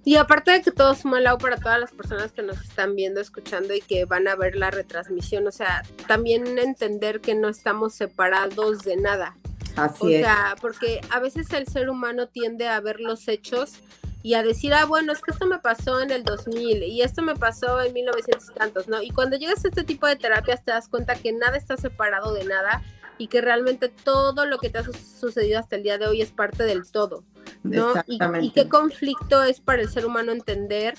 Y 0.05 0.17
aparte 0.17 0.53
de 0.53 0.63
que 0.63 0.71
todo 0.71 0.95
suma, 0.95 1.21
Lau, 1.21 1.39
para 1.39 1.57
todas 1.57 1.79
las 1.79 1.93
personas 1.93 2.33
que 2.33 2.43
nos 2.43 2.63
están 2.63 2.97
viendo, 2.97 3.21
escuchando 3.21 3.75
y 3.75 3.81
que 3.81 4.05
van 4.05 4.27
a 4.27 4.37
ver 4.37 4.57
la 4.57 4.71
retransmisión, 4.71 5.47
o 5.47 5.53
sea, 5.53 5.83
también 6.07 6.59
entender 6.59 7.21
que 7.21 7.35
no 7.35 7.49
estamos 7.49 7.95
separados 7.95 8.81
de 8.85 8.97
nada. 8.97 9.37
Así 9.85 10.05
o 10.05 10.09
es. 10.09 10.21
sea, 10.21 10.57
porque 10.61 11.01
a 11.11 11.21
veces 11.21 11.53
el 11.53 11.67
ser 11.67 11.89
humano 11.91 12.29
tiende 12.29 12.69
a 12.69 12.81
ver 12.81 13.01
los 13.01 13.29
hechos 13.29 13.81
y 14.23 14.35
a 14.35 14.43
decir, 14.43 14.75
ah, 14.75 14.85
bueno, 14.85 15.13
es 15.13 15.21
que 15.21 15.31
esto 15.31 15.47
me 15.47 15.59
pasó 15.59 16.01
en 16.01 16.11
el 16.11 16.25
2000 16.25 16.83
y 16.83 17.03
esto 17.03 17.23
me 17.23 17.37
pasó 17.37 17.81
en 17.81 17.93
1900 17.93 18.51
y 18.51 18.53
tantos, 18.55 18.89
¿no? 18.89 19.03
Y 19.03 19.11
cuando 19.11 19.37
llegas 19.37 19.65
a 19.65 19.69
este 19.69 19.85
tipo 19.85 20.07
de 20.07 20.17
terapias 20.17 20.65
te 20.65 20.73
das 20.73 20.89
cuenta 20.89 21.15
que 21.15 21.33
nada 21.33 21.57
está 21.57 21.77
separado 21.77 22.35
de 22.35 22.45
nada 22.45 22.83
y 23.17 23.29
que 23.29 23.41
realmente 23.41 23.89
todo 23.89 24.47
lo 24.47 24.59
que 24.59 24.71
te 24.71 24.79
ha 24.79 24.85
sucedido 24.85 25.59
hasta 25.59 25.77
el 25.77 25.83
día 25.83 25.99
de 25.99 26.07
hoy 26.07 26.23
es 26.23 26.31
parte 26.31 26.65
del 26.65 26.91
todo, 26.91 27.25
¿no? 27.63 27.91
Exactamente. 27.91 28.47
Y, 28.47 28.51
qué 28.51 28.69
conflicto 28.69 29.43
es 29.43 29.61
para 29.61 29.83
el 29.83 29.89
ser 29.89 30.07
humano 30.07 30.33
entender 30.33 30.95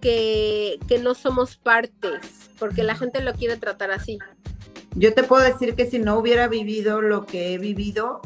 que, 0.00 0.78
que 0.88 0.98
no 0.98 1.14
somos 1.14 1.56
partes, 1.56 2.50
porque 2.58 2.82
la 2.82 2.96
gente 2.96 3.22
lo 3.22 3.32
quiere 3.34 3.56
tratar 3.56 3.90
así. 3.90 4.18
Yo 4.94 5.14
te 5.14 5.22
puedo 5.22 5.42
decir 5.42 5.74
que 5.74 5.86
si 5.86 5.98
no 5.98 6.18
hubiera 6.18 6.48
vivido 6.48 7.00
lo 7.00 7.24
que 7.24 7.54
he 7.54 7.58
vivido, 7.58 8.20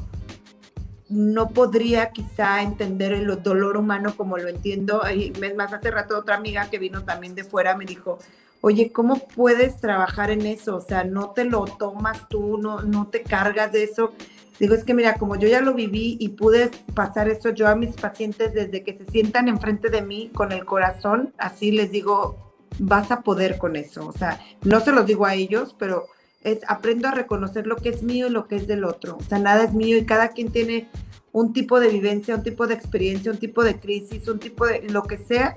no 1.09 1.51
podría 1.51 2.11
quizá 2.11 2.63
entender 2.63 3.13
el 3.13 3.43
dolor 3.43 3.77
humano 3.77 4.15
como 4.17 4.37
lo 4.37 4.49
entiendo. 4.49 5.05
Es 5.05 5.57
más, 5.57 5.73
hace 5.73 5.91
rato 5.91 6.19
otra 6.19 6.37
amiga 6.37 6.69
que 6.69 6.79
vino 6.79 7.05
también 7.05 7.35
de 7.35 7.45
fuera 7.45 7.77
me 7.77 7.85
dijo, 7.85 8.19
oye, 8.61 8.91
¿cómo 8.91 9.19
puedes 9.19 9.81
trabajar 9.81 10.31
en 10.31 10.45
eso? 10.47 10.77
O 10.77 10.81
sea, 10.81 11.05
no 11.05 11.31
te 11.31 11.45
lo 11.45 11.65
tomas 11.65 12.29
tú, 12.29 12.59
no, 12.59 12.83
no 12.83 13.07
te 13.09 13.23
cargas 13.23 13.71
de 13.71 13.85
eso. 13.85 14.13
Digo, 14.59 14.75
es 14.75 14.85
que 14.85 14.95
mira, 14.95 15.15
como 15.15 15.37
yo 15.37 15.47
ya 15.47 15.61
lo 15.61 15.75
viví 15.75 16.17
y 16.19 16.31
pude 16.31 16.71
pasar 16.95 17.29
eso 17.29 17.51
yo 17.51 17.69
a 17.69 17.77
mis 17.77 17.95
pacientes 17.95 18.55
desde 18.55 18.83
que 18.83 18.97
se 18.97 19.05
sientan 19.05 19.49
enfrente 19.49 19.91
de 19.91 20.03
mí 20.03 20.31
con 20.35 20.51
el 20.51 20.65
corazón, 20.65 21.35
así 21.39 21.71
les 21.71 21.91
digo, 21.93 22.55
vas 22.79 23.11
a 23.13 23.21
poder 23.21 23.59
con 23.59 23.77
eso. 23.77 24.07
O 24.07 24.13
sea, 24.13 24.41
no 24.63 24.81
se 24.81 24.93
los 24.93 25.07
digo 25.07 25.27
a 25.27 25.35
ellos, 25.35 25.77
pero 25.79 26.07
es 26.47 26.61
aprendo 26.69 27.09
a 27.09 27.11
reconocer 27.11 27.67
lo 27.67 27.75
que 27.77 27.89
es 27.89 28.05
mío 28.05 28.29
y 28.29 28.31
lo 28.31 28.47
que 28.47 28.55
es 28.55 28.69
del 28.69 28.85
otro. 28.85 29.17
O 29.19 29.23
sea, 29.25 29.41
nada 29.41 29.65
es 29.65 29.75
mío 29.75 29.99
y 29.99 30.07
cada 30.07 30.29
quien 30.29 30.53
tiene 30.53 30.89
un 31.33 31.53
tipo 31.53 31.81
de 31.81 31.89
vivencia, 31.89 32.37
un 32.37 32.45
tipo 32.45 32.69
de 32.69 32.75
experiencia, 32.75 33.33
un 33.33 33.39
tipo 33.39 33.65
de 33.65 33.81
crisis, 33.81 34.29
un 34.29 34.39
tipo 34.39 34.65
de 34.65 34.83
lo 34.89 35.03
que 35.03 35.19
sea 35.19 35.57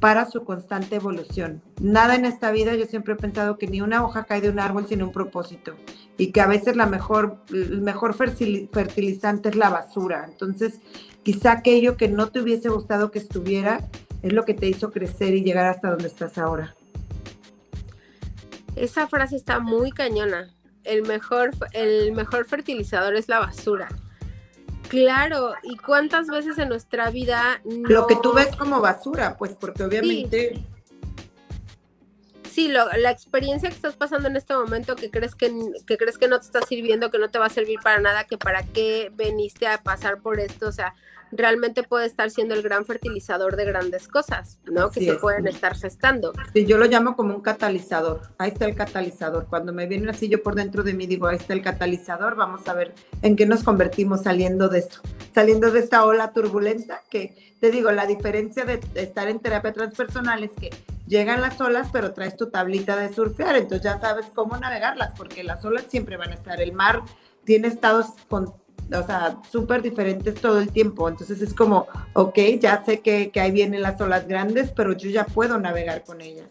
para 0.00 0.28
su 0.28 0.44
constante 0.44 0.96
evolución. 0.96 1.62
Nada 1.80 2.16
en 2.16 2.24
esta 2.24 2.50
vida, 2.50 2.74
yo 2.74 2.84
siempre 2.84 3.14
he 3.14 3.16
pensado 3.16 3.58
que 3.58 3.68
ni 3.68 3.80
una 3.80 4.04
hoja 4.04 4.24
cae 4.24 4.40
de 4.40 4.50
un 4.50 4.58
árbol 4.58 4.86
sin 4.88 5.04
un 5.04 5.12
propósito 5.12 5.74
y 6.18 6.32
que 6.32 6.40
a 6.40 6.48
veces 6.48 6.76
la 6.76 6.86
mejor, 6.86 7.38
el 7.52 7.80
mejor 7.80 8.14
fertilizante 8.14 9.50
es 9.50 9.54
la 9.54 9.70
basura. 9.70 10.26
Entonces, 10.28 10.80
quizá 11.22 11.52
aquello 11.52 11.96
que 11.96 12.08
no 12.08 12.26
te 12.28 12.40
hubiese 12.40 12.68
gustado 12.68 13.12
que 13.12 13.20
estuviera 13.20 13.88
es 14.22 14.32
lo 14.32 14.44
que 14.44 14.54
te 14.54 14.68
hizo 14.68 14.90
crecer 14.90 15.32
y 15.34 15.44
llegar 15.44 15.66
hasta 15.66 15.90
donde 15.90 16.08
estás 16.08 16.38
ahora. 16.38 16.74
Esa 18.76 19.06
frase 19.06 19.36
está 19.36 19.60
muy 19.60 19.90
cañona. 19.92 20.54
El 20.82 21.02
mejor, 21.02 21.52
el 21.72 22.12
mejor 22.12 22.44
fertilizador 22.44 23.14
es 23.14 23.28
la 23.28 23.38
basura. 23.38 23.88
Claro, 24.88 25.54
¿y 25.62 25.76
cuántas 25.76 26.26
veces 26.28 26.58
en 26.58 26.68
nuestra 26.68 27.10
vida 27.10 27.60
Lo 27.64 28.06
que 28.06 28.16
tú 28.16 28.32
ves 28.32 28.54
como 28.56 28.80
basura, 28.80 29.36
pues 29.36 29.52
porque 29.58 29.82
obviamente... 29.82 30.62
Sí, 32.50 32.68
lo, 32.68 32.86
la 32.98 33.10
experiencia 33.10 33.68
que 33.68 33.74
estás 33.74 33.96
pasando 33.96 34.28
en 34.28 34.36
este 34.36 34.54
momento 34.54 34.94
que 34.94 35.10
crees 35.10 35.34
que, 35.34 35.52
que 35.86 35.96
crees 35.96 36.18
que 36.18 36.28
no 36.28 36.38
te 36.38 36.46
está 36.46 36.62
sirviendo, 36.62 37.10
que 37.10 37.18
no 37.18 37.28
te 37.28 37.40
va 37.40 37.46
a 37.46 37.50
servir 37.50 37.80
para 37.82 37.98
nada, 37.98 38.24
que 38.24 38.38
para 38.38 38.62
qué 38.62 39.10
veniste 39.12 39.66
a 39.66 39.82
pasar 39.82 40.20
por 40.20 40.38
esto, 40.38 40.68
o 40.68 40.72
sea, 40.72 40.94
realmente 41.32 41.82
puede 41.82 42.06
estar 42.06 42.30
siendo 42.30 42.54
el 42.54 42.62
gran 42.62 42.84
fertilizador 42.84 43.56
de 43.56 43.64
grandes 43.64 44.08
cosas, 44.08 44.58
¿no? 44.64 44.90
que 44.90 45.04
se 45.04 45.14
pueden 45.14 45.46
estar 45.46 45.76
gestando. 45.76 46.32
Sí, 46.52 46.64
yo 46.66 46.78
lo 46.78 46.86
llamo 46.86 47.16
como 47.16 47.34
un 47.34 47.42
catalizador. 47.42 48.22
Ahí 48.38 48.50
está 48.50 48.66
el 48.66 48.74
catalizador. 48.74 49.46
Cuando 49.48 49.72
me 49.72 49.86
viene 49.86 50.10
así 50.10 50.28
yo 50.28 50.42
por 50.42 50.54
dentro 50.54 50.82
de 50.82 50.94
mí 50.94 51.06
digo, 51.06 51.26
ahí 51.26 51.36
está 51.36 51.52
el 51.52 51.62
catalizador, 51.62 52.36
vamos 52.36 52.66
a 52.68 52.74
ver 52.74 52.94
en 53.22 53.36
qué 53.36 53.46
nos 53.46 53.62
convertimos 53.62 54.22
saliendo 54.22 54.68
de 54.68 54.80
esto, 54.80 55.00
saliendo 55.34 55.70
de 55.70 55.80
esta 55.80 56.04
ola 56.04 56.32
turbulenta 56.32 57.02
que 57.10 57.54
te 57.60 57.70
digo, 57.70 57.90
la 57.92 58.06
diferencia 58.06 58.66
de 58.66 58.78
estar 58.94 59.26
en 59.28 59.40
terapia 59.40 59.72
transpersonal 59.72 60.44
es 60.44 60.50
que 60.52 60.70
llegan 61.06 61.40
las 61.40 61.58
olas, 61.62 61.88
pero 61.92 62.12
traes 62.12 62.36
tu 62.36 62.50
tablita 62.50 62.94
de 62.96 63.12
surfear, 63.12 63.56
entonces 63.56 63.82
ya 63.82 63.98
sabes 64.00 64.26
cómo 64.34 64.56
navegarlas, 64.58 65.14
porque 65.16 65.44
las 65.44 65.64
olas 65.64 65.86
siempre 65.88 66.18
van 66.18 66.30
a 66.30 66.34
estar. 66.34 66.60
El 66.60 66.72
mar 66.72 67.02
tiene 67.44 67.68
estados 67.68 68.08
con 68.28 68.52
o 68.92 69.06
sea, 69.06 69.38
súper 69.50 69.82
diferentes 69.82 70.34
todo 70.34 70.60
el 70.60 70.70
tiempo. 70.70 71.08
Entonces 71.08 71.40
es 71.40 71.54
como, 71.54 71.86
ok, 72.12 72.38
ya 72.60 72.84
sé 72.84 73.00
que, 73.00 73.30
que 73.30 73.40
ahí 73.40 73.50
vienen 73.50 73.82
las 73.82 74.00
olas 74.00 74.26
grandes, 74.26 74.70
pero 74.70 74.92
yo 74.92 75.10
ya 75.10 75.24
puedo 75.24 75.58
navegar 75.58 76.04
con 76.04 76.20
ellas. 76.20 76.48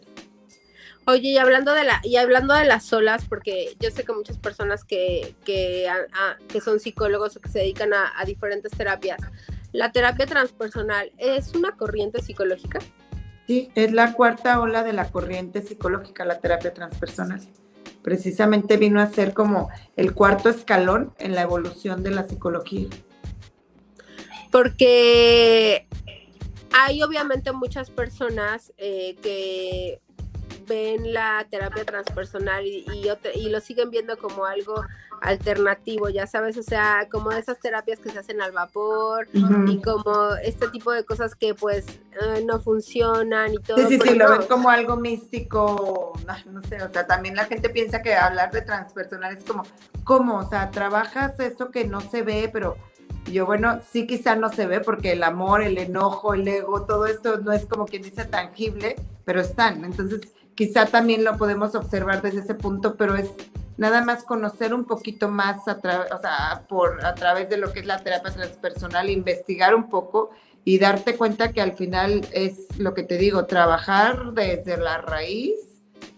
Oye, 1.06 1.30
y 1.30 1.38
hablando 1.38 1.74
de 1.74 1.84
la, 1.84 2.00
y 2.04 2.16
hablando 2.16 2.54
de 2.54 2.64
las 2.64 2.92
olas, 2.94 3.26
porque 3.28 3.76
yo 3.80 3.92
sé 3.92 4.06
que 4.06 4.14
muchas 4.14 4.38
personas 4.38 4.86
que, 4.86 5.36
que, 5.44 5.90
que 6.48 6.62
son 6.62 6.80
psicólogos 6.80 7.36
o 7.36 7.42
que 7.42 7.50
se 7.50 7.60
dedican 7.60 7.94
a, 7.94 8.14
a, 8.18 8.24
diferentes 8.24 8.72
terapias, 8.72 9.20
la 9.74 9.92
terapia 9.92 10.26
transpersonal 10.26 11.12
es 11.18 11.54
una 11.56 11.76
corriente 11.76 12.22
psicológica. 12.22 12.80
Sí, 13.48 13.70
es 13.76 13.92
la 13.92 14.14
cuarta 14.14 14.62
ola 14.62 14.84
de 14.84 14.94
la 14.94 15.10
corriente 15.12 15.62
psicológica, 15.62 16.24
la 16.24 16.40
terapia 16.40 16.74
transpersonal 16.74 17.42
precisamente 18.04 18.78
vino 18.78 19.02
a 19.02 19.08
ser 19.08 19.34
como 19.34 19.70
el 19.96 20.14
cuarto 20.14 20.50
escalón 20.50 21.14
en 21.18 21.34
la 21.34 21.42
evolución 21.42 22.04
de 22.04 22.12
la 22.12 22.28
psicología. 22.28 22.88
Porque 24.52 25.88
hay 26.72 27.02
obviamente 27.02 27.52
muchas 27.54 27.90
personas 27.90 28.74
eh, 28.78 29.16
que 29.22 30.02
ven 30.68 31.14
la 31.14 31.46
terapia 31.50 31.86
transpersonal 31.86 32.66
y, 32.66 32.86
y, 33.36 33.50
lo 33.50 33.60
siguen 33.60 33.90
viendo 33.90 34.18
como 34.18 34.46
algo 34.46 34.84
alternativo, 35.22 36.10
ya 36.10 36.28
sabes, 36.28 36.58
o 36.58 36.64
sea, 36.64 37.08
como 37.10 37.32
esas 37.32 37.60
terapias 37.60 38.00
que 38.00 38.10
se 38.10 38.20
hacen 38.20 38.42
al 38.42 38.52
vapor 38.52 39.28
y 39.34 39.82
como 39.82 40.36
este 40.44 40.68
tipo 40.68 40.92
de 40.92 41.06
cosas 41.06 41.34
que 41.36 41.56
pues 41.56 41.86
eh, 41.88 42.44
no 42.46 42.60
funcionan 42.60 43.54
y 43.54 43.58
todo. 43.58 43.78
Sí, 43.78 43.86
sí, 43.88 44.00
sí, 44.04 44.16
lo 44.16 44.30
ven 44.30 44.48
como 44.48 44.70
algo 44.70 44.98
místico, 44.98 46.14
no, 46.52 46.62
sé, 46.64 46.82
o 46.84 46.90
sea, 46.90 47.08
también 47.08 47.36
la 47.36 47.46
gente 47.46 47.70
piensa 47.70 48.02
que 48.02 48.16
hablar 48.16 48.52
de 48.52 48.62
transpersonal 48.62 49.38
es 49.38 49.44
como, 49.46 49.64
¿cómo? 50.04 50.40
O 50.40 50.50
sea, 50.50 50.72
trabajas 50.72 51.40
eso 51.40 51.72
que 51.72 51.86
no 51.86 52.02
se 52.02 52.22
ve, 52.22 52.50
pero 52.52 52.76
yo, 53.32 53.46
bueno, 53.46 53.80
sí 53.90 54.06
quizá 54.06 54.36
no 54.36 54.50
se 54.50 54.68
ve 54.68 54.82
porque 54.82 55.14
el 55.14 55.24
amor, 55.24 55.62
el 55.62 55.78
enojo, 55.78 56.34
el 56.34 56.48
ego, 56.48 56.86
todo 56.86 57.06
esto 57.06 57.38
no 57.38 57.54
es 57.54 57.66
como 57.66 57.86
quien 57.86 58.02
dice 58.02 58.26
tangible, 58.26 58.96
pero 59.26 59.42
están. 59.42 59.86
Entonces, 59.86 60.22
quizá 60.56 60.86
también 60.86 61.24
lo 61.24 61.38
podemos 61.38 61.76
observar 61.76 62.22
desde 62.22 62.42
ese 62.42 62.56
punto, 62.56 62.96
pero 62.96 63.16
es 63.16 63.30
nada 63.78 64.04
más 64.04 64.24
conocer 64.24 64.74
un 64.74 64.86
poquito 64.86 65.30
más 65.30 65.68
a, 65.68 65.78
o 65.78 66.20
sea, 66.22 66.64
por, 66.68 67.04
a 67.06 67.16
través 67.16 67.50
de 67.50 67.58
lo 67.58 67.74
que 67.74 67.80
es 67.80 67.86
la 67.86 68.00
terapia 68.04 68.32
transpersonal, 68.32 69.10
investigar 69.10 69.76
un 69.76 69.90
poco 69.90 70.32
y 70.66 70.80
darte 70.80 71.18
cuenta 71.18 71.52
que 71.52 71.62
al 71.62 71.74
final 71.74 72.26
es 72.32 72.68
lo 72.78 72.94
que 72.94 73.04
te 73.04 73.18
digo, 73.18 73.46
trabajar 73.46 74.34
desde 74.34 74.78
la 74.78 75.00
raíz 75.00 75.56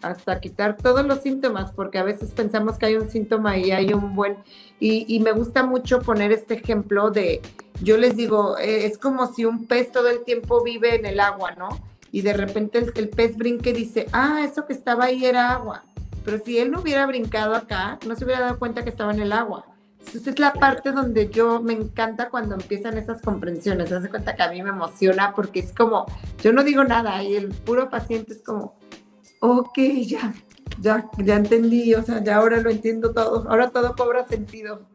hasta 0.02 0.40
quitar 0.40 0.78
todos 0.78 1.06
los 1.06 1.22
síntomas, 1.22 1.72
porque 1.72 1.98
a 1.98 2.04
veces 2.04 2.32
pensamos 2.32 2.78
que 2.78 2.88
hay 2.88 2.96
un 2.96 3.10
síntoma 3.10 3.58
y 3.58 3.72
hay 3.72 3.94
un 3.94 4.16
buen... 4.16 4.38
Y, 4.80 5.06
y 5.14 5.20
me 5.20 5.32
gusta 5.32 5.64
mucho 5.64 6.02
poner 6.02 6.32
este 6.32 6.56
ejemplo 6.56 7.10
de, 7.10 7.42
yo 7.82 7.98
les 7.98 8.16
digo, 8.16 8.58
eh, 8.58 8.86
es 8.86 8.98
como 8.98 9.34
si 9.34 9.46
un 9.46 9.68
pez 9.68 9.92
todo 9.92 10.10
el 10.10 10.24
tiempo 10.24 10.64
vive 10.64 10.96
en 10.96 11.06
el 11.06 11.20
agua, 11.20 11.52
¿no? 11.52 11.70
Y 12.16 12.22
de 12.22 12.32
repente 12.32 12.82
el, 12.96 13.10
pez 13.10 13.36
brinque 13.36 13.72
y 13.72 13.74
dice, 13.74 14.08
ah, 14.14 14.40
eso 14.42 14.66
que 14.66 14.72
estaba 14.72 15.04
ahí 15.04 15.26
era 15.26 15.52
agua. 15.52 15.84
Pero 16.24 16.40
si 16.46 16.58
él 16.60 16.72
no 16.72 16.80
hubiera 16.80 17.06
brincado 17.06 17.54
acá, 17.54 18.00
no 18.08 18.16
se 18.16 18.24
hubiera 18.24 18.40
dado 18.40 18.58
cuenta 18.58 18.86
que 18.86 18.90
estaba 18.90 19.14
en 19.14 19.20
el 19.20 19.34
agua. 19.34 19.66
Entonces 20.00 20.26
es 20.28 20.40
la 20.40 20.54
parte 20.54 20.94
donde 20.94 21.28
yo 21.28 21.62
me 21.62 21.74
encanta 21.74 22.30
cuando 22.30 22.56
empiezan 22.56 22.98
esas 22.98 23.22
comprensiones. 23.22 23.92
Hace 23.92 24.08
cuenta 24.08 24.34
que 24.34 24.44
a 24.44 24.50
mí 24.50 24.64
me 24.64 24.70
emociona 24.70 25.34
porque 25.36 25.60
es 25.60 25.74
como, 25.74 26.06
yo 26.42 26.54
no 26.54 26.64
digo 26.64 26.86
nada 26.86 27.22
y 27.22 27.36
el 27.36 27.50
puro 27.50 27.90
paciente 27.90 28.32
es 28.32 28.42
como, 28.42 28.78
ok, 29.42 29.78
ya, 30.06 30.34
ya, 30.80 31.10
ya 31.18 31.36
entendí, 31.36 31.96
o 31.96 32.02
sea, 32.02 32.24
ya 32.24 32.38
ahora 32.38 32.62
lo 32.62 32.70
entiendo 32.70 33.12
todo, 33.12 33.46
ahora 33.50 33.72
todo 33.72 33.94
cobra 33.98 34.26
sentido. 34.26 34.88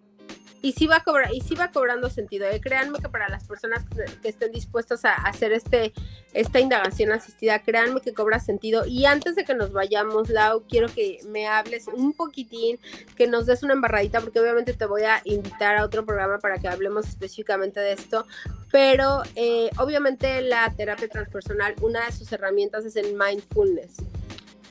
Y 0.63 0.73
sí 0.73 0.87
va 0.87 1.03
y 1.33 1.43
cobrando 1.73 2.11
sentido 2.11 2.47
¿eh? 2.47 2.61
créanme 2.61 2.99
que 2.99 3.09
para 3.09 3.29
las 3.29 3.45
personas 3.45 3.85
que, 4.23 4.29
estén 4.29 4.53
dispuestos 4.53 5.05
a 5.05 5.15
hacer 5.15 5.53
este 5.53 5.93
esta 6.35 6.61
indagación 6.61 7.13
asistida 7.13 7.61
créanme 7.61 8.01
que 8.01 8.13
cobra 8.13 8.39
sentido. 8.39 8.87
Y 8.87 9.05
antes 9.07 9.37
de 9.37 9.45
que 9.45 9.55
nos 9.55 9.73
vayamos 9.73 10.29
Lau 10.29 10.63
quiero 10.69 10.89
que 10.89 11.19
me 11.27 11.47
hables 11.49 11.87
un 11.89 12.13
poquitín 12.13 12.79
que 13.17 13.27
nos 13.27 13.47
des 13.47 13.63
una 13.63 13.75
embarradita 13.75 14.21
porque 14.21 14.41
obviamente 14.41 14.75
te 14.75 14.87
voy 14.87 15.03
a 15.03 15.21
invitar 15.25 15.77
a 15.77 15.85
otro 15.85 16.05
programa 16.05 16.39
para 16.39 16.59
que 16.59 16.69
hablemos 16.69 17.09
específicamente 17.09 17.81
de 17.81 17.93
esto. 17.93 18.27
Pero 18.71 19.23
eh, 19.35 19.71
obviamente 19.79 20.41
la 20.43 20.73
terapia 20.77 21.09
transpersonal 21.09 21.75
una 21.81 22.07
de 22.07 22.13
sus 22.13 22.31
herramientas 22.33 22.85
es 22.85 22.97
el 22.97 23.17
mindfulness. 23.17 23.97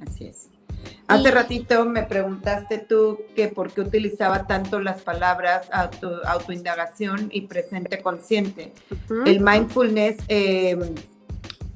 Así 0.01 0.27
es 0.27 0.58
Hace 1.09 1.31
ratito 1.31 1.85
me 1.85 2.03
preguntaste 2.03 2.77
tú 2.77 3.21
que 3.35 3.47
por 3.47 3.71
qué 3.71 3.81
utilizaba 3.81 4.45
tanto 4.45 4.79
las 4.79 5.01
palabras 5.01 5.67
auto, 5.71 6.21
autoindagación 6.23 7.29
y 7.31 7.41
presente 7.41 7.99
consciente. 8.03 8.73
El 9.25 9.39
mindfulness 9.39 10.17
em, 10.27 10.79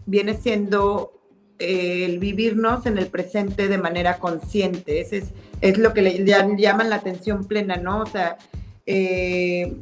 viene 0.05 0.35
siendo 0.35 1.19
eh, 1.57 2.05
el 2.05 2.19
vivirnos 2.19 2.85
en 2.85 2.99
el 2.99 3.07
presente 3.07 3.67
de 3.67 3.79
manera 3.79 4.19
consciente. 4.19 5.01
Ese 5.01 5.17
es, 5.17 5.31
es 5.61 5.79
lo 5.79 5.95
que 5.95 6.03
le 6.03 6.23
llaman 6.23 6.91
la 6.91 6.97
atención 6.97 7.47
plena, 7.47 7.77
¿no? 7.77 8.01
O 8.01 8.05
sea, 8.05 8.37
eh, 8.85 9.75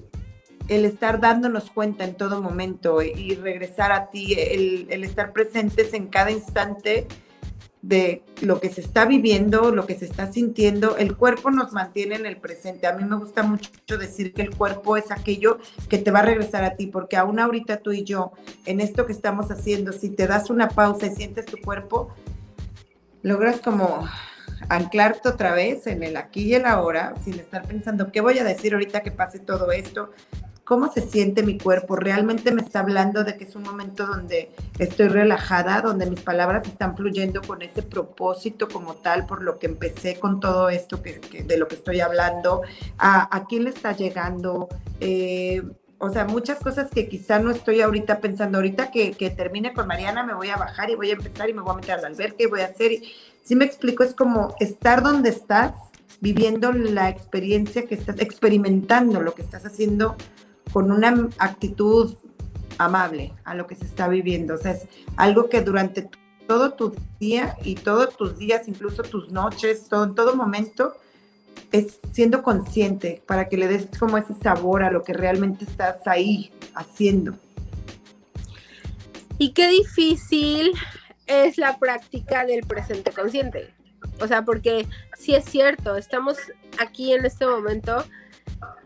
el 0.69 0.85
estar 0.85 1.19
dándonos 1.19 1.71
cuenta 1.71 2.05
en 2.05 2.15
todo 2.15 2.41
momento 2.41 3.01
y 3.01 3.35
regresar 3.35 3.91
a 3.91 4.09
ti, 4.09 4.33
el, 4.33 4.87
el 4.89 5.03
estar 5.03 5.33
presentes 5.33 5.93
en 5.93 6.07
cada 6.07 6.31
instante 6.31 7.05
de 7.81 8.23
lo 8.41 8.59
que 8.59 8.69
se 8.69 8.81
está 8.81 9.05
viviendo, 9.05 9.71
lo 9.71 9.85
que 9.85 9.97
se 9.97 10.05
está 10.05 10.31
sintiendo. 10.31 10.97
El 10.97 11.15
cuerpo 11.15 11.49
nos 11.49 11.73
mantiene 11.73 12.15
en 12.15 12.25
el 12.25 12.37
presente. 12.37 12.87
A 12.87 12.93
mí 12.93 13.03
me 13.03 13.17
gusta 13.17 13.43
mucho 13.43 13.97
decir 13.97 14.33
que 14.33 14.43
el 14.43 14.55
cuerpo 14.55 14.97
es 14.97 15.11
aquello 15.11 15.57
que 15.89 15.97
te 15.97 16.11
va 16.11 16.19
a 16.19 16.23
regresar 16.23 16.63
a 16.63 16.75
ti, 16.75 16.87
porque 16.87 17.17
aún 17.17 17.39
ahorita 17.39 17.77
tú 17.77 17.91
y 17.91 18.03
yo, 18.03 18.33
en 18.65 18.81
esto 18.81 19.05
que 19.05 19.13
estamos 19.13 19.49
haciendo, 19.49 19.93
si 19.93 20.09
te 20.09 20.27
das 20.27 20.49
una 20.49 20.69
pausa 20.69 21.07
y 21.07 21.15
sientes 21.15 21.45
tu 21.45 21.57
cuerpo, 21.57 22.13
logras 23.23 23.61
como 23.61 24.07
anclarte 24.69 25.29
otra 25.29 25.53
vez 25.53 25.87
en 25.87 26.03
el 26.03 26.17
aquí 26.17 26.43
y 26.43 26.53
el 26.53 26.65
ahora, 26.65 27.15
sin 27.23 27.39
estar 27.39 27.67
pensando, 27.67 28.11
¿qué 28.11 28.21
voy 28.21 28.37
a 28.37 28.43
decir 28.43 28.73
ahorita 28.73 29.01
que 29.01 29.11
pase 29.11 29.39
todo 29.39 29.71
esto? 29.71 30.11
Cómo 30.71 30.89
se 30.89 31.01
siente 31.01 31.43
mi 31.43 31.57
cuerpo, 31.57 31.97
realmente 31.97 32.53
me 32.53 32.61
está 32.61 32.79
hablando 32.79 33.25
de 33.25 33.35
que 33.35 33.43
es 33.43 33.57
un 33.57 33.63
momento 33.63 34.07
donde 34.07 34.53
estoy 34.79 35.09
relajada, 35.09 35.81
donde 35.81 36.09
mis 36.09 36.21
palabras 36.21 36.65
están 36.65 36.95
fluyendo 36.95 37.41
con 37.41 37.61
ese 37.61 37.83
propósito 37.83 38.69
como 38.69 38.93
tal, 38.93 39.25
por 39.25 39.43
lo 39.43 39.59
que 39.59 39.65
empecé 39.65 40.17
con 40.17 40.39
todo 40.39 40.69
esto 40.69 41.03
que, 41.03 41.43
de 41.43 41.57
lo 41.57 41.67
que 41.67 41.75
estoy 41.75 41.99
hablando, 41.99 42.61
a, 42.97 43.45
quién 43.49 43.65
le 43.65 43.71
está 43.71 43.91
llegando. 43.97 44.69
Eh, 45.01 45.61
o 45.97 46.09
sea, 46.09 46.23
muchas 46.23 46.59
cosas 46.59 46.89
que 46.89 47.09
quizá 47.09 47.37
no 47.37 47.51
estoy 47.51 47.81
ahorita 47.81 48.21
pensando. 48.21 48.57
Ahorita 48.57 48.91
que, 48.91 49.11
que, 49.11 49.29
termine 49.29 49.73
con 49.73 49.87
Mariana, 49.87 50.23
me 50.23 50.33
voy 50.33 50.51
a 50.51 50.55
bajar 50.55 50.89
y 50.89 50.95
voy 50.95 51.09
a 51.09 51.15
empezar 51.15 51.49
y 51.49 51.53
me 51.53 51.63
voy 51.63 51.71
a 51.71 51.75
meter 51.75 51.95
al 51.95 52.05
alberca 52.05 52.43
y 52.43 52.45
voy 52.45 52.61
a 52.61 52.67
hacer. 52.67 52.91
si 53.43 53.57
me 53.57 53.65
explico, 53.65 54.05
es 54.05 54.13
como 54.13 54.55
estar 54.61 55.03
donde 55.03 55.31
estás, 55.31 55.73
viviendo 56.21 56.71
la 56.71 57.09
experiencia 57.09 57.87
que 57.87 57.95
estás, 57.95 58.19
experimentando 58.19 59.19
lo 59.19 59.33
que 59.33 59.41
estás 59.41 59.65
haciendo 59.65 60.15
con 60.71 60.91
una 60.91 61.29
actitud 61.37 62.15
amable 62.77 63.33
a 63.43 63.55
lo 63.55 63.67
que 63.67 63.75
se 63.75 63.85
está 63.85 64.07
viviendo. 64.07 64.55
O 64.55 64.57
sea, 64.57 64.71
es 64.71 64.87
algo 65.15 65.49
que 65.49 65.61
durante 65.61 66.09
todo 66.47 66.73
tu 66.73 66.95
día 67.19 67.55
y 67.63 67.75
todos 67.75 68.17
tus 68.17 68.37
días, 68.37 68.67
incluso 68.67 69.03
tus 69.03 69.31
noches, 69.31 69.87
en 69.91 70.15
todo 70.15 70.35
momento, 70.35 70.93
es 71.71 71.99
siendo 72.11 72.43
consciente 72.43 73.21
para 73.25 73.47
que 73.47 73.57
le 73.57 73.67
des 73.67 73.87
como 73.97 74.17
ese 74.17 74.33
sabor 74.35 74.83
a 74.83 74.91
lo 74.91 75.03
que 75.03 75.13
realmente 75.13 75.65
estás 75.65 76.05
ahí 76.05 76.51
haciendo. 76.73 77.37
Y 79.37 79.53
qué 79.53 79.69
difícil 79.69 80.71
es 81.25 81.57
la 81.57 81.77
práctica 81.77 82.45
del 82.45 82.65
presente 82.65 83.11
consciente. 83.11 83.73
O 84.19 84.27
sea, 84.27 84.43
porque 84.43 84.87
sí 85.17 85.33
es 85.33 85.45
cierto, 85.45 85.95
estamos 85.95 86.37
aquí 86.79 87.13
en 87.13 87.25
este 87.25 87.45
momento 87.45 88.03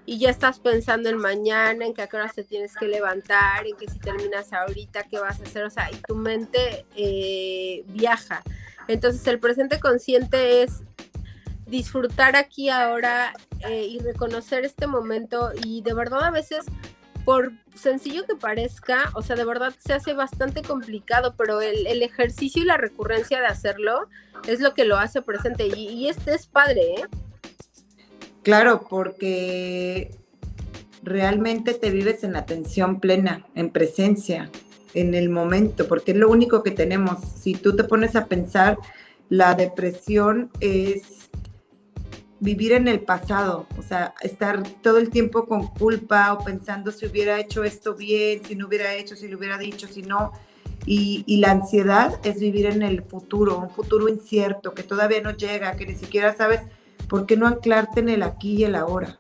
y 0.05 0.19
ya 0.19 0.30
estás 0.30 0.59
pensando 0.59 1.09
en 1.09 1.17
mañana, 1.17 1.86
en 1.86 1.93
qué 1.93 2.07
hora 2.13 2.32
te 2.34 2.43
tienes 2.43 2.76
que 2.76 2.88
levantar, 2.88 3.65
en 3.65 3.76
que 3.76 3.89
si 3.89 3.99
terminas 3.99 4.53
ahorita, 4.53 5.03
qué 5.03 5.19
vas 5.19 5.39
a 5.39 5.43
hacer, 5.43 5.63
o 5.63 5.69
sea, 5.69 5.89
y 5.91 5.95
tu 5.95 6.15
mente 6.15 6.86
eh, 6.95 7.84
viaja. 7.88 8.43
Entonces 8.88 9.26
el 9.28 9.39
presente 9.39 9.80
consciente 9.80 10.63
es 10.63 10.84
disfrutar 11.65 12.36
aquí 12.36 12.69
ahora 12.69 13.34
eh, 13.67 13.86
y 13.86 13.99
reconocer 13.99 14.63
este 14.63 14.86
momento 14.86 15.51
y 15.63 15.82
de 15.82 15.95
verdad 15.95 16.23
a 16.23 16.30
veces 16.30 16.65
por 17.23 17.53
sencillo 17.73 18.23
que 18.28 18.36
parezca, 18.36 19.09
o 19.15 19.23
sea, 19.23 19.36
de 19.36 19.45
verdad 19.45 19.73
se 19.80 19.93
hace 19.93 20.13
bastante 20.13 20.61
complicado, 20.61 21.34
pero 21.36 21.59
el, 21.59 22.03
ejercicio 22.03 22.61
y 22.61 22.65
la 22.65 22.78
recurrencia 22.78 23.39
de 23.39 23.47
hacerlo 23.47 24.07
es 24.47 24.59
lo 24.59 24.76
que 24.76 24.86
lo 24.86 24.97
hace 24.97 25.23
presente 25.23 25.65
y, 25.65 25.89
y 25.89 26.07
este 26.07 26.36
es 26.36 26.45
padre, 26.45 26.84
¿eh? 26.97 27.07
Claro, 28.45 28.85
porque 28.87 30.11
realmente 31.01 31.73
te 31.73 31.89
vives 31.89 32.23
en 32.23 32.35
atención 32.35 32.99
plena, 32.99 33.47
en 33.55 33.71
presencia, 33.71 34.51
en 34.93 35.15
el 35.15 35.29
momento, 35.29 35.87
porque 35.87 36.11
es 36.11 36.17
lo 36.17 36.29
único 36.29 36.61
que 36.61 36.69
tenemos. 36.69 37.17
Si 37.41 37.55
tú 37.55 37.75
te 37.75 37.83
pones 37.83 38.15
a 38.15 38.27
pensar, 38.27 38.77
la 39.29 39.55
depresión 39.55 40.51
es 40.59 41.31
vivir 42.39 42.73
en 42.73 42.87
el 42.87 42.99
pasado, 42.99 43.65
o 43.79 43.81
sea, 43.81 44.13
estar 44.21 44.61
todo 44.83 44.99
el 44.99 45.09
tiempo 45.09 45.47
con 45.47 45.65
culpa 45.65 46.31
o 46.31 46.45
pensando 46.45 46.91
si 46.91 47.07
hubiera 47.07 47.39
hecho 47.39 47.63
esto 47.63 47.95
bien, 47.95 48.45
si 48.45 48.55
no 48.55 48.67
hubiera 48.67 48.93
hecho, 48.93 49.15
si 49.15 49.27
lo 49.27 49.39
hubiera 49.39 49.57
dicho, 49.57 49.87
si 49.87 50.03
no. 50.03 50.33
Y, 50.85 51.23
y, 51.25 51.37
la 51.37 51.49
ansiedad 51.49 52.19
es 52.23 52.39
vivir 52.39 52.67
en 52.67 52.83
el 52.83 53.01
futuro, 53.01 53.57
un 53.57 53.71
futuro 53.71 54.07
incierto 54.07 54.75
que 54.75 54.83
todavía 54.83 55.19
no 55.21 55.31
llega, 55.31 55.75
que 55.75 55.87
ni 55.87 55.95
siquiera 55.95 56.35
sabes 56.35 56.61
¿Por 57.08 57.26
qué 57.26 57.38
no 57.38 57.47
anclarte 57.47 57.99
en 57.99 58.10
el 58.10 58.24
aquí 58.24 58.56
y 58.56 58.64
el 58.64 58.76
ahora? 58.76 59.20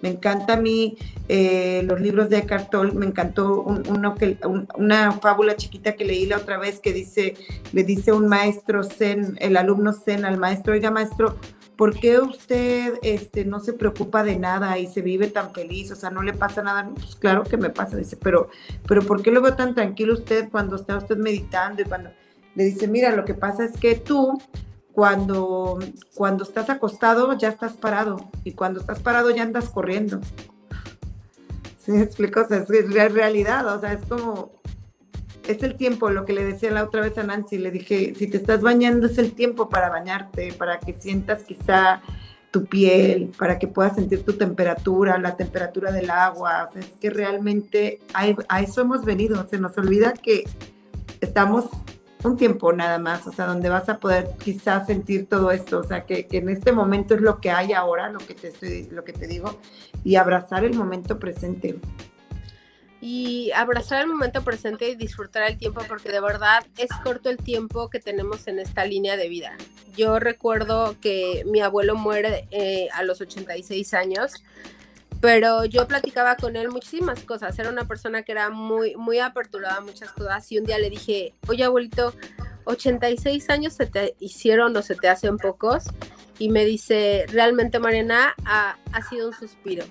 Me 0.00 0.10
encanta 0.10 0.54
a 0.54 0.56
mí 0.56 0.96
eh, 1.28 1.82
los 1.84 2.00
libros 2.00 2.30
de 2.30 2.38
Eckhart 2.38 2.70
Tolle, 2.70 2.92
me 2.92 3.06
encantó 3.06 3.62
una 3.62 5.12
fábula 5.12 5.56
chiquita 5.56 5.94
que 5.94 6.04
leí 6.04 6.26
la 6.26 6.36
otra 6.36 6.56
vez 6.56 6.78
que 6.78 6.92
dice, 6.92 7.34
le 7.72 7.82
dice 7.82 8.12
un 8.12 8.28
maestro 8.28 8.84
zen, 8.84 9.36
el 9.40 9.56
alumno 9.56 9.92
zen 9.92 10.24
al 10.24 10.38
maestro, 10.38 10.74
oiga 10.74 10.92
maestro, 10.92 11.36
¿por 11.76 11.98
qué 11.98 12.18
usted 12.18 12.94
este, 13.02 13.44
no 13.44 13.58
se 13.58 13.72
preocupa 13.72 14.22
de 14.22 14.38
nada 14.38 14.78
y 14.78 14.86
se 14.86 15.02
vive 15.02 15.28
tan 15.28 15.52
feliz? 15.52 15.90
O 15.90 15.96
sea, 15.96 16.10
no 16.10 16.22
le 16.22 16.32
pasa 16.32 16.62
nada. 16.62 16.90
Pues 16.94 17.16
claro 17.16 17.44
que 17.44 17.56
me 17.56 17.70
pasa, 17.70 17.96
dice, 17.96 18.16
pero, 18.16 18.50
pero 18.86 19.02
¿por 19.02 19.22
qué 19.22 19.30
lo 19.30 19.42
veo 19.42 19.54
tan 19.54 19.74
tranquilo 19.74 20.14
usted 20.14 20.48
cuando 20.50 20.76
está 20.76 20.96
usted 20.96 21.16
meditando 21.16 21.82
y 21.82 21.84
cuando 21.84 22.10
le 22.54 22.64
dice, 22.64 22.88
mira, 22.88 23.14
lo 23.14 23.24
que 23.24 23.34
pasa 23.34 23.64
es 23.64 23.72
que 23.78 23.94
tú 23.94 24.40
cuando, 24.98 25.78
cuando 26.12 26.42
estás 26.42 26.68
acostado 26.70 27.32
ya 27.38 27.50
estás 27.50 27.74
parado 27.74 28.28
y 28.42 28.50
cuando 28.50 28.80
estás 28.80 28.98
parado 28.98 29.30
ya 29.30 29.44
andas 29.44 29.68
corriendo. 29.68 30.20
¿Sí 31.78 31.92
me 31.92 32.02
explico? 32.02 32.40
O 32.40 32.48
sea, 32.48 32.56
es 32.68 33.12
realidad, 33.12 33.64
o 33.72 33.80
sea, 33.80 33.92
es 33.92 34.04
como, 34.06 34.50
es 35.46 35.62
el 35.62 35.76
tiempo, 35.76 36.10
lo 36.10 36.24
que 36.24 36.32
le 36.32 36.44
decía 36.44 36.72
la 36.72 36.82
otra 36.82 37.02
vez 37.02 37.16
a 37.16 37.22
Nancy, 37.22 37.58
le 37.58 37.70
dije, 37.70 38.12
si 38.18 38.26
te 38.26 38.38
estás 38.38 38.60
bañando 38.60 39.06
es 39.06 39.18
el 39.18 39.34
tiempo 39.34 39.68
para 39.68 39.88
bañarte, 39.88 40.52
para 40.52 40.80
que 40.80 40.94
sientas 40.94 41.44
quizá 41.44 42.02
tu 42.50 42.64
piel, 42.64 43.32
para 43.38 43.60
que 43.60 43.68
puedas 43.68 43.94
sentir 43.94 44.24
tu 44.24 44.32
temperatura, 44.32 45.16
la 45.18 45.36
temperatura 45.36 45.92
del 45.92 46.10
agua, 46.10 46.66
o 46.68 46.72
sea, 46.72 46.82
es 46.82 46.90
que 47.00 47.10
realmente 47.10 48.00
a 48.14 48.60
eso 48.62 48.80
hemos 48.80 49.04
venido, 49.04 49.46
se 49.48 49.58
nos 49.58 49.78
olvida 49.78 50.12
que 50.12 50.42
estamos 51.20 51.66
un 52.24 52.36
tiempo 52.36 52.72
nada 52.72 52.98
más, 52.98 53.26
o 53.26 53.32
sea, 53.32 53.46
donde 53.46 53.68
vas 53.68 53.88
a 53.88 53.98
poder 53.98 54.30
quizás 54.42 54.86
sentir 54.86 55.28
todo 55.28 55.50
esto, 55.50 55.78
o 55.78 55.84
sea, 55.84 56.04
que, 56.04 56.26
en 56.30 56.48
este 56.48 56.72
momento 56.72 57.14
es 57.14 57.20
lo 57.20 57.40
que 57.40 57.50
hay 57.50 57.72
ahora, 57.72 58.10
lo 58.10 58.18
que 58.18 58.34
te 58.34 58.48
estoy, 58.48 58.88
lo 58.90 59.04
que 59.04 59.12
te 59.12 59.26
digo, 59.26 59.58
y 60.04 60.16
abrazar 60.16 60.64
el 60.64 60.74
momento 60.74 61.18
presente. 61.18 61.78
Y 63.00 63.52
abrazar 63.52 64.00
el 64.02 64.08
momento 64.08 64.42
presente 64.42 64.88
y 64.88 64.96
disfrutar 64.96 65.44
el 65.44 65.56
tiempo, 65.56 65.82
porque 65.86 66.10
de 66.10 66.20
verdad 66.20 66.66
es 66.76 66.88
corto 67.04 67.30
el 67.30 67.36
tiempo 67.36 67.88
que 67.90 68.00
tenemos 68.00 68.48
en 68.48 68.58
esta 68.58 68.84
línea 68.84 69.16
de 69.16 69.28
vida. 69.28 69.56
Yo 69.96 70.18
recuerdo 70.18 70.96
que 71.00 71.44
mi 71.46 71.60
abuelo 71.60 71.94
muere 71.94 72.48
eh, 72.50 72.88
a 72.92 73.04
los 73.04 73.20
86 73.20 73.94
años 73.94 74.42
pero 75.20 75.64
yo 75.64 75.86
platicaba 75.86 76.36
con 76.36 76.56
él 76.56 76.68
muchísimas 76.70 77.22
cosas. 77.24 77.58
Era 77.58 77.70
una 77.70 77.86
persona 77.86 78.22
que 78.22 78.32
era 78.32 78.50
muy, 78.50 78.94
muy 78.96 79.18
aperturada 79.18 79.76
a 79.76 79.80
muchas 79.80 80.12
cosas. 80.12 80.50
Y 80.52 80.58
un 80.58 80.64
día 80.64 80.78
le 80.78 80.90
dije, 80.90 81.34
oye, 81.48 81.64
abuelito, 81.64 82.14
86 82.64 83.50
años 83.50 83.72
se 83.72 83.86
te 83.86 84.14
hicieron 84.20 84.76
o 84.76 84.82
se 84.82 84.94
te 84.94 85.08
hacen 85.08 85.38
pocos. 85.38 85.84
Y 86.38 86.50
me 86.50 86.64
dice, 86.64 87.26
realmente, 87.30 87.80
Mariana, 87.80 88.34
ha, 88.44 88.76
sido 89.08 89.28
un 89.28 89.34
suspiro. 89.34 89.84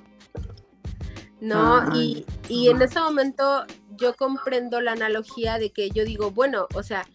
¿No? 1.39 1.95
y, 1.95 2.25
y 2.47 2.69
en 2.69 2.82
ese 2.82 2.99
momento 2.99 3.65
yo 3.98 4.16
comprendo 4.16 4.82
la 4.82 4.93
analogía 4.93 5.58
de 5.58 5.72
que 5.72 5.89
yo 5.89 6.06
digo, 6.06 6.32
bueno, 6.32 6.68
o 6.74 6.84
sea, 6.84 7.06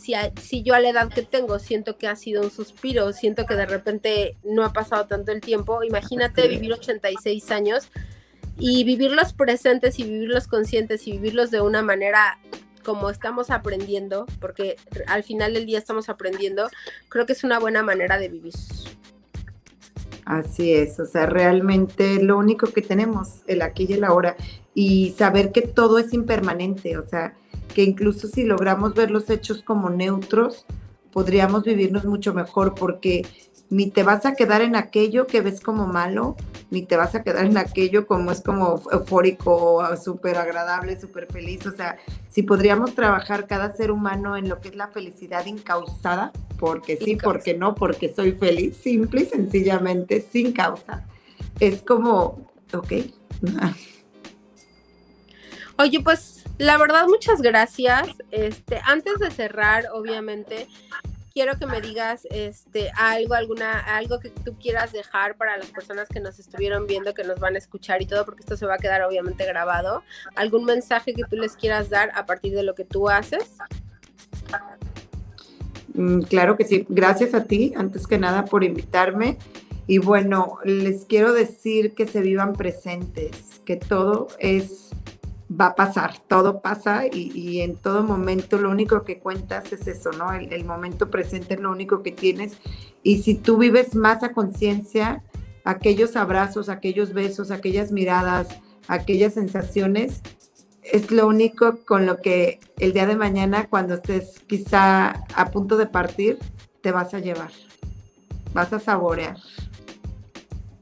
si, 0.00 0.14
si 0.40 0.62
yo 0.62 0.74
a 0.74 0.80
la 0.80 0.90
edad 0.90 1.08
que 1.08 1.22
tengo 1.22 1.58
siento 1.58 1.98
que 1.98 2.08
ha 2.08 2.16
sido 2.16 2.42
un 2.42 2.50
suspiro, 2.50 3.12
siento 3.12 3.46
que 3.46 3.54
de 3.54 3.66
repente 3.66 4.36
no 4.44 4.64
ha 4.64 4.72
pasado 4.72 5.06
tanto 5.06 5.32
el 5.32 5.40
tiempo, 5.40 5.82
imagínate 5.82 6.48
vivir 6.48 6.72
86 6.72 7.50
años 7.50 7.90
y 8.58 8.84
vivirlos 8.84 9.32
presentes 9.32 9.98
y 9.98 10.04
vivirlos 10.04 10.48
conscientes 10.48 11.06
y 11.06 11.12
vivirlos 11.12 11.50
de 11.50 11.60
una 11.60 11.82
manera 11.82 12.38
como 12.84 13.10
estamos 13.10 13.50
aprendiendo, 13.50 14.24
porque 14.40 14.76
al 15.06 15.22
final 15.22 15.52
del 15.52 15.66
día 15.66 15.78
estamos 15.78 16.08
aprendiendo, 16.08 16.68
creo 17.10 17.26
que 17.26 17.34
es 17.34 17.44
una 17.44 17.58
buena 17.58 17.82
manera 17.82 18.18
de 18.18 18.28
vivir. 18.28 18.54
Así 20.24 20.72
es, 20.72 20.98
o 21.00 21.06
sea, 21.06 21.26
realmente 21.26 22.22
lo 22.22 22.36
único 22.38 22.66
que 22.66 22.82
tenemos, 22.82 23.42
el 23.46 23.62
aquí 23.62 23.86
y 23.88 23.94
el 23.94 24.04
ahora, 24.04 24.36
y 24.80 25.12
saber 25.18 25.50
que 25.50 25.62
todo 25.62 25.98
es 25.98 26.12
impermanente, 26.12 26.98
o 26.98 27.02
sea, 27.02 27.34
que 27.74 27.82
incluso 27.82 28.28
si 28.28 28.44
logramos 28.44 28.94
ver 28.94 29.10
los 29.10 29.28
hechos 29.28 29.60
como 29.60 29.90
neutros, 29.90 30.66
podríamos 31.10 31.64
vivirnos 31.64 32.04
mucho 32.04 32.32
mejor 32.32 32.76
porque 32.76 33.26
ni 33.70 33.90
te 33.90 34.04
vas 34.04 34.24
a 34.24 34.36
quedar 34.36 34.60
en 34.60 34.76
aquello 34.76 35.26
que 35.26 35.40
ves 35.40 35.60
como 35.60 35.88
malo, 35.88 36.36
ni 36.70 36.82
te 36.82 36.96
vas 36.96 37.16
a 37.16 37.24
quedar 37.24 37.46
en 37.46 37.58
aquello 37.58 38.06
como 38.06 38.30
es 38.30 38.40
como 38.40 38.80
eufórico, 38.92 39.82
súper 39.96 40.36
agradable, 40.36 40.98
súper 41.00 41.26
feliz. 41.26 41.66
O 41.66 41.72
sea, 41.72 41.96
si 42.28 42.44
podríamos 42.44 42.94
trabajar 42.94 43.48
cada 43.48 43.72
ser 43.72 43.90
humano 43.90 44.36
en 44.36 44.48
lo 44.48 44.60
que 44.60 44.68
es 44.68 44.76
la 44.76 44.86
felicidad 44.86 45.44
incausada, 45.46 46.30
porque 46.56 46.96
sí, 46.98 47.16
porque 47.16 47.54
no, 47.54 47.74
porque 47.74 48.14
soy 48.14 48.30
feliz, 48.30 48.76
simple 48.76 49.22
y 49.22 49.26
sencillamente, 49.26 50.20
sin 50.20 50.52
causa. 50.52 51.04
Es 51.58 51.82
como, 51.82 52.48
ok. 52.72 52.92
Oye, 55.78 56.00
pues 56.00 56.44
la 56.58 56.76
verdad, 56.76 57.06
muchas 57.06 57.40
gracias. 57.40 58.08
Este, 58.32 58.80
antes 58.84 59.18
de 59.20 59.30
cerrar, 59.30 59.86
obviamente, 59.94 60.66
quiero 61.32 61.56
que 61.56 61.66
me 61.66 61.80
digas 61.80 62.26
este 62.30 62.90
algo, 62.96 63.34
alguna, 63.34 63.78
algo 63.78 64.18
que 64.18 64.30
tú 64.30 64.56
quieras 64.58 64.92
dejar 64.92 65.36
para 65.36 65.56
las 65.56 65.68
personas 65.68 66.08
que 66.08 66.18
nos 66.18 66.40
estuvieron 66.40 66.88
viendo, 66.88 67.14
que 67.14 67.22
nos 67.22 67.38
van 67.38 67.54
a 67.54 67.58
escuchar 67.58 68.02
y 68.02 68.06
todo, 68.06 68.24
porque 68.24 68.40
esto 68.40 68.56
se 68.56 68.66
va 68.66 68.74
a 68.74 68.78
quedar 68.78 69.02
obviamente 69.02 69.46
grabado. 69.46 70.02
¿Algún 70.34 70.64
mensaje 70.64 71.14
que 71.14 71.22
tú 71.30 71.36
les 71.36 71.54
quieras 71.54 71.90
dar 71.90 72.10
a 72.16 72.26
partir 72.26 72.54
de 72.54 72.64
lo 72.64 72.74
que 72.74 72.84
tú 72.84 73.08
haces? 73.08 73.48
Mm, 75.94 76.22
claro 76.22 76.56
que 76.56 76.64
sí. 76.64 76.86
Gracias 76.88 77.34
a 77.34 77.44
ti, 77.44 77.72
antes 77.76 78.08
que 78.08 78.18
nada, 78.18 78.46
por 78.46 78.64
invitarme. 78.64 79.38
Y 79.86 79.98
bueno, 79.98 80.58
les 80.64 81.04
quiero 81.04 81.32
decir 81.32 81.94
que 81.94 82.08
se 82.08 82.20
vivan 82.20 82.54
presentes, 82.54 83.60
que 83.64 83.76
todo 83.76 84.26
es 84.40 84.88
va 85.48 85.66
a 85.68 85.74
pasar, 85.74 86.18
todo 86.28 86.60
pasa 86.60 87.06
y, 87.10 87.60
en 87.60 87.76
todo 87.76 88.02
momento 88.02 88.58
lo 88.58 88.70
único 88.70 89.04
que 89.04 89.18
cuentas 89.18 89.72
es 89.72 89.86
eso, 89.86 90.10
¿no? 90.12 90.32
El, 90.32 90.64
momento 90.64 91.10
presente 91.10 91.54
es 91.54 91.60
lo 91.60 91.70
único 91.70 92.02
que 92.02 92.12
tienes 92.12 92.58
y 93.02 93.22
si 93.22 93.34
tú 93.34 93.56
vives 93.56 93.94
más 93.94 94.22
a 94.22 94.32
conciencia, 94.32 95.22
aquellos 95.64 96.16
abrazos, 96.16 96.68
aquellos 96.68 97.14
besos, 97.14 97.50
aquellas 97.50 97.92
miradas, 97.92 98.48
aquellas 98.88 99.34
sensaciones, 99.34 100.20
es 100.82 101.10
lo 101.10 101.26
único 101.26 101.78
con 101.84 102.06
lo 102.06 102.20
que 102.20 102.60
el 102.78 102.92
día 102.92 103.06
de 103.06 103.16
mañana, 103.16 103.66
cuando 103.68 103.94
estés 103.94 104.40
quizá 104.46 105.24
a 105.34 105.50
punto 105.50 105.76
de 105.76 105.86
partir, 105.86 106.38
te 106.82 106.92
vas 106.92 107.14
a 107.14 107.20
llevar, 107.20 107.50
vas 108.52 108.72
a 108.72 108.80
saborear. 108.80 109.36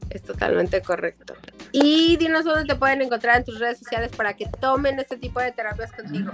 Es 0.09 0.23
totalmente 0.23 0.81
correcto. 0.81 1.33
Y 1.71 2.17
dinos 2.17 2.45
dónde 2.45 2.65
te 2.65 2.75
pueden 2.75 3.01
encontrar 3.01 3.37
en 3.37 3.43
tus 3.43 3.59
redes 3.59 3.79
sociales 3.79 4.11
para 4.15 4.33
que 4.33 4.47
tomen 4.59 4.99
este 4.99 5.17
tipo 5.17 5.39
de 5.39 5.51
terapias 5.51 5.91
contigo. 5.91 6.31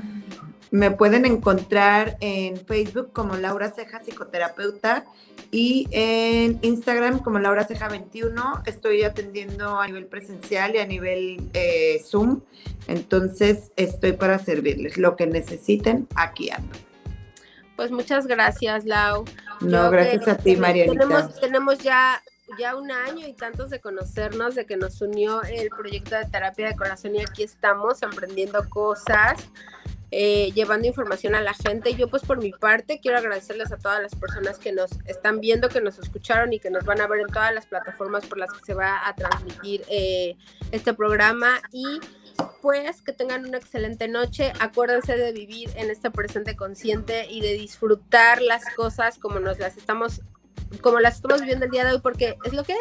Me 0.71 0.89
pueden 0.89 1.25
encontrar 1.25 2.17
en 2.19 2.57
Facebook 2.57 3.13
como 3.13 3.35
Laura 3.35 3.71
Ceja 3.71 3.99
Psicoterapeuta 3.99 5.05
y 5.51 5.87
en 5.91 6.57
Instagram 6.63 7.19
como 7.19 7.37
Laura 7.37 7.63
Ceja 7.63 7.89
21. 7.89 8.63
Estoy 8.65 9.03
atendiendo 9.03 9.79
a 9.79 9.85
nivel 9.85 10.07
presencial 10.07 10.73
y 10.73 10.79
a 10.79 10.85
nivel 10.87 11.49
eh, 11.53 12.01
Zoom. 12.03 12.41
Entonces 12.87 13.71
estoy 13.75 14.13
para 14.13 14.39
servirles. 14.39 14.97
Lo 14.97 15.15
que 15.15 15.27
necesiten, 15.27 16.07
aquí 16.15 16.49
ando. 16.49 16.75
Pues 17.75 17.91
muchas 17.91 18.27
gracias, 18.27 18.85
Lau. 18.85 19.25
No, 19.61 19.91
gracias 19.91 20.27
a 20.27 20.37
ti, 20.37 20.55
Marianita. 20.55 20.99
Tenemos, 20.99 21.39
tenemos 21.39 21.77
ya 21.79 22.21
ya 22.57 22.75
un 22.75 22.91
año 22.91 23.27
y 23.27 23.33
tantos 23.33 23.69
de 23.69 23.79
conocernos, 23.79 24.55
de 24.55 24.65
que 24.65 24.77
nos 24.77 25.01
unió 25.01 25.41
el 25.43 25.69
proyecto 25.69 26.15
de 26.15 26.25
terapia 26.25 26.67
de 26.67 26.75
corazón 26.75 27.15
y 27.15 27.21
aquí 27.21 27.43
estamos 27.43 28.03
aprendiendo 28.03 28.67
cosas, 28.69 29.49
eh, 30.11 30.51
llevando 30.51 30.87
información 30.87 31.35
a 31.35 31.41
la 31.41 31.53
gente. 31.53 31.95
Yo 31.95 32.07
pues 32.07 32.23
por 32.23 32.37
mi 32.37 32.51
parte 32.51 32.99
quiero 33.01 33.17
agradecerles 33.17 33.71
a 33.71 33.77
todas 33.77 34.01
las 34.01 34.13
personas 34.15 34.59
que 34.59 34.71
nos 34.71 34.91
están 35.05 35.39
viendo, 35.39 35.69
que 35.69 35.81
nos 35.81 35.97
escucharon 35.97 36.53
y 36.53 36.59
que 36.59 36.69
nos 36.69 36.85
van 36.85 37.01
a 37.01 37.07
ver 37.07 37.21
en 37.21 37.27
todas 37.27 37.53
las 37.53 37.65
plataformas 37.65 38.25
por 38.25 38.37
las 38.37 38.51
que 38.51 38.63
se 38.63 38.73
va 38.73 39.07
a 39.07 39.15
transmitir 39.15 39.83
eh, 39.89 40.35
este 40.71 40.93
programa 40.93 41.59
y 41.71 41.99
pues 42.61 43.01
que 43.01 43.13
tengan 43.13 43.45
una 43.45 43.57
excelente 43.57 44.07
noche. 44.07 44.53
Acuérdense 44.59 45.17
de 45.17 45.31
vivir 45.31 45.69
en 45.75 45.89
este 45.89 46.11
presente 46.11 46.55
consciente 46.55 47.25
y 47.29 47.41
de 47.41 47.53
disfrutar 47.53 48.41
las 48.41 48.63
cosas 48.75 49.17
como 49.17 49.39
nos 49.39 49.59
las 49.59 49.77
estamos 49.77 50.21
como 50.81 50.99
las 50.99 51.15
estamos 51.15 51.41
viviendo 51.41 51.65
el 51.65 51.71
día 51.71 51.85
de 51.85 51.93
hoy, 51.93 51.99
porque 52.01 52.37
es 52.45 52.53
lo 52.53 52.63
que 52.63 52.75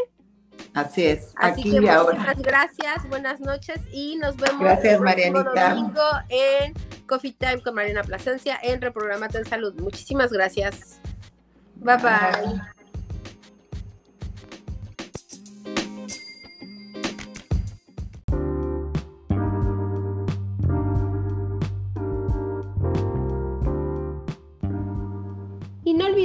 Así 0.74 1.06
es, 1.06 1.34
aquí 1.36 1.76
y 1.76 1.88
ahora. 1.88 2.18
Muchas 2.18 2.42
gracias, 2.42 3.08
buenas 3.08 3.40
noches 3.40 3.80
y 3.90 4.16
nos 4.16 4.36
vemos 4.36 4.60
gracias, 4.60 5.00
el 5.00 5.32
domingo 5.32 6.02
en 6.28 6.74
Coffee 7.06 7.32
Time 7.32 7.62
con 7.62 7.74
Mariana 7.74 8.02
Plasencia 8.02 8.58
en 8.62 8.80
Reprogramate 8.80 9.38
en 9.38 9.44
Salud. 9.44 9.74
Muchísimas 9.80 10.32
gracias. 10.32 11.00
bye. 11.76 11.96
bye. 11.96 12.81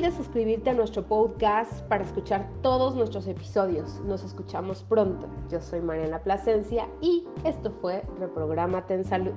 olvides 0.08 0.16
suscribirte 0.16 0.70
a 0.70 0.74
nuestro 0.74 1.04
podcast 1.04 1.82
para 1.88 2.04
escuchar 2.04 2.48
todos 2.62 2.96
nuestros 2.96 3.28
episodios. 3.28 4.00
Nos 4.06 4.24
escuchamos 4.24 4.84
pronto. 4.84 5.28
Yo 5.50 5.62
soy 5.62 5.82
Mariana 5.82 6.20
Plasencia 6.20 6.88
y 7.02 7.26
esto 7.44 7.72
fue 7.82 8.04
Reprogramate 8.20 8.94
en 8.94 9.04
Salud. 9.04 9.34